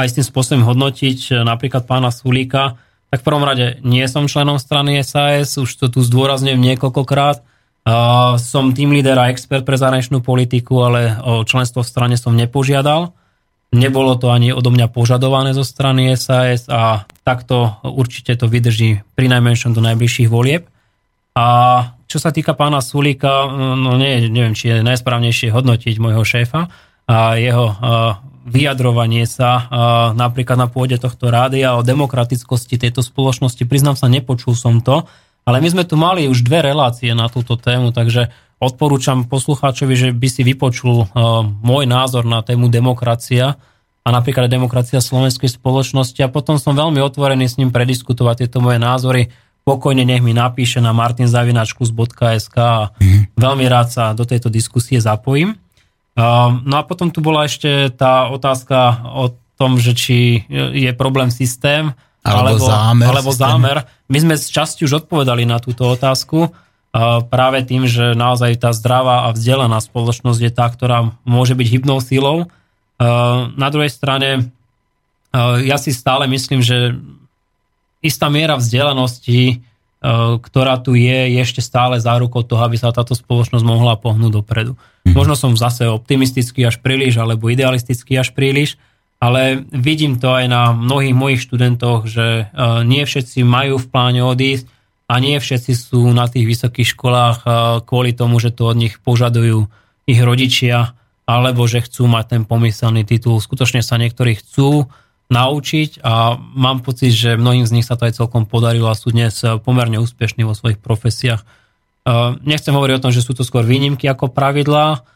[0.00, 2.80] aj s tým spôsobom hodnotiť e, napríklad pána Sulíka,
[3.10, 7.42] tak v prvom rade nie som členom strany SAS, už to tu zdôrazňujem niekoľkokrát.
[7.80, 12.36] Uh, som tým líder a expert pre zahraničnú politiku, ale o členstvo v strane som
[12.36, 13.16] nepožiadal.
[13.72, 19.26] Nebolo to ani odo mňa požadované zo strany SAS a takto určite to vydrží pri
[19.32, 20.68] najmenšom do najbližších volieb.
[21.34, 21.46] A
[22.04, 26.68] čo sa týka pána Sulíka, no nie, neviem, či je najsprávnejšie hodnotiť môjho šéfa
[27.10, 27.74] a jeho uh,
[28.46, 29.68] vyjadrovanie sa
[30.16, 33.62] napríklad na pôde tohto rádia o demokratickosti tejto spoločnosti.
[33.68, 35.04] Priznám sa, nepočul som to,
[35.44, 40.08] ale my sme tu mali už dve relácie na túto tému, takže odporúčam poslucháčovi, že
[40.12, 41.08] by si vypočul
[41.64, 43.56] môj názor na tému demokracia
[44.00, 48.80] a napríklad demokracia slovenskej spoločnosti a potom som veľmi otvorený s ním prediskutovať tieto moje
[48.80, 49.32] názory.
[49.60, 52.96] Pokojne nech mi napíše na martinzavinačkus.sk a
[53.36, 55.56] veľmi rád sa do tejto diskusie zapojím.
[56.20, 61.32] Uh, no a potom tu bola ešte tá otázka o tom, že či je problém
[61.32, 63.88] systém Alebo zámer alebo zámer.
[64.12, 66.52] My sme z časti už odpovedali na túto otázku uh,
[67.24, 72.04] práve tým, že naozaj tá zdravá a vzdelaná spoločnosť je tá, ktorá môže byť hybnou
[72.04, 72.44] silou.
[73.00, 74.52] Uh, Na druhej strane
[75.62, 76.98] ja si stále myslím, že
[78.02, 79.62] istá miera vzdelanosti,
[80.40, 84.80] ktorá tu je, je ešte stále zárukou toho, aby sa táto spoločnosť mohla pohnúť dopredu.
[85.04, 88.80] Možno som zase optimistický až príliš, alebo idealistický až príliš,
[89.20, 94.24] ale vidím to aj na mnohých mojich študentoch, že uh, nie všetci majú v pláne
[94.24, 94.64] odísť
[95.12, 97.52] a nie všetci sú na tých vysokých školách uh,
[97.84, 99.68] kvôli tomu, že to od nich požadujú
[100.08, 100.96] ich rodičia,
[101.28, 103.36] alebo že chcú mať ten pomyselný titul.
[103.36, 104.88] Skutočne sa niektorí chcú
[105.30, 109.14] naučiť a mám pocit, že mnohým z nich sa to aj celkom podarilo a sú
[109.14, 111.40] dnes eh, pomerne úspešní vo svojich profesiách.
[111.40, 115.06] Eh, Nechcem hovoriť o tom, že sú to skôr výnimky ako pravidlá,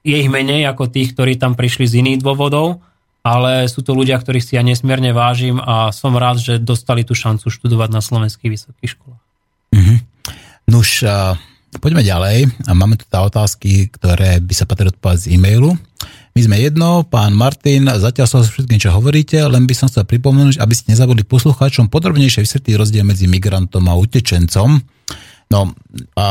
[0.00, 2.80] je ich menej ako tých, ktorí tam prišli z iných dôvodov,
[3.20, 7.12] ale sú to ľudia, ktorých si ja nesmierne vážim a som rád, že dostali tú
[7.12, 9.22] šancu študovať na slovenských vysokých školách.
[10.70, 11.36] Nuž, a
[11.82, 12.48] poďme ďalej.
[12.70, 15.74] Máme tu tá otázky, ktoré by sa patrili odpovedať z e-mailu.
[16.30, 20.06] My sme jedno, pán Martin, zatiaľ som s všetkým, čo hovoríte, len by som chcel
[20.06, 24.78] pripomenúť, aby ste nezabudli poslucháčom podrobnejšie vysvetliť rozdiel medzi migrantom a utečencom.
[25.50, 25.74] No,
[26.14, 26.26] a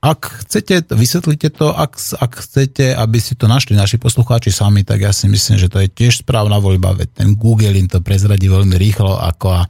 [0.00, 5.04] ak chcete, vysvetlite to, ak, ak chcete, aby si to našli naši poslucháči sami, tak
[5.04, 8.48] ja si myslím, že to je tiež správna voľba, veď ten Google im to prezradí
[8.48, 9.68] veľmi rýchlo, ako a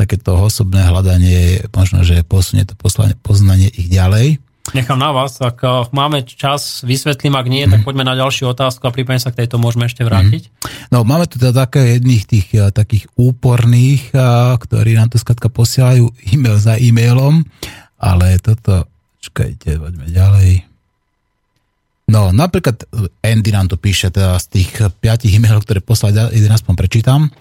[0.00, 2.72] takéto osobné hľadanie možno, že posunie to
[3.20, 4.40] poznanie ich ďalej.
[4.74, 8.82] Nechám na vás, ak eh, máme čas, vysvetlím, ak nie, tak poďme na ďalšiu otázku
[8.88, 10.50] a prípadne sa k tejto môžeme ešte vrátiť.
[10.90, 14.20] No, máme tu teda také jedných tých eh, takých úporných, eh,
[14.58, 17.46] ktorí nám to skladka posielajú e-mail za e-mailom,
[18.02, 18.90] ale toto,
[19.22, 20.50] čakajte, poďme ďalej.
[22.06, 22.86] No, napríklad
[23.18, 24.70] Andy nám to píše teda z tých
[25.02, 27.34] piatich e-mailov, ktoré poslali, jeden aspoň prečítam.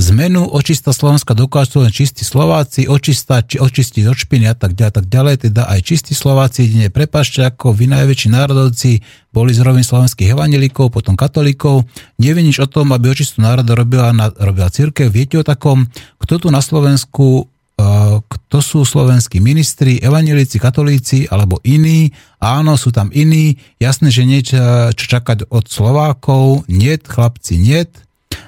[0.00, 4.96] Zmenu očista Slovenska dokážu len čistí Slováci, očista, či očistiť od špiny a tak ďalej,
[4.96, 9.84] tak ďalej, teda aj čistí Slováci, jedine prepašte, ako vy najväčší národovci boli z rovin
[9.84, 11.84] slovenských evanelikov, potom katolíkov.
[12.16, 15.12] Nevie nič o tom, aby očistu národa robila, na, robila církev.
[15.12, 15.84] Viete o takom,
[16.16, 17.44] kto tu na Slovensku
[17.80, 22.12] Uh, kto sú slovenskí ministri, evangelíci, katolíci alebo iní.
[22.36, 23.56] Áno, sú tam iní.
[23.80, 24.60] Jasné, že niečo
[24.92, 26.68] čo čakať od Slovákov.
[26.68, 27.88] Niet, chlapci, niet.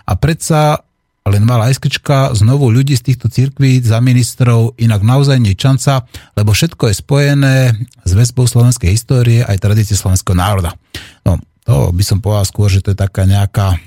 [0.05, 0.85] A predsa
[1.23, 6.03] len malá iskrička znovu ľudí z týchto cirkví za ministrov, inak naozaj nie šanca,
[6.35, 7.57] lebo všetko je spojené
[8.03, 10.75] s väzbou slovenskej histórie aj tradície slovenského národa.
[11.23, 13.79] No, to by som povedal skôr, že to je taká nejaká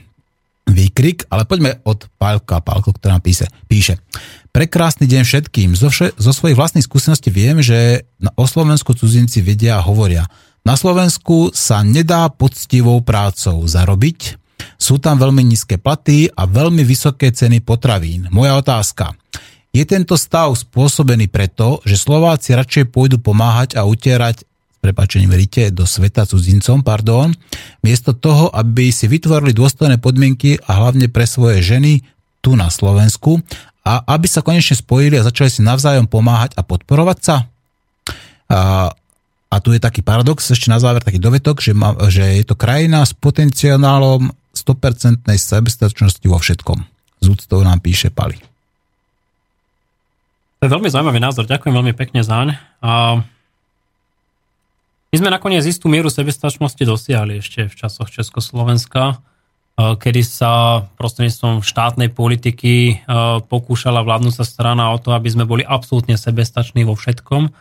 [0.66, 3.46] výkrik, ale poďme od Pálka, Pálko, ktorá nám píše.
[3.70, 4.02] píše.
[4.50, 5.70] Prekrásny deň všetkým.
[5.76, 10.26] Zo, vše, zo svojich vlastných skúseností viem, že na, o Slovensku cudzinci vedia a hovoria.
[10.66, 14.42] Na Slovensku sa nedá poctivou prácou zarobiť,
[14.76, 18.28] Sú tam veľmi nízke platy a veľmi vysoké ceny potravín.
[18.30, 19.16] Moja otázka.
[19.76, 24.48] Je tento stav spôsobený preto, že Slováci radšej pôjdu pomáhať a utierať
[24.80, 27.34] prepačením rite do sveta cudzincom, pardon,
[27.82, 32.06] miesto toho, aby si vytvorili dôstojné podmienky a hlavne pre svoje ženy
[32.46, 33.42] tu na Slovensku
[33.82, 37.36] a aby sa konečne spojili a začali si navzájom pomáhať a podporovať sa.
[38.46, 38.94] A,
[39.50, 42.54] a tu je taký paradox, ešte na záver taký dovetok, že, má, že je to
[42.54, 46.80] krajina s potenciálom 100% sebestačnosti vo všetkom.
[47.20, 48.40] Z úctou nám píše Pali.
[50.60, 52.56] To je veľmi zaujímavý názor, ďakujem veľmi pekne zaň.
[52.80, 53.20] A
[55.12, 59.20] my sme nakoniec istú mieru sebestačnosti dosiahli ešte v časoch Československa,
[59.76, 63.04] kedy sa prostredníctvom štátnej politiky
[63.52, 67.52] pokúšala vládnúca strana o to, aby sme boli absolútne sebestační vo všetkom,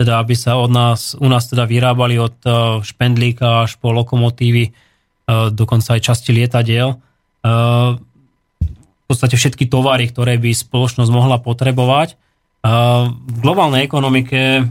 [0.00, 2.40] teda aby sa od nás, u nás teda vyrábali od
[2.80, 4.72] špendlíka až po lokomotívy,
[5.28, 6.96] dokonca aj časti lietadiel.
[8.64, 12.16] V podstate všetky tovary, ktoré by spoločnosť mohla potrebovať.
[13.28, 14.64] V globálnej ekonomike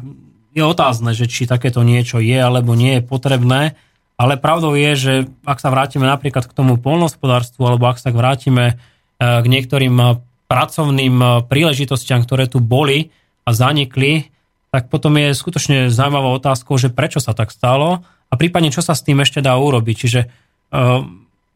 [0.58, 3.78] je otázne, že či takéto niečo je alebo nie je potrebné,
[4.18, 5.14] ale pravdou je, že
[5.46, 8.76] ak sa vrátime napríklad k tomu polnospodárstvu alebo ak sa vrátime e,
[9.22, 10.06] k niektorým e,
[10.50, 13.14] pracovným e, príležitostiam, ktoré tu boli
[13.46, 14.34] a zanikli,
[14.74, 18.98] tak potom je skutočne zaujímavou otázkou, že prečo sa tak stalo a prípadne čo sa
[18.98, 19.96] s tým ešte dá urobiť.
[19.96, 20.22] Čiže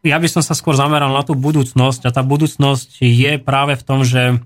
[0.01, 3.83] ja by som sa skôr zameral na tú budúcnosť a tá budúcnosť je práve v
[3.85, 4.41] tom, že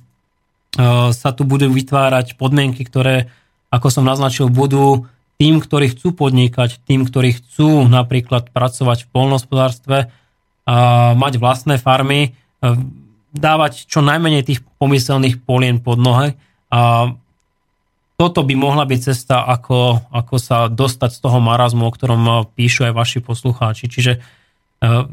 [1.16, 3.32] sa tu budú vytvárať podmienky, ktoré
[3.72, 5.08] ako som naznačil, budú
[5.40, 9.98] tým, ktorí chcú podnikať, tým, ktorí chcú napríklad pracovať v polnospodárstve,
[10.66, 12.34] a mať vlastné farmy,
[13.36, 16.34] dávať čo najmenej tých pomyselných polien pod nohy
[16.72, 17.14] a
[18.16, 22.88] toto by mohla byť cesta, ako, ako sa dostať z toho marazmu, o ktorom píšu
[22.88, 23.92] aj vaši poslucháči.
[23.92, 24.45] Čiže uh,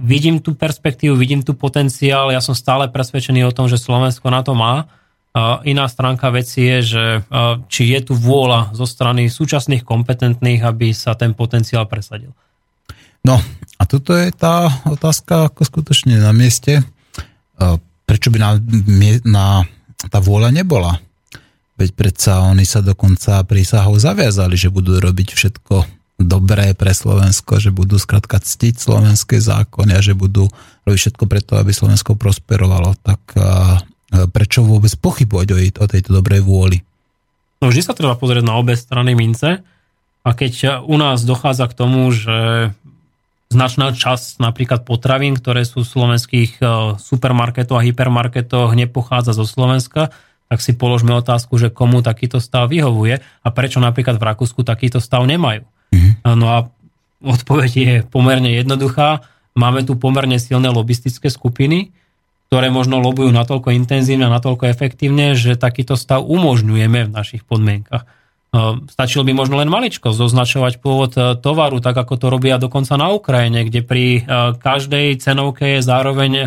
[0.01, 4.43] vidím tú perspektívu, vidím tu potenciál, ja som stále presvedčený o tom, že Slovensko na
[4.43, 4.91] to má
[5.65, 7.05] Iná stránka veci je, že
[7.73, 12.37] či je tu vôľa zo strany súčasných kompetentných, aby sa ten potenciál presadil.
[13.25, 13.41] No
[13.81, 16.85] a toto je tá otázka ako skutočne na mieste.
[18.05, 18.51] Prečo by na,
[19.25, 19.47] na,
[20.13, 21.01] tá vôľa nebola?
[21.81, 27.75] Veď predsa oni sa dokonca prísahou zaviazali, že budú robiť všetko dobré pre Slovensko, že
[27.75, 30.49] budú skrátka ctiť slovenské zákony a že budú
[30.87, 32.99] robiť všetko preto, aby Slovensko prosperovalo.
[33.03, 33.23] Tak
[34.33, 36.85] prečo vôbec pochybovať o tejto dobrej vôli?
[37.63, 39.63] No vždy sa treba pozrieť na obe strany mince
[40.23, 42.71] a keď u nás dochádza k tomu, že
[43.53, 46.65] značná časť napríklad potravín, ktoré sú v slovenských e,
[46.97, 50.09] supermarketoch a hypermarketoch nepochádza zo Slovenska,
[50.49, 55.05] tak si položme otázku, že komu takýto stav vyhovuje a prečo napríklad v Rakúsku takýto
[55.05, 55.69] stav nemajú.
[55.93, 56.35] Mm-hmm.
[56.35, 56.59] No a
[57.23, 59.23] odpoveď je pomerne jednoduchá.
[59.55, 61.93] Máme tu pomerne silné lobistické skupiny,
[62.49, 68.05] ktoré možno lobujú natoľko intenzívne a natoľko efektívne, že takýto stav umožňujeme v našich podmienkach.
[68.53, 73.01] No, stačilo by možno len maličko zoznačovať pôvod e, tovaru, tak ako to robia dokonca
[73.01, 74.23] na Ukrajine, kde pri e,
[74.61, 76.47] každej cenovke je zároveň e,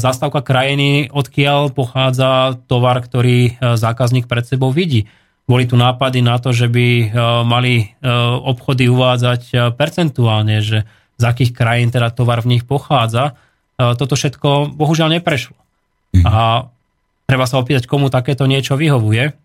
[0.00, 5.04] zastávka krajiny, odkiaľ pochádza tovar, ktorý zákazník pred sebou vidí.
[5.46, 7.14] Boli tu nápady na to, že by
[7.46, 7.94] mali
[8.42, 10.82] obchody uvádzať percentuálne, že
[11.16, 13.38] z akých krajín teda tovar v nich pochádza
[13.78, 15.54] toto všetko bohužiaľ neprešlo.
[16.16, 16.24] Mm.
[16.26, 16.66] A
[17.30, 19.36] treba sa opýtať, komu takéto niečo vyhovuje.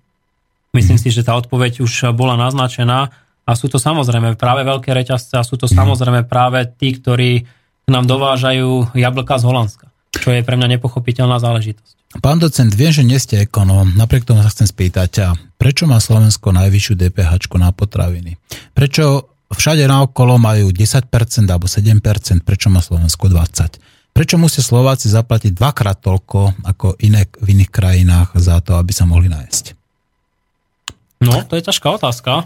[0.74, 1.04] Myslím mm.
[1.04, 3.14] si, že tá odpoveď už bola naznačená
[3.46, 5.76] a sú to samozrejme práve veľké reťazce a sú to mm.
[5.78, 7.46] samozrejme práve tí, ktorí
[7.92, 9.86] nám dovážajú jablka z Holandska,
[10.18, 12.01] čo je pre mňa nepochopiteľná záležitosť.
[12.20, 15.96] Pán docent, viem, že nie ste ekonóm, napriek tomu sa chcem spýtať, a prečo má
[16.04, 18.36] Slovensko najvyššiu DPH na potraviny?
[18.76, 21.08] Prečo všade naokolo majú 10%
[21.48, 23.80] alebo 7%, prečo má Slovensko 20%?
[24.12, 29.08] Prečo musia Slováci zaplatiť dvakrát toľko ako iné v iných krajinách za to, aby sa
[29.08, 29.66] mohli nájsť?
[31.24, 32.44] No, to je ťažká otázka.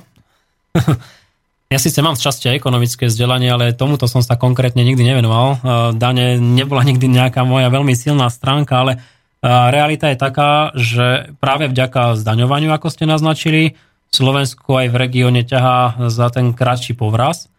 [1.74, 5.58] ja síce mám z časti ekonomické vzdelanie, ale tomuto som sa konkrétne nikdy nevenoval.
[5.98, 9.02] Dane nebola nikdy nejaká moja veľmi silná stránka, ale
[9.46, 13.78] realita je taká, že práve vďaka zdaňovaniu, ako ste naznačili,
[14.10, 17.52] Slovensko aj v regióne ťahá za ten kratší povraz.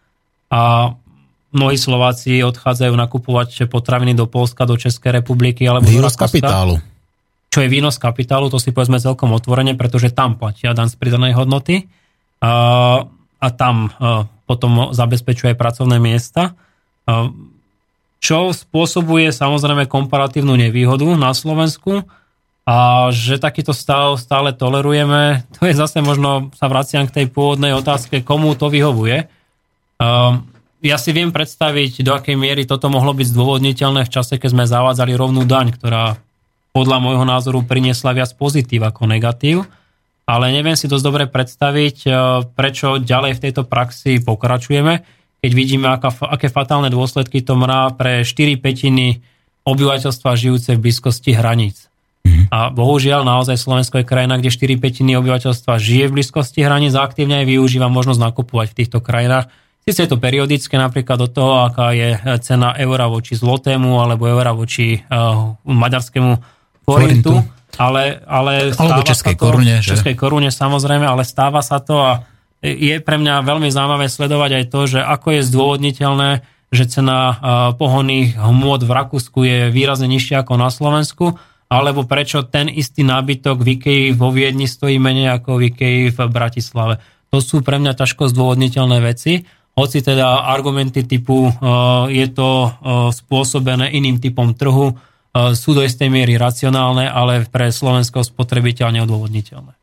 [0.51, 0.93] A
[1.55, 6.75] mnohí Slováci odchádzajú nakupovať potraviny do Polska, do Českej republiky alebo výnos do kapitálu.
[7.47, 11.39] Čo je výnos kapitálu, to si povedzme celkom otvorene, pretože tam platia dan z pridanej
[11.39, 11.87] hodnoty
[12.43, 13.07] a,
[13.39, 16.53] a tam a, potom zabezpečuje pracovné miesta.
[17.07, 17.31] A,
[18.17, 22.05] čo spôsobuje samozrejme komparatívnu nevýhodu na Slovensku
[22.67, 27.71] a že takýto stav stále tolerujeme, to je zase možno, sa vraciam k tej pôvodnej
[27.71, 29.29] otázke, komu to vyhovuje.
[30.83, 34.65] ja si viem predstaviť, do akej miery toto mohlo byť zdôvodniteľné v čase, keď sme
[34.67, 36.19] zavádzali rovnú daň, ktorá
[36.75, 39.65] podľa môjho názoru priniesla viac pozitív ako negatív,
[40.27, 42.09] ale neviem si dosť dobre predstaviť, e,
[42.51, 48.25] prečo ďalej v tejto praxi pokračujeme, keď vidíme, aká, aké fatálne dôsledky to má pre
[48.25, 49.21] 4 petiny
[49.67, 51.87] obyvateľstva žijúce v blízkosti hraníc.
[52.27, 52.45] Mm-hmm.
[52.51, 57.05] A bohužiaľ naozaj Slovensko je krajina, kde 4 petiny obyvateľstva žije v blízkosti hraníc a
[57.05, 59.47] aktívne aj využíva možnosť nakupovať v týchto krajinách.
[59.87, 64.51] Sice je to periodické napríklad do toho, aká je cena eura voči zlotému alebo eura
[64.51, 66.31] voči uh, maďarskému
[66.83, 67.39] forintu,
[67.79, 69.79] ale, ale alebo českej to, korune.
[69.79, 69.95] Že?
[69.95, 72.27] Českej korune samozrejme, ale stáva sa to a
[72.61, 76.29] je pre mňa veľmi zaujímavé sledovať aj to, že ako je zdôvodniteľné,
[76.73, 77.37] že cena
[77.79, 83.59] pohonných hmôt v Rakúsku je výrazne nižšia ako na Slovensku alebo prečo ten istý nábytok
[83.59, 87.03] v Ikei vo Viedni stojí menej ako v Ikei v Bratislave.
[87.31, 89.43] To sú pre mňa ťažko zdôvodniteľné veci,
[89.77, 92.71] hoci teda argumenty typu uh, je to uh,
[93.13, 99.76] spôsobené iným typom trhu, uh, sú do istej miery racionálne, ale pre slovenského spotrebiteľa neodôvodniteľné.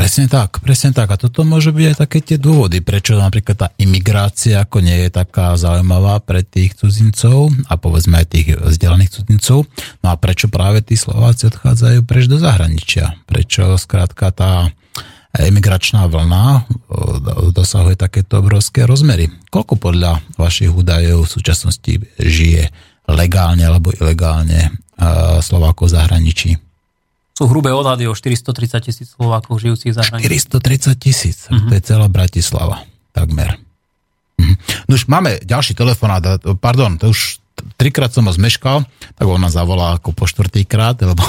[0.00, 1.12] Presne tak, presne tak.
[1.12, 5.12] A toto môže byť aj také tie dôvody, prečo napríklad tá imigrácia ako nie je
[5.12, 9.68] taká zaujímavá pre tých cudzincov a povedzme aj tých vzdelaných cudzincov.
[10.00, 13.20] No a prečo práve tí Slováci odchádzajú preč do zahraničia?
[13.28, 14.72] Prečo skrátka tá
[15.36, 16.64] emigračná vlna
[17.52, 19.28] dosahuje takéto obrovské rozmery?
[19.52, 22.72] Koľko podľa vašich údajov v súčasnosti žije
[23.04, 24.72] legálne alebo ilegálne
[25.44, 26.69] Slovákov v zahraničí?
[27.40, 30.60] Sú hrubé odhady o 430 tisíc Slovákov žijúcich za hranicou.
[30.60, 31.72] 430 tisíc, mm-hmm.
[31.72, 32.84] to je celá Bratislava,
[33.16, 33.56] takmer.
[34.36, 34.84] Mm-hmm.
[34.84, 36.20] No už máme ďalší telefonát,
[36.60, 37.40] pardon, to už
[37.80, 38.84] trikrát som ho zmeškal,
[39.16, 41.24] tak ona zavolá ako po štvrtýkrát, lebo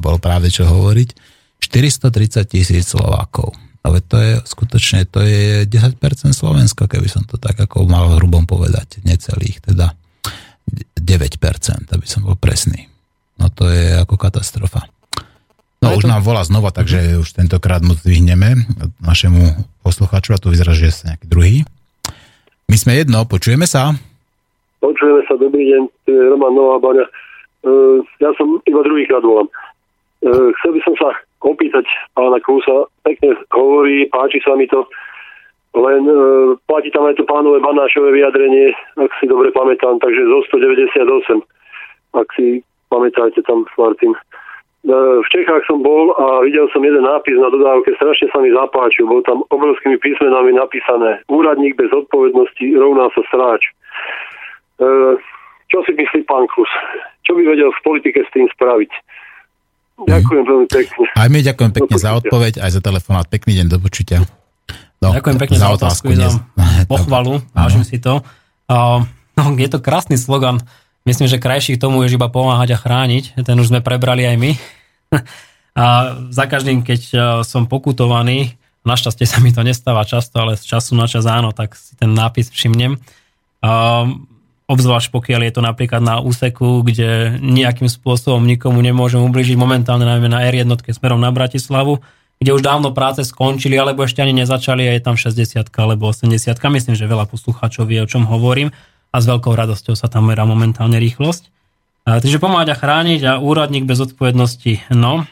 [0.00, 1.36] bol práve čo hovoriť.
[1.60, 3.52] 430 tisíc Slovákov.
[3.84, 6.00] Ale to je skutočne, to je 10%
[6.32, 9.92] Slovenska, keby som to tak ako mal hrubom povedať, necelých, teda
[10.96, 12.88] 9%, aby som bol presný.
[13.36, 14.95] No to je ako katastrofa.
[15.86, 16.12] No už to...
[16.12, 17.22] nám volá znova, takže mm-hmm.
[17.22, 18.66] už tentokrát mu zdvihneme
[18.98, 21.54] našemu poslucháču a to vyzerá, že je nejaký druhý.
[22.66, 23.94] My sme jedno, počujeme sa?
[24.82, 25.82] Počujeme sa, dobrý deň,
[26.34, 27.06] Roman Nová Baňa.
[27.06, 27.12] E,
[28.20, 29.46] ja som iba druhýkrát volám.
[29.46, 30.30] E,
[30.60, 31.08] chcel by som sa
[31.46, 31.86] opýtať
[32.18, 34.82] pána Kúsa, pekne hovorí, páči sa mi to,
[35.76, 36.16] len e,
[36.66, 41.38] platí tam aj to pánové Banášové vyjadrenie, ak si dobre pamätám, takže zo 198,
[42.16, 44.16] ak si pamätáte tam, Martin.
[44.84, 44.92] E,
[45.22, 49.08] v Čechách som bol a videl som jeden nápis na dodávke, strašne sa mi zapáčil.
[49.08, 53.72] Bol tam obrovskými písmenami napísané Úradník bez odpovednosti rovná sa sráč.
[54.80, 54.90] E,
[55.72, 56.70] čo si myslí pán Klus?
[57.24, 58.92] Čo by vedel v politike s tým spraviť?
[59.96, 61.04] Ďakujem veľmi pekne.
[61.16, 63.24] Aj my ďakujem pekne za odpoveď, aj za telefonát.
[63.32, 64.20] Pekný deň, do počutia.
[65.00, 66.28] No, ďakujem pekne za, za otázku, za
[66.92, 68.20] pochvalu, vážim si to.
[68.68, 69.04] Uh,
[69.40, 70.60] no, je to krásny slogan.
[71.06, 73.46] Myslím, že krajší k tomu je iba pomáhať a chrániť.
[73.46, 74.52] Ten už sme prebrali aj my.
[75.76, 78.56] A za každým, keď e, som pokutovaný,
[78.88, 82.16] našťastie sa mi to nestáva často, ale z času na čas áno, tak si ten
[82.16, 82.96] nápis všimnem.
[84.66, 90.32] Obzvlášť pokiaľ je to napríklad na úseku, kde nejakým spôsobom nikomu nemôžem ubližiť, momentálne najmä
[90.32, 92.00] na R1 smerom na Bratislavu,
[92.40, 96.56] kde už dávno práce skončili, alebo ešte ani nezačali a je tam 60 alebo 80
[96.72, 98.72] Myslím, že veľa poslucháčov vie, o čom hovorím
[99.16, 101.48] a s veľkou radosťou sa tam merá momentálne rýchlosť.
[102.04, 104.92] Takže pomáhať a chrániť a úradník bez odpovednosti.
[104.92, 105.24] No,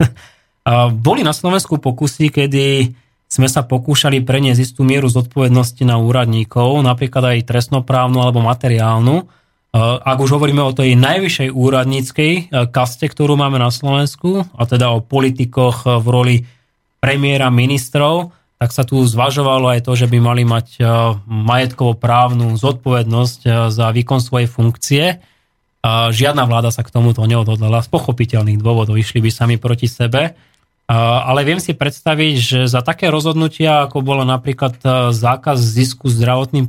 [1.06, 2.96] boli na Slovensku pokusy, kedy
[3.28, 9.28] sme sa pokúšali preniesť istú mieru zodpovednosti na úradníkov, napríklad aj trestnoprávnu alebo materiálnu.
[10.04, 12.32] Ak už hovoríme o tej najvyššej úradníckej
[12.68, 16.36] kaste, ktorú máme na Slovensku, a teda o politikoch v roli
[17.00, 20.78] premiéra ministrov, tak sa tu zvažovalo aj to, že by mali mať
[21.26, 25.18] majetkovo-právnu zodpovednosť za výkon svojej funkcie.
[25.82, 27.82] Žiadna vláda sa k tomuto neodhodlala.
[27.82, 30.38] Z pochopiteľných dôvodov išli by sami proti sebe.
[30.86, 36.68] Ale viem si predstaviť, že za také rozhodnutia, ako bolo napríklad e, zákaz zisku zdravotným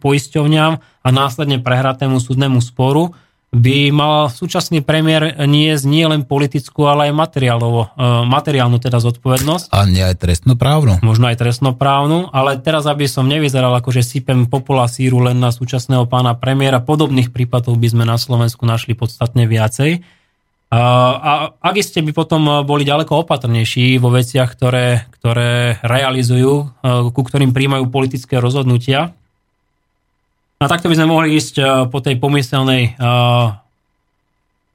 [0.00, 3.12] poisťovňam a následne prehratému súdnemu sporu,
[3.54, 9.70] by mal súčasný premiér niesť nie len politickú, ale aj materiálovo, e, materiálnu teda zodpovednosť.
[9.70, 10.98] A nie aj trestnoprávnu.
[11.06, 15.54] Možno aj trestnoprávnu, ale teraz, aby som nevyzeral ako, že sypem popola síru len na
[15.54, 20.02] súčasného pána premiéra, podobných prípadov by sme na Slovensku našli podstatne viacej.
[20.74, 20.82] A,
[21.14, 21.32] a
[21.62, 27.54] ak ste by potom boli ďaleko opatrnejší vo veciach, ktoré, ktoré realizujú, e, ku ktorým
[27.54, 29.14] príjmajú politické rozhodnutia,
[30.64, 33.46] a takto by sme mohli ísť eh, po tej pomyselnej eh,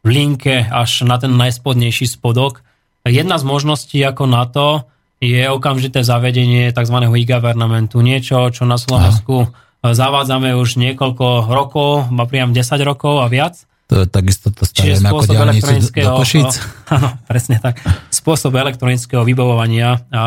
[0.05, 2.61] linke až na ten najspodnejší spodok.
[3.09, 4.85] Jedna z možností ako na to
[5.19, 6.95] je okamžité zavedenie tzv.
[6.95, 7.99] e-governmentu.
[7.99, 9.49] Niečo, čo na Slovensku
[9.81, 9.91] Aha.
[9.91, 13.59] zavádzame už niekoľko rokov, má priam 10 rokov a viac.
[13.89, 16.51] To je takisto to Čiže stavíme ako spôsob diálnicu do elektronického, Košíc.
[16.95, 17.81] áno, presne tak.
[18.13, 20.23] Spôsob elektronického vybavovania a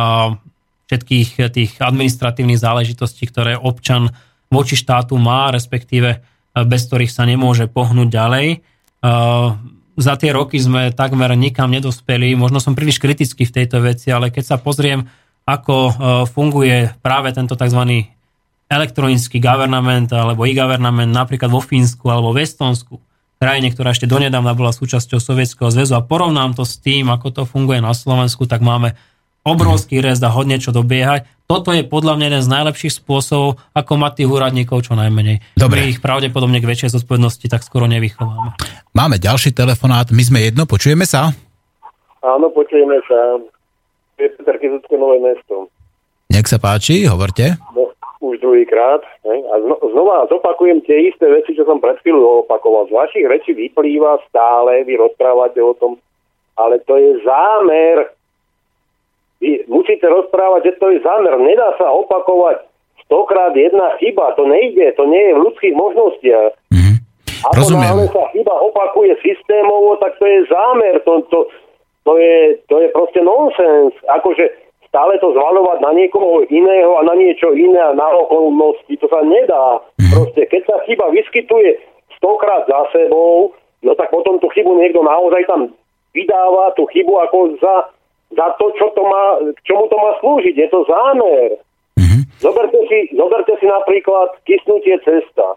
[0.91, 4.13] všetkých tých administratívnych záležitostí, ktoré občan
[4.53, 6.19] voči štátu má, respektíve e,
[6.69, 8.47] bez ktorých sa nemôže pohnúť ďalej.
[8.53, 8.59] E,
[9.97, 12.37] Za tie roky sme takmer nikam nedospeli.
[12.37, 15.09] Možno som príliš kritický v tejto veci, ale keď sa pozriem,
[15.49, 15.93] ako e,
[16.29, 18.13] funguje práve tento tzv.
[18.69, 23.01] elektronický government alebo e-government napríklad vo Fínsku alebo v Estonsku,
[23.43, 27.43] krajine, ktorá ešte donedávna bola súčasťou Sovietskeho zväzu a porovnám to s tým, ako to
[27.43, 28.95] funguje na Slovensku, tak máme
[29.43, 31.27] obrovský rez a hodne čo dobiehať.
[31.53, 35.45] Toto je podľa mňa jeden z najlepších spôsobov, ako mať tých úradníkov čo najmenej.
[35.53, 35.85] Dobre.
[35.85, 38.57] My ich pravdepodobne k väčšej zodpovednosti tak skoro nevychováme.
[38.97, 41.29] Máme ďalší telefonát, my sme jedno, počujeme sa?
[42.25, 43.45] Áno, počujeme sa.
[44.17, 45.69] Je Peter Kizucké Nové mesto.
[46.33, 47.61] Nech sa páči, hovorte.
[47.77, 47.93] No,
[48.25, 49.05] už druhýkrát.
[49.29, 52.89] A zno, znova zopakujem tie isté veci, čo som pred chvíľou opakoval.
[52.89, 56.01] Z vašich rečí vyplýva stále, vy rozprávate o tom,
[56.57, 58.09] ale to je zámer.
[59.43, 61.35] Vy musíte rozprávať, že to je zámer.
[61.43, 62.63] Nedá sa opakovať
[63.03, 64.39] stokrát jedna chyba.
[64.39, 66.55] To nejde, to nie je v ľudských možnostiach.
[66.71, 66.93] Mhm.
[67.51, 67.83] Ako Rozumiem.
[67.83, 71.03] náhle sa chyba opakuje systémovo, tak to je zámer.
[71.03, 71.39] To, to,
[72.07, 73.91] to, je, to je proste nonsens.
[74.07, 74.47] Akože
[74.87, 79.25] stále to zvalovať na niekoho iného a na niečo iné a na okolnosti, to sa
[79.27, 79.83] nedá.
[80.13, 81.81] Proste, keď sa chyba vyskytuje
[82.21, 85.73] stokrát za sebou, no tak potom tú chybu niekto naozaj tam
[86.13, 87.89] vydáva, tú chybu ako za,
[88.33, 90.55] za to, čo to má, k čomu to má slúžiť.
[90.57, 91.61] Je to zámer.
[92.43, 95.55] Zoberte si, zoberte si napríklad kysnutie cesta.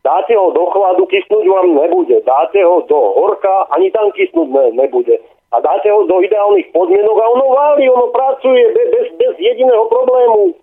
[0.00, 2.24] Dáte ho do chladu, kysnúť vám nebude.
[2.24, 5.20] Dáte ho do horka, ani tam kysnúť ne, nebude.
[5.52, 9.84] A dáte ho do ideálnych podmienok a ono váli, ono pracuje bez, bez, bez jediného
[9.92, 10.56] problému.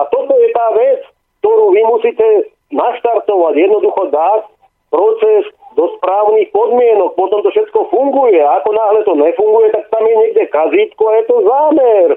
[0.00, 1.04] A toto je tá vec,
[1.44, 4.40] ktorú vy musíte naštartovať, jednoducho dať
[4.88, 5.44] proces
[5.76, 8.40] do správnych podmienok, potom to všetko funguje.
[8.40, 12.08] A ako náhle to nefunguje, tak tam je niekde kazítko a je to zámer.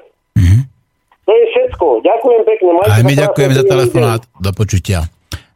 [1.26, 1.86] To je všetko.
[2.06, 2.70] Ďakujem pekne.
[2.78, 4.22] Majte Aj my ďakujeme za telefonát.
[4.38, 5.10] Do počutia.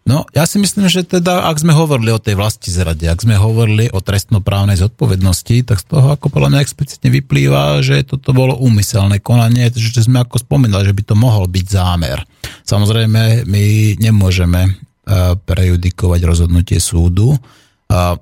[0.10, 3.38] No, ja si myslím, že teda, ak sme hovorili o tej vlasti zrade, ak sme
[3.38, 8.58] hovorili o trestnoprávnej zodpovednosti, tak z toho ako podľa mňa explicitne vyplýva, že toto bolo
[8.58, 12.26] úmyselné konanie, že sme ako spomínali, že by to mohol byť zámer.
[12.66, 13.64] Samozrejme, my
[14.02, 14.74] nemôžeme eh,
[15.38, 17.38] prejudikovať rozhodnutie súdu,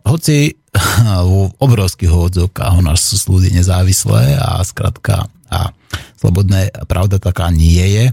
[0.08, 0.56] hoci
[1.28, 5.72] v obrovských hovodzovkách u nás sú súdy nezávislé a skratka a
[6.20, 8.06] slobodné pravda taká nie je.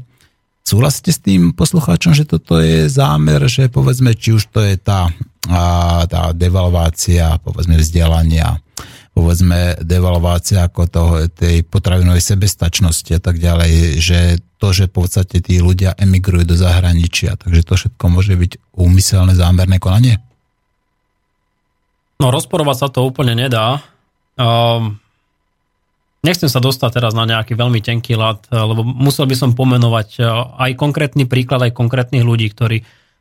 [0.64, 5.12] Súhlasíte s tým poslucháčom, že toto je zámer, že povedzme, či už to je tá,
[6.08, 8.56] tá devalvácia, povedzme vzdelania,
[9.12, 15.44] povedzme devalvácia ako toho, tej potravinovej sebestačnosti a tak ďalej, že to, že v podstate
[15.44, 20.16] tí ľudia emigrujú do zahraničia, takže to všetko môže byť úmyselné zámerné konanie?
[22.22, 23.82] No rozporovať sa to úplne nedá.
[24.38, 25.02] Um,
[26.24, 30.26] nechcem sa dostať teraz na nejaký veľmi tenký lat, lebo musel by som pomenovať eh,
[30.64, 32.80] aj konkrétny príklad, aj konkrétnych ľudí, ktorí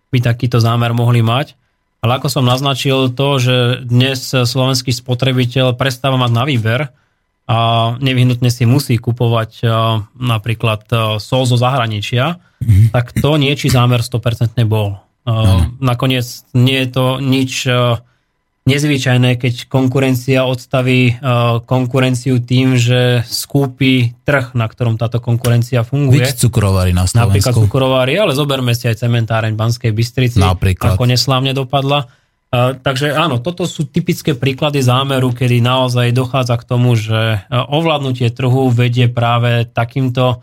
[0.10, 1.60] by takýto zámer mohli mať.
[2.03, 3.56] Ale ako som naznačil to, že
[3.88, 6.82] dnes slovenský spotrebiteľ prestáva mať na výber
[7.48, 7.57] a
[7.99, 9.72] nevyhnutne si musí kupovať eh,
[10.15, 12.40] napríklad eh, sol zo zahraničia,
[12.95, 15.03] tak to niečí zámer 100% bol.
[15.84, 16.24] Nakoniec
[16.56, 17.68] nie je to nič
[18.64, 26.23] nezvyčajné, keď konkurencia odstaví uh, konkurenciu tým, že skúpi trh, na ktorom táto konkurencia funguje.
[26.23, 27.68] Byť cukrovári na Napríklad Slovensku.
[27.68, 30.95] cukrovári, ale zoberme si aj cementáreň Banskej Bystrici, Napríklad.
[30.95, 32.07] ako neslávne dopadla.
[32.53, 37.68] Uh, takže áno, toto sú typické príklady zámeru, kedy naozaj dochádza k tomu, že uh,
[37.68, 40.40] ovládnutie trhu vedie práve takýmto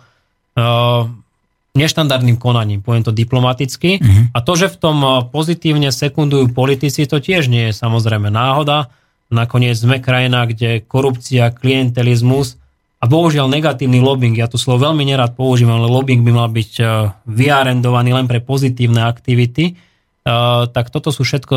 [1.74, 4.02] neštandardným konaním, poviem to diplomaticky.
[4.34, 8.90] A to, že v tom uh, pozitívne sekundujú politici, to tiež nie je samozrejme náhoda.
[9.30, 12.58] Nakoniec sme krajina, kde korupcia, klientelizmus
[12.98, 16.72] a bohužiaľ negatívny lobbying, ja to slovo veľmi nerad používam, ale lobbying by mal byť
[16.82, 21.54] uh, vyarendovaný len pre pozitívne aktivity, uh, tak toto sú všetko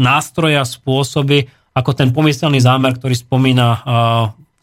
[0.00, 1.44] nástroje a spôsoby,
[1.76, 3.84] ako ten pomyselný zámer, ktorý spomína,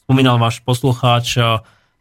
[0.02, 1.38] spomínal váš poslucháč,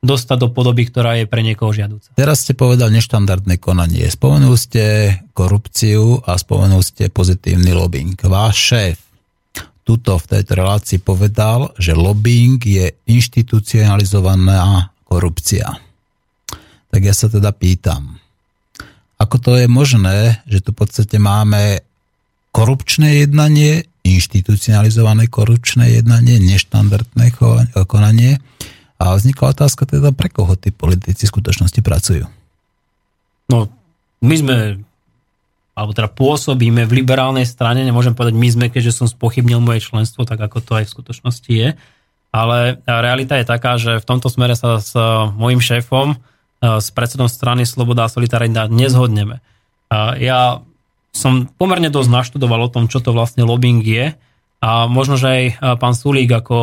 [0.06, 2.14] dostať do podoby, ktorá je pre niekoho žiaduca.
[2.14, 4.06] Teraz ste povedal neštandardné konanie.
[4.06, 8.14] Spomenul ste korupciu a spomenul ste pozitívny lobbying.
[8.22, 8.96] Váš šéf
[9.86, 15.78] tuto v tejto relácii povedal, že lobbying je inštitucionalizovaná korupcia.
[16.90, 18.18] Tak ja sa teda pýtam,
[19.16, 21.80] ako to je možné, že tu v podstate máme
[22.52, 27.32] korupčné jednanie, inštitucionalizované korupčné jednanie, neštandardné
[27.88, 28.42] konanie,
[28.96, 32.24] a vznikla otázka teda, pre koho tí politici v skutočnosti pracujú.
[33.52, 33.70] No,
[34.24, 34.56] my sme
[35.76, 40.24] alebo teda pôsobíme v liberálnej strane, nemôžem povedať my sme, keďže som spochybnil moje členstvo,
[40.24, 41.76] tak ako to aj v skutočnosti je.
[42.32, 44.96] Ale realita je taká, že v tomto smere sa s
[45.36, 46.16] mojim šéfom,
[46.64, 49.44] s predsedom strany Sloboda a Solidarita nezhodneme.
[50.16, 50.64] Ja
[51.12, 54.16] som pomerne dosť naštudoval o tom, čo to vlastne lobbying je
[54.64, 56.56] a možno, že aj pán Sulík ako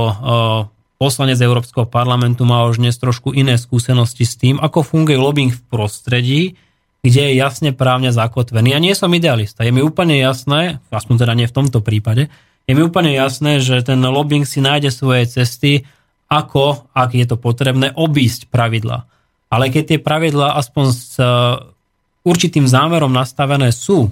[1.04, 5.64] poslanec Európskeho parlamentu má už dnes trošku iné skúsenosti s tým, ako funguje lobbying v
[5.68, 6.42] prostredí,
[7.04, 8.72] kde je jasne právne zakotvený.
[8.72, 9.68] Ja nie som idealista.
[9.68, 12.32] Je mi úplne jasné, aspoň teda nie v tomto prípade,
[12.64, 15.84] je mi úplne jasné, že ten lobbying si nájde svoje cesty,
[16.32, 19.04] ako, ak je to potrebné, obísť pravidla.
[19.52, 21.28] Ale keď tie pravidla aspoň s e,
[22.24, 24.08] určitým zámerom nastavené sú,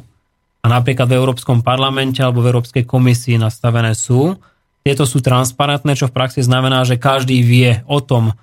[0.61, 4.35] a napríklad v Európskom parlamente alebo v Európskej komisii nastavené sú,
[4.81, 8.33] tieto sú transparentné, čo v praxi znamená, že každý vie o tom,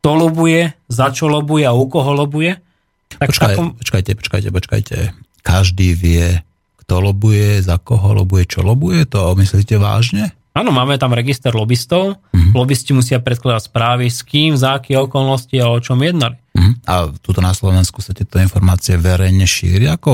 [0.00, 2.56] kto lobuje, za čo lobuje a u koho lobuje,
[3.10, 3.66] tak Počkaj, takom...
[3.74, 4.96] Počkajte, počkajte, počkajte.
[5.42, 6.40] Každý vie,
[6.86, 9.02] kto lobuje, za koho lobuje, čo lobuje?
[9.10, 10.30] To myslíte vážne?
[10.54, 12.18] Áno, máme tam register lobbystov.
[12.30, 12.52] Mm-hmm.
[12.54, 16.38] Lobbysti musia predkladať správy, s kým, za aké okolnosti a o čom jednali.
[16.70, 16.86] Mm-hmm.
[16.86, 20.10] A tuto na Slovensku sa tieto informácie verejne šíri, ako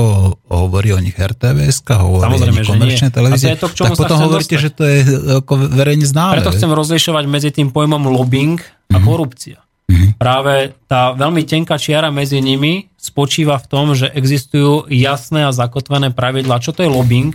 [0.49, 3.53] hovorí o nich RTVS, hovorí Samozrejme, o nich komerčné televízie.
[3.61, 4.65] To, tak potom hovoríte, dostať.
[4.65, 4.97] že to je
[5.45, 6.41] ako verejne známe.
[6.41, 9.05] Preto chcem rozlišovať medzi tým pojmom lobbying a mm-hmm.
[9.05, 9.57] korupcia.
[9.87, 10.09] Mm-hmm.
[10.19, 16.11] Práve tá veľmi tenká čiara medzi nimi spočíva v tom, že existujú jasné a zakotvené
[16.11, 17.31] pravidlá, čo to je lobbying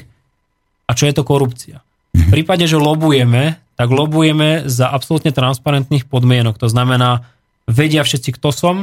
[0.84, 1.80] a čo je to korupcia.
[1.80, 2.20] Mm-hmm.
[2.20, 6.60] V prípade, že lobujeme, tak lobujeme za absolútne transparentných podmienok.
[6.60, 7.24] To znamená,
[7.64, 8.76] vedia všetci, kto som,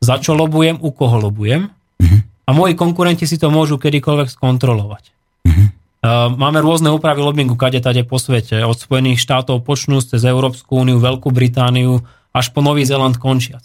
[0.00, 2.20] za čo lobujem, u koho lobujem mm-hmm.
[2.48, 5.04] a moji konkurenti si to môžu kedykoľvek skontrolovať.
[5.44, 5.68] Mm-hmm.
[6.40, 10.96] Máme rôzne úpravy lobbingu kade tade po svete, od Spojených štátov počnú cez Európsku úniu,
[10.96, 12.00] Veľkú Britániu,
[12.32, 13.60] až po Nový Zeland končiac.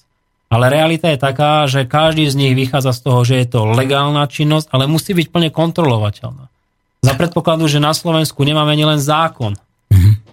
[0.52, 4.28] Ale realita je taká, že každý z nich vychádza z toho, že je to legálna
[4.28, 6.52] činnosť, ale musí byť plne kontrolovateľná.
[7.02, 9.56] Za predpokladu, že na Slovensku nemáme nielen zákon.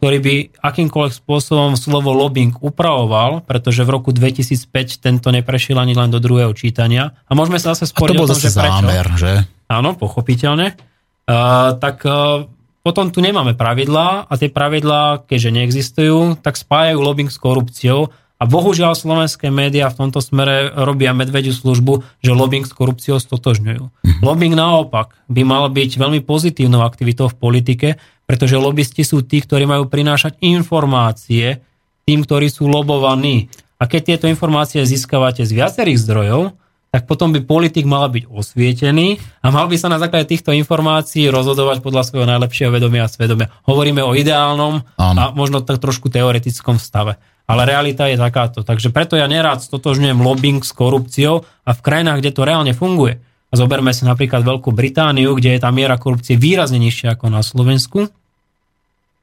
[0.02, 6.10] Ktorý by akýmkoľvek spôsobom slovo lobbying upravoval, pretože v roku 2005 tento neprešiel ani len
[6.10, 7.14] do druhého čítania.
[7.30, 9.22] A môžeme sa zase sporiť o tom, že zámer, prečo.
[9.22, 9.32] že?
[9.70, 10.74] Áno, pochopiteľne.
[11.22, 12.50] Uh, tak uh,
[12.82, 18.10] potom tu nemáme pravidlá a tie pravidlá, keďže neexistujú, tak spájajú lobbying s korupciou
[18.42, 23.86] a bohužiaľ slovenské médiá v tomto smere robia medvediu službu, že lobbying s korupciou stotožňujú.
[23.86, 24.18] Mm-hmm.
[24.18, 27.88] Lobbying naopak by mal byť veľmi pozitívnou aktivitou v politike,
[28.26, 31.62] pretože lobbysti sú tí, ktorí majú prinášať informácie
[32.02, 33.46] tým, ktorí sú lobovaní.
[33.78, 36.58] A keď tieto informácie získavate z viacerých zdrojov,
[36.92, 41.24] tak potom by politik mal byť osvietený a mal by sa na základe týchto informácií
[41.32, 43.48] rozhodovať podľa svojho najlepšieho vedomia a svedomia.
[43.64, 45.16] Hovoríme o ideálnom Áno.
[45.16, 47.16] a možno tak trošku teoretickom stave.
[47.48, 48.60] Ale realita je takáto.
[48.60, 53.24] Takže preto ja nerád stotožňujem lobbying s korupciou a v krajinách, kde to reálne funguje.
[53.48, 57.40] A zoberme si napríklad Veľkú Britániu, kde je tá miera korupcie výrazne nižšia ako na
[57.40, 58.12] Slovensku.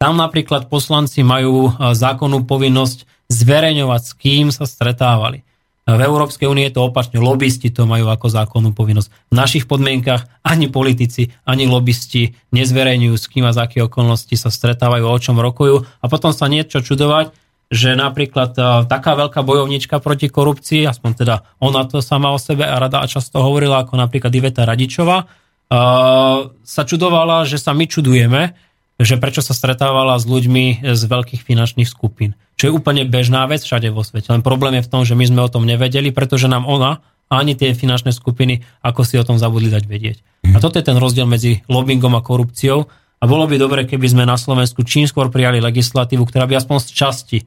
[0.02, 5.46] Tam napríklad poslanci majú e, zákonnú povinnosť zverejňovať, s kým sa stretávali.
[5.98, 9.10] V Európskej únie je to opačne, lobbysti to majú ako zákonnú povinnosť.
[9.32, 14.53] V našich podmienkach ani politici, ani lobbysti nezverejňujú, s kým a za aké okolnosti sa
[14.53, 17.34] stretávajú, o čom rokujú a potom sa niečo čudovať,
[17.70, 22.66] že napríklad uh, taká veľká bojovnička proti korupcii, aspoň teda ona to sama o sebe
[22.66, 27.86] a rada a často hovorila, ako napríklad Iveta Radičová, uh, sa čudovala, že sa my
[27.86, 28.57] čudujeme,
[29.00, 32.36] že prečo sa stretávala s ľuďmi z veľkých finančných skupín.
[32.60, 34.36] Čo je úplne bežná vec všade vo svete.
[34.36, 37.00] Len problém je v tom, že my sme o tom nevedeli, pretože nám ona
[37.32, 40.18] ani tie finančné skupiny, ako si o tom zabudli dať vedieť.
[40.52, 42.92] A toto je ten rozdiel medzi lobbyingom a korupciou.
[43.20, 46.78] A bolo by dobre, keby sme na Slovensku čím skôr prijali legislatívu, ktorá by aspoň
[46.84, 47.40] z časti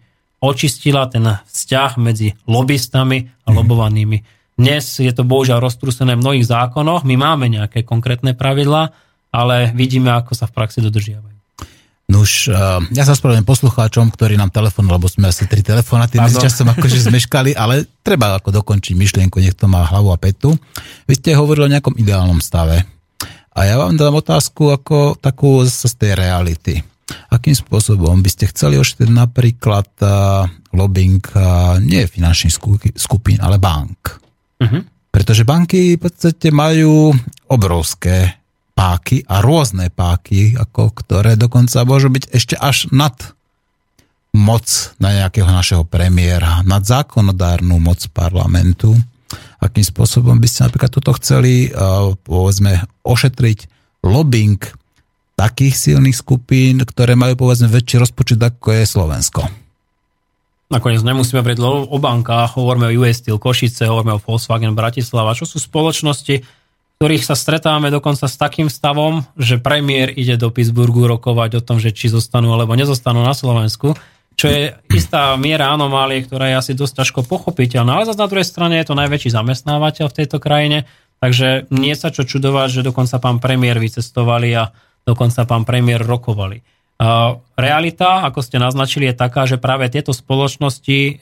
[0.43, 3.57] očistila ten vzťah medzi lobbystami a mhm.
[3.61, 4.19] lobovanými.
[4.53, 8.93] Dnes je to bohužiaľ roztrúsené v mnohých zákonoch, my máme nejaké konkrétne pravidlá,
[9.33, 11.32] ale vidíme, ako sa v praxi dodržiavajú.
[12.13, 12.53] Nuž,
[12.93, 17.01] ja sa spravedlňujem poslucháčom, ktorí nám telefon, lebo sme asi tri telefonáty medzi časom akože
[17.09, 20.53] zmeškali, ale treba ako dokončiť myšlienku, nech to má hlavu a petu.
[21.09, 22.85] Vy ste hovorili o nejakom ideálnom stave.
[23.57, 26.85] A ja vám dám otázku ako takú z tej reality.
[27.33, 32.57] Akým spôsobom by ste chceli ošetriť napríklad uh, lobbying uh, nie finančných
[32.97, 34.21] skupín, ale bank?
[34.61, 34.85] Uh-huh.
[35.13, 37.13] Pretože banky v podstate majú
[37.49, 38.42] obrovské
[38.73, 43.15] páky a rôzne páky, ako ktoré dokonca môžu byť ešte až nad
[44.33, 44.67] moc
[44.97, 48.97] na nejakého našeho premiéra, nad zákonodárnu moc parlamentu.
[49.61, 53.59] Akým spôsobom by ste napríklad toto chceli, uh, povedzme, ošetriť
[54.03, 54.59] lobbying
[55.37, 59.63] takých silných skupín, ktoré majú povedzme väčší rozpočet ako je Slovensko?
[60.73, 61.61] nakoniec nemusíme hovoriť
[61.93, 66.62] o bankách, hovoríme o US Steel Košice, hovoríme o Volkswagen Bratislava, čo sú spoločnosti,
[67.03, 71.83] ktorých sa stretávame dokonca s takým stavom, že premiér ide do Pittsburghu rokovať o tom,
[71.83, 73.99] že či zostanú alebo nezostanú na Slovensku,
[74.39, 77.99] čo je istá miera anomálie, ktorá je asi dosť ťažko pochopiteľná.
[77.99, 80.87] Ale zase na druhej strane je to najväčší zamestnávateľ v tejto krajine,
[81.19, 84.71] takže nie sa čo čudovať, že dokonca pán premiér vycestovali a
[85.03, 86.63] dokonca pán premiér rokovali.
[87.59, 91.13] Realita, ako ste naznačili, je taká, že práve tieto spoločnosti e,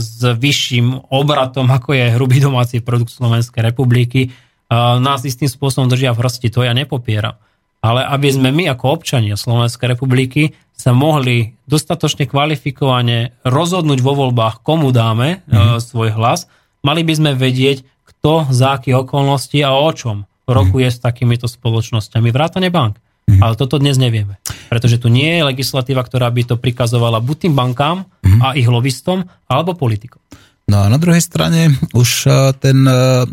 [0.00, 4.32] s vyšším obratom, ako je hrubý domáci produkt Slovenskej republiky,
[4.76, 6.48] nás istým spôsobom držia v hrsti.
[6.54, 7.36] To ja nepopieram.
[7.80, 14.60] Ale aby sme my ako občania Slovenskej republiky sa mohli dostatočne kvalifikovane rozhodnúť vo voľbách,
[14.64, 15.80] komu dáme mm.
[15.80, 16.48] svoj hlas,
[16.84, 20.94] mali by sme vedieť, kto za akých okolností a o čom rokuje mm.
[20.94, 22.28] s takýmito spoločnosťami.
[22.28, 23.00] Vrátane bank.
[23.30, 23.42] Mm-hmm.
[23.46, 24.42] Ale toto dnes nevieme.
[24.66, 28.40] Pretože tu nie je legislatíva, ktorá by to prikazovala buď tým bankám mm-hmm.
[28.42, 30.18] a ich lobistom, alebo politikom.
[30.66, 33.26] No a na druhej strane už e, ten, e,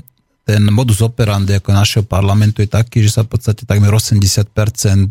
[0.48, 4.48] ten modus operandi ako našeho parlamentu je taký, že sa v podstate takmer 80%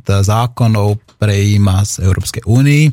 [0.09, 2.85] zákonov prejíma z Európskej únii,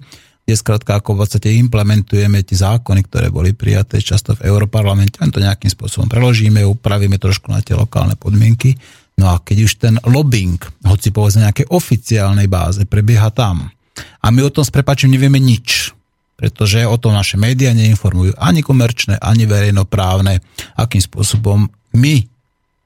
[0.44, 5.32] kde skrátka ako v podstate implementujeme tie zákony, ktoré boli prijaté často v Európarlamente, len
[5.32, 8.76] to nejakým spôsobom preložíme, upravíme trošku na tie lokálne podmienky.
[9.16, 13.72] No a keď už ten lobbying, hoci povedzme nejakej oficiálnej báze, prebieha tam.
[14.20, 15.96] A my o tom s prepačím nevieme nič,
[16.36, 20.44] pretože o tom naše médiá neinformujú ani komerčné, ani verejnoprávne,
[20.76, 22.33] akým spôsobom my,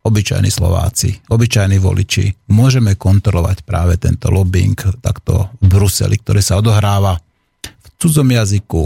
[0.08, 7.20] obyčajní Slováci, obyčajní voliči, môžeme kontrolovať práve tento lobbying takto v Bruseli, ktorý sa odohráva
[7.64, 8.84] v cudzom jazyku,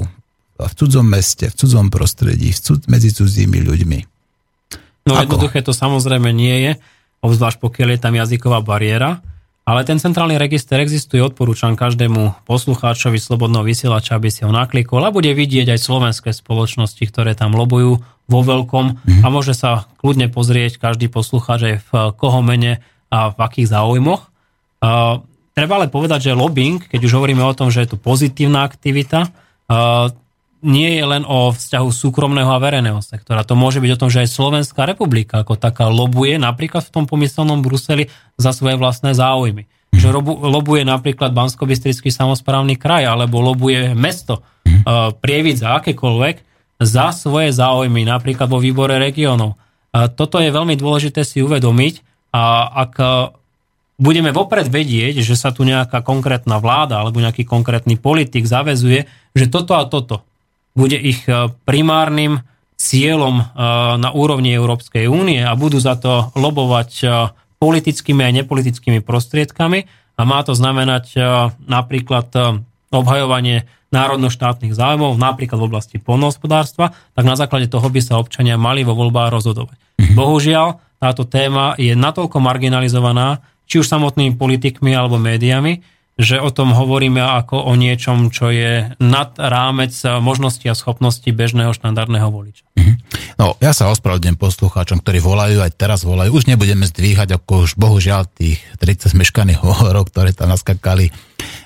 [0.58, 4.00] v cudzom meste, v cudzom prostredí, v cud, medzi cudzími ľuďmi.
[5.10, 5.38] No Ako?
[5.38, 6.72] jednoduché to samozrejme nie je
[7.22, 9.22] obzvlášť pokiaľ je tam jazyková bariéra.
[9.72, 15.16] Ale ten centrálny register existuje, odporúčam každému poslucháčovi slobodného vysielača, aby si ho naklikol a
[15.16, 19.24] bude vidieť aj slovenské spoločnosti, ktoré tam lobujú vo veľkom mm-hmm.
[19.24, 24.28] a môže sa kľudne pozrieť každý poslucháč aj v koho mene a v akých záujmoch.
[24.84, 25.24] Uh,
[25.56, 29.32] treba ale povedať, že lobbying, keď už hovoríme o tom, že je to pozitívna aktivita,
[29.32, 30.12] uh,
[30.62, 33.42] nie je len o vzťahu súkromného a verejného sektora.
[33.46, 37.06] To môže byť o tom, že aj Slovenská republika ako taká lobuje napríklad v tom
[37.10, 38.08] pomyselnom Bruseli
[38.38, 39.66] za svoje vlastné záujmy.
[39.92, 46.36] Že lobuje napríklad bansko samozprávny kraj alebo lobuje mesto uh, Prievidza, akékoľvek,
[46.82, 49.60] za svoje záujmy, napríklad vo výbore regiónov.
[49.92, 53.36] Uh, toto je veľmi dôležité si uvedomiť a ak uh,
[54.00, 59.46] budeme vopred vedieť, že sa tu nejaká konkrétna vláda alebo nejaký konkrétny politik zavezuje, že
[59.52, 60.31] toto a toto
[60.76, 62.44] bude ich e, primárnym
[62.80, 63.44] cieľom e,
[64.00, 67.06] na úrovni Európskej únie a budú za to lobovať e,
[67.62, 69.80] politickými aj nepolitickými prostriedkami
[70.18, 71.14] a má to znamenať
[71.66, 72.34] napríklad
[72.90, 78.82] obhajovanie národno-štátnych záujmov, napríklad v oblasti polnohospodárstva, tak na základe toho by sa občania mali
[78.82, 79.78] vo voľbách rozhodovať.
[80.02, 80.14] Mhm.
[80.18, 80.68] Bohužiaľ,
[80.98, 85.86] táto téma je natoľko marginalizovaná, či už samotnými politikmi alebo médiami,
[86.22, 89.92] že o tom hovoríme ako o niečom, čo je nad rámec
[90.22, 92.64] možnosti a schopnosti bežného štandardného voliča.
[92.82, 92.94] Mhm.
[93.38, 96.34] No, ja sa ospravedlňujem poslucháčom, ktorí volajú, aj teraz volajú.
[96.34, 101.14] Už nebudeme zdvíhať, ako už bohužiaľ tých 30 meškaných hovorov, ktoré tam naskakali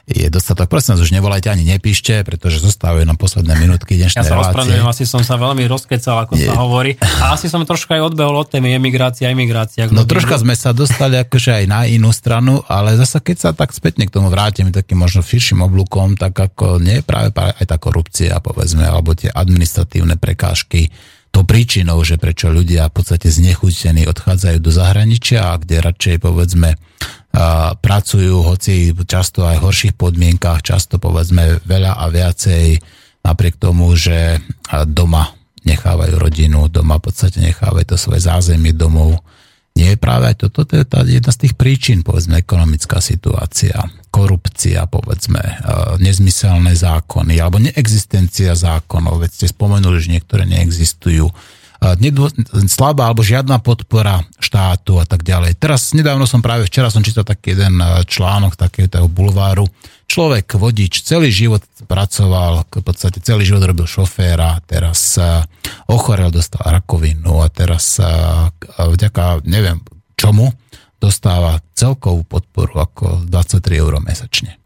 [0.05, 0.69] je dostatok.
[0.69, 4.85] Prosím vás, už nevolajte ani nepíšte, pretože zostávajú nám posledné minútky dnešnej Ja sa ospravedlňujem,
[4.85, 6.53] asi som sa veľmi rozkecal, ako Nie.
[6.53, 6.93] sa hovorí.
[7.01, 9.89] A asi som troška aj odbehol od témy emigrácia, emigrácia.
[9.89, 13.73] No troška sme sa dostali akože aj na inú stranu, ale zase keď sa tak
[13.73, 18.37] spätne k tomu vrátime takým možno širším oblúkom, tak ako nie práve aj tá korupcia,
[18.45, 20.93] povedzme, alebo tie administratívne prekážky,
[21.35, 26.79] to príčinou, že prečo ľudia v podstate znechutení odchádzajú do zahraničia kde radšej povedzme
[27.83, 32.79] pracujú, hoci často aj v horších podmienkach, často povedzme veľa a viacej
[33.27, 34.39] napriek tomu, že
[34.87, 35.35] doma
[35.67, 39.19] nechávajú rodinu, doma v podstate nechávajú to svoje zázemie domov.
[39.75, 43.75] Nie je práve aj toto, to je tá jedna z tých príčin, povedzme, ekonomická situácia,
[44.15, 45.43] korupcia, povedzme,
[45.99, 51.27] nezmyselné zákony, alebo neexistencia zákonov, veď ste spomenuli, že niektoré neexistujú,
[51.99, 52.31] nedô,
[52.71, 55.59] slabá alebo žiadna podpora štátu a tak ďalej.
[55.59, 57.75] Teraz nedávno som práve včera som čítal taký jeden
[58.07, 59.67] článok takého bulváru.
[60.07, 65.19] Človek, vodič, celý život pracoval, v podstate celý život robil šoféra, teraz
[65.91, 67.99] ochorel, dostal rakovinu a teraz
[68.79, 69.83] vďaka neviem
[70.15, 70.55] čomu
[71.05, 74.57] dostáva celkovú podporu ako 23 eur mesačne.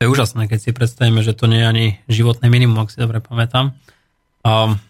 [0.00, 2.98] To je úžasné, keď si predstavíme, že to nie je ani životné minimum, ak si
[2.98, 3.76] dobre pamätám.
[4.42, 4.80] Um,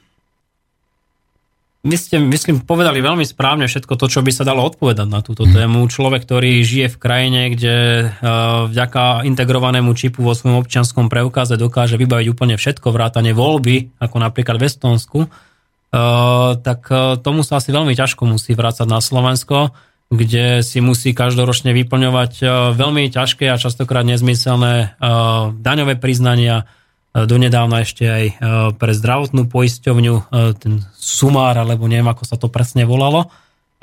[1.82, 5.42] my ste, myslím, povedali veľmi správne všetko to, čo by sa dalo odpovedať na túto
[5.50, 5.82] tému.
[5.90, 11.98] Človek, ktorý žije v krajine, kde uh, vďaka integrovanému čipu vo svojom občianskom preukáze dokáže
[11.98, 17.74] vybaviť úplne všetko, vrátane voľby, ako napríklad v Estonsku, uh, tak uh, tomu sa asi
[17.74, 19.74] veľmi ťažko musí vrácať na Slovensko,
[20.12, 26.68] kde si musí každoročne vyplňovať uh, veľmi ťažké a častokrát nezmyselné uh, daňové priznania,
[27.12, 28.34] donedávna ešte aj e,
[28.72, 30.22] pre zdravotnú poisťovňu, e,
[30.56, 33.28] ten sumár, alebo neviem, ako sa to presne volalo.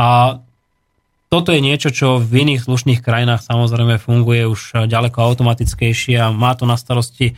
[0.01, 0.41] A
[1.29, 6.57] toto je niečo, čo v iných slušných krajinách samozrejme funguje už ďaleko automatickejšie a má
[6.57, 7.37] to na starosti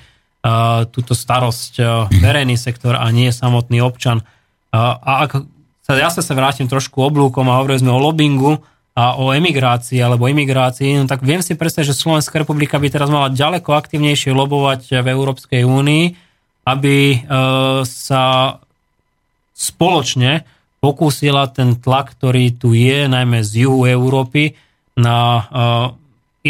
[0.96, 1.74] túto starosť
[2.10, 4.24] verejný sektor a nie samotný občan.
[4.72, 5.44] A ak
[5.84, 10.28] sa, ja sa vrátim trošku oblúkom a hovorili sme o lobbingu, a o emigrácii alebo
[10.28, 15.00] imigrácii, no tak viem si predstaviť, že Slovenská republika by teraz mala ďaleko aktívnejšie lobovať
[15.00, 16.06] v Európskej únii,
[16.68, 17.18] aby e,
[17.88, 18.58] sa
[19.56, 20.44] spoločne
[20.84, 24.60] pokúsila ten tlak, ktorý tu je, najmä z juhu Európy,
[25.00, 25.42] na e,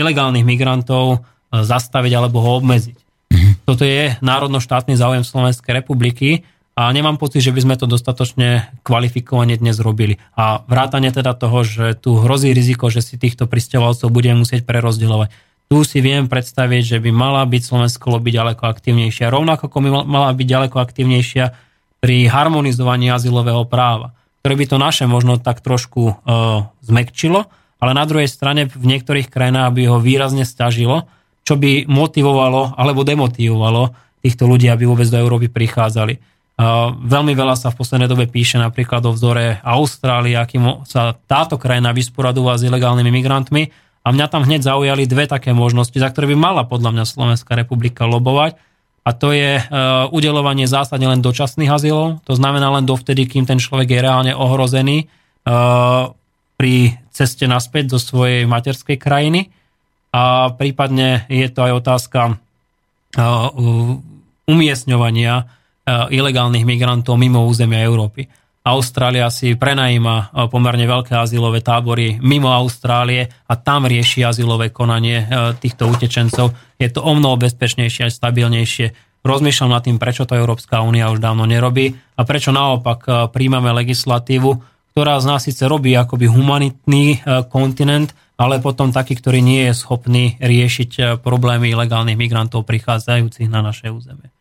[0.02, 1.18] ilegálnych migrantov e,
[1.62, 2.98] zastaviť alebo ho obmedziť.
[3.32, 3.52] Mhm.
[3.70, 6.42] Toto je národno-štátny záujem Slovenskej republiky
[6.72, 10.16] a nemám pocit, že by sme to dostatočne kvalifikovane dnes robili.
[10.40, 15.30] A vrátane teda toho, že tu hrozí riziko, že si týchto pristahovalcov budeme musieť prerozdeľovať.
[15.72, 19.32] Tu si viem predstaviť, že by mala byť Slovensko byť ďaleko aktívnejšia.
[19.32, 21.46] Rovnako ako by mala byť ďaleko aktívnejšia
[22.02, 26.14] pri harmonizovaní azylového práva, ktoré by to naše možno tak trošku e,
[26.84, 27.48] zmekčilo,
[27.80, 31.08] ale na druhej strane v niektorých krajinách by ho výrazne stažilo,
[31.46, 36.31] čo by motivovalo alebo demotivovalo týchto ľudí, aby vôbec do Európy prichádzali.
[37.02, 41.96] Veľmi veľa sa v poslednej dobe píše napríklad o vzore Austrálie, akým sa táto krajina
[41.96, 43.64] vysporadúva s ilegálnymi migrantmi.
[44.02, 47.54] A mňa tam hneď zaujali dve také možnosti, za ktoré by mala podľa mňa Slovenská
[47.54, 48.58] republika lobovať.
[49.02, 52.22] A to je uh, udelovanie zásadne len dočasných azylov.
[52.26, 55.10] To znamená len dovtedy, kým ten človek je reálne ohrozený
[55.46, 56.14] uh,
[56.58, 59.50] pri ceste naspäť do svojej materskej krajiny.
[60.14, 63.50] A prípadne je to aj otázka uh,
[64.46, 68.30] umiestňovania ilegálnych migrantov mimo územia Európy.
[68.62, 75.26] Austrália si prenajíma eh, pomerne veľké azylové tábory mimo Austrálie a tam rieši azylové konanie
[75.26, 75.28] eh,
[75.58, 76.54] týchto utečencov.
[76.78, 79.10] Je to o mnoho bezpečnejšie a stabilnejšie.
[79.22, 84.50] Rozmýšľam nad tým, prečo to Európska únia už dávno nerobí a prečo naopak príjmame legislatívu,
[84.98, 87.22] ktorá z nás síce robí akoby humanitný
[87.54, 93.94] kontinent, ale potom taký, ktorý nie je schopný riešiť problémy ilegálnych migrantov prichádzajúcich na naše
[93.94, 94.34] územie.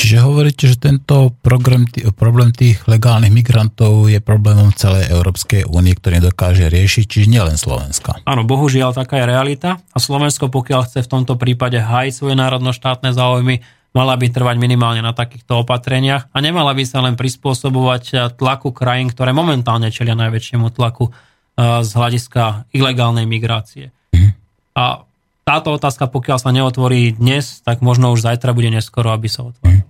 [0.00, 1.84] Čiže hovoríte, že tento program,
[2.16, 8.16] problém tých legálnych migrantov je problémom celej Európskej únie, ktorý dokáže riešiť, čiže nielen Slovenska.
[8.24, 13.12] Áno, bohužiaľ taká je realita a Slovensko, pokiaľ chce v tomto prípade hájiť svoje národno-štátne
[13.12, 13.60] záujmy,
[13.92, 19.12] mala by trvať minimálne na takýchto opatreniach a nemala by sa len prispôsobovať tlaku krajín,
[19.12, 23.92] ktoré momentálne čelia najväčšiemu tlaku eh, z hľadiska ilegálnej migrácie.
[24.16, 24.32] Mhm.
[24.80, 25.04] A
[25.44, 29.89] táto otázka, pokiaľ sa neotvorí dnes, tak možno už zajtra bude neskoro, aby sa otvorila.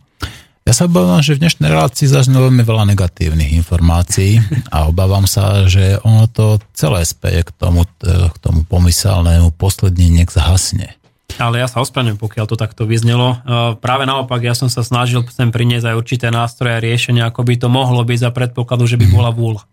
[0.70, 4.38] Ja sa obávam, že v dnešnej relácii zaznelo veľmi veľa negatívnych informácií
[4.70, 10.30] a obávam sa, že ono to celé speje k tomu, k tomu pomyselnému posledný nech
[10.30, 10.94] zhasne.
[11.42, 13.34] Ale ja sa ospravedlňujem, pokiaľ to takto vyznelo.
[13.34, 13.36] E,
[13.82, 17.54] práve naopak, ja som sa snažil sem priniesť aj určité nástroje a riešenia, ako by
[17.58, 19.66] to mohlo byť za predpokladu, že by bola vôľa.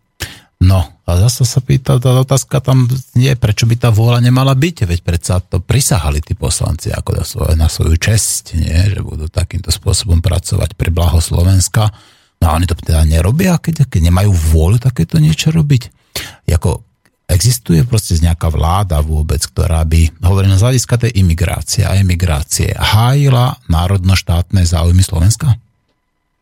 [0.68, 4.84] No a zase sa pýta, tá otázka tam nie, prečo by tá vôľa nemala byť,
[4.84, 8.76] veď predsa to prisahali tí poslanci ako na svoju, na svoju česť, nie?
[8.91, 11.88] že budú takýmto spôsobom pracovať pre blaho Slovenska.
[12.44, 15.88] No a oni to teda nerobia, keď, keď nemajú vôľu takéto niečo robiť.
[16.52, 16.84] Jako,
[17.31, 23.56] existuje proste nejaká vláda vôbec, ktorá by, hovorím z hľadiska tej imigrácie a emigrácie, hájila
[23.72, 25.56] národno-štátne záujmy Slovenska?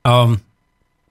[0.02, 0.42] Um,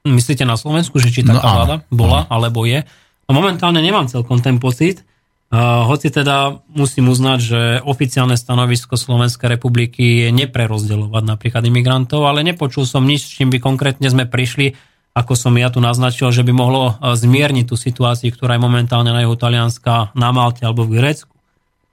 [0.05, 2.32] Myslíte na Slovensku, že či taká no, vláda bola, áno.
[2.36, 2.85] alebo je?
[3.29, 10.29] Momentálne nemám celkom ten pocit, uh, hoci teda musím uznať, že oficiálne stanovisko Slovenskej republiky
[10.29, 14.77] je neprerozdeľovať napríklad imigrantov, ale nepočul som nič, s čím by konkrétne sme prišli,
[15.15, 19.23] ako som ja tu naznačil, že by mohlo zmierniť tú situáciu, ktorá je momentálne na
[19.23, 21.31] juhu Talianska, na Malte alebo v Grécku.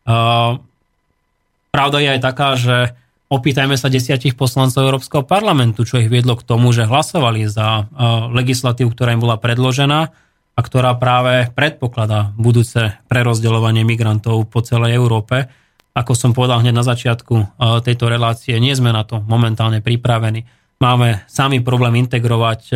[0.04, 0.58] Uh,
[1.70, 2.78] pravda je aj taká, že
[3.32, 7.88] Opýtajme sa desiatich poslancov Európskeho parlamentu, čo ich viedlo k tomu, že hlasovali za
[8.28, 10.12] legislatívu, ktorá im bola predložená
[10.52, 15.48] a ktorá práve predpokladá budúce prerozdeľovanie migrantov po celej Európe.
[15.92, 20.48] Ako som povedal hneď na začiatku tejto relácie, nie sme na to momentálne pripravení.
[20.80, 22.74] Máme sami problém integrovať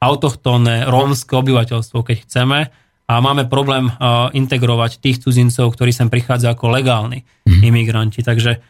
[0.00, 2.58] autochtónne rómske obyvateľstvo, keď chceme,
[3.10, 3.90] a máme problém
[4.30, 7.60] integrovať tých cudzincov, ktorí sem prichádzajú ako legálni mm.
[7.66, 8.22] imigranti.
[8.22, 8.62] Takže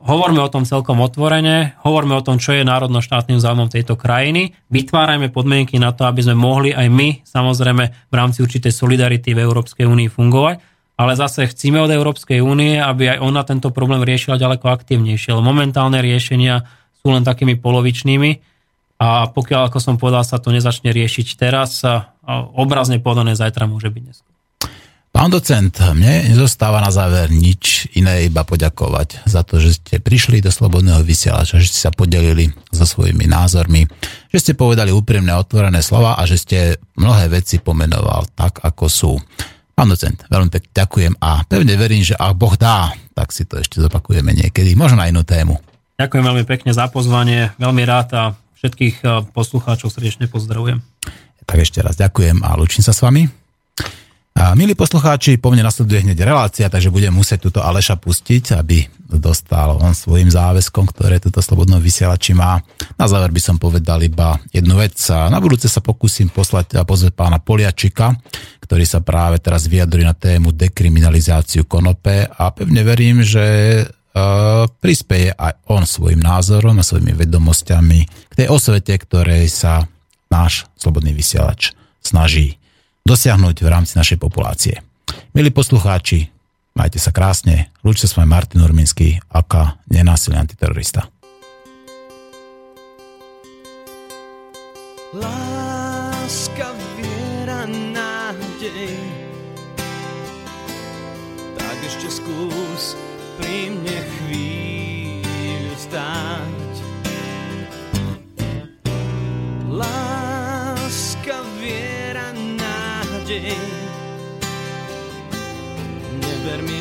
[0.00, 5.28] hovorme o tom celkom otvorene, hovorme o tom, čo je národno-štátnym záujmom tejto krajiny, vytvárajme
[5.28, 9.84] podmienky na to, aby sme mohli aj my, samozrejme, v rámci určitej solidarity v Európskej
[9.84, 10.56] únii fungovať,
[10.96, 15.44] ale zase chcíme od Európskej únie, aby aj ona tento problém riešila ďaleko aktívnejšie, lebo
[15.44, 16.64] momentálne riešenia
[17.00, 18.30] sú len takými polovičnými.
[19.00, 22.12] A pokiaľ, ako som povedal, sa to nezačne riešiť teraz, a
[22.52, 24.29] obrazne povedané zajtra môže byť neskôr.
[25.10, 30.38] Pán docent, mne nezostáva na záver nič iné, iba poďakovať za to, že ste prišli
[30.38, 33.90] do Slobodného vysielača, že ste sa podelili so svojimi názormi,
[34.30, 36.58] že ste povedali úprimné otvorené slova a že ste
[36.94, 39.12] mnohé veci pomenoval tak, ako sú.
[39.74, 43.58] Pán docent, veľmi pekne ďakujem a pevne verím, že ak Boh dá, tak si to
[43.58, 45.58] ešte zopakujeme niekedy, možno na inú tému.
[45.98, 48.22] Ďakujem veľmi pekne za pozvanie, veľmi rád a
[48.62, 50.78] všetkých eh, poslucháčov srdečne pozdravujem.
[51.50, 53.39] Tak ešte raz ďakujem a lučím sa s vami.
[54.30, 58.86] A milí poslucháči, po mne nasleduje hneď relácia, takže budem musieť túto Aleša pustiť, aby
[59.10, 62.62] dostal on svojim záväzkom, ktoré túto slobodno vysielači má.
[62.94, 64.96] Na záver by som povedal iba jednu vec.
[65.10, 68.16] Na budúce sa pokúsim poslať a pozvať pána Poliačika,
[68.62, 73.44] ktorý sa práve teraz vyjadruje na tému dekriminalizáciu konope a pevne verím, že
[74.78, 78.00] prispieje aj on svojim názorom a svojimi vedomosťami
[78.30, 79.84] k tej osvete, ktorej sa
[80.30, 82.59] náš slobodný vysielač snaží
[83.04, 84.78] dosiahnuť v rámci našej populácie.
[85.34, 86.30] Milí poslucháči,
[86.74, 87.74] majte sa krásne.
[87.82, 91.06] Lúčte s vami Martin Urminský, aká nenásilný antiterorista.
[95.10, 98.94] Láska, viera, nádej
[101.58, 102.94] Tak ešte skús
[103.42, 103.79] pri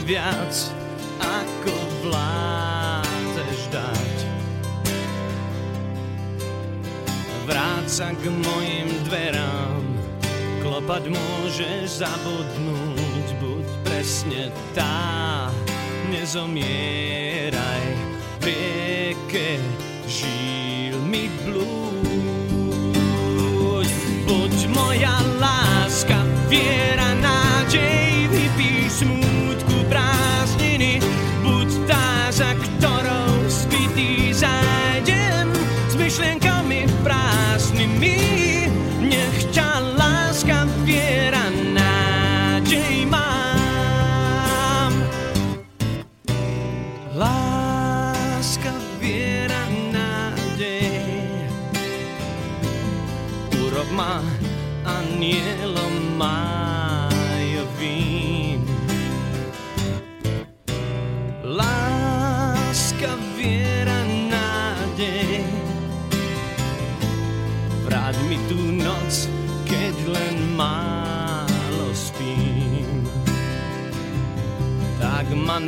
[0.10, 0.74] viac,
[1.22, 4.18] ako vládzeš dať.
[7.46, 9.86] Vráť sa k mojim dverám
[10.62, 15.50] Klopať môžeš zabudnúť Buď presne tá
[16.14, 17.19] Nezomieraj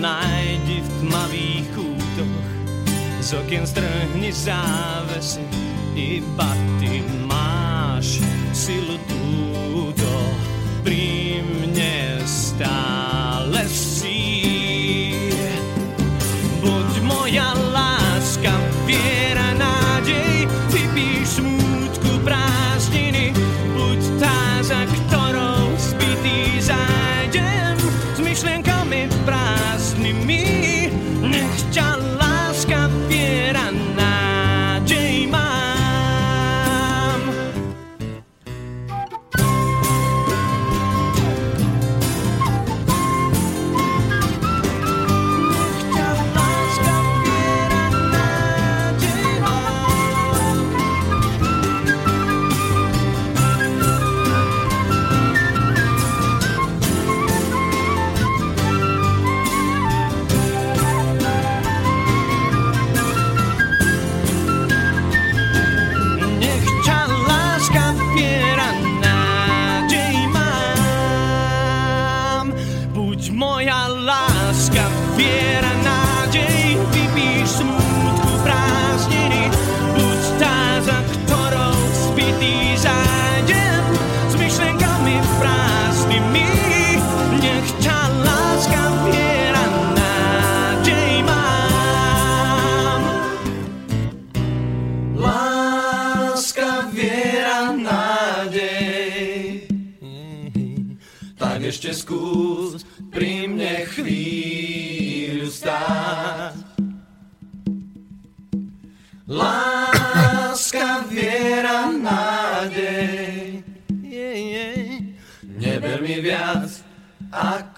[0.02, 2.49] nájdi v tmavých kútoch
[3.22, 5.45] Z okien strhni závesy
[5.94, 6.49] Iba
[6.82, 9.51] ty máš silu túto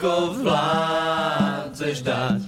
[0.04, 2.43] Ako vládzeš dať.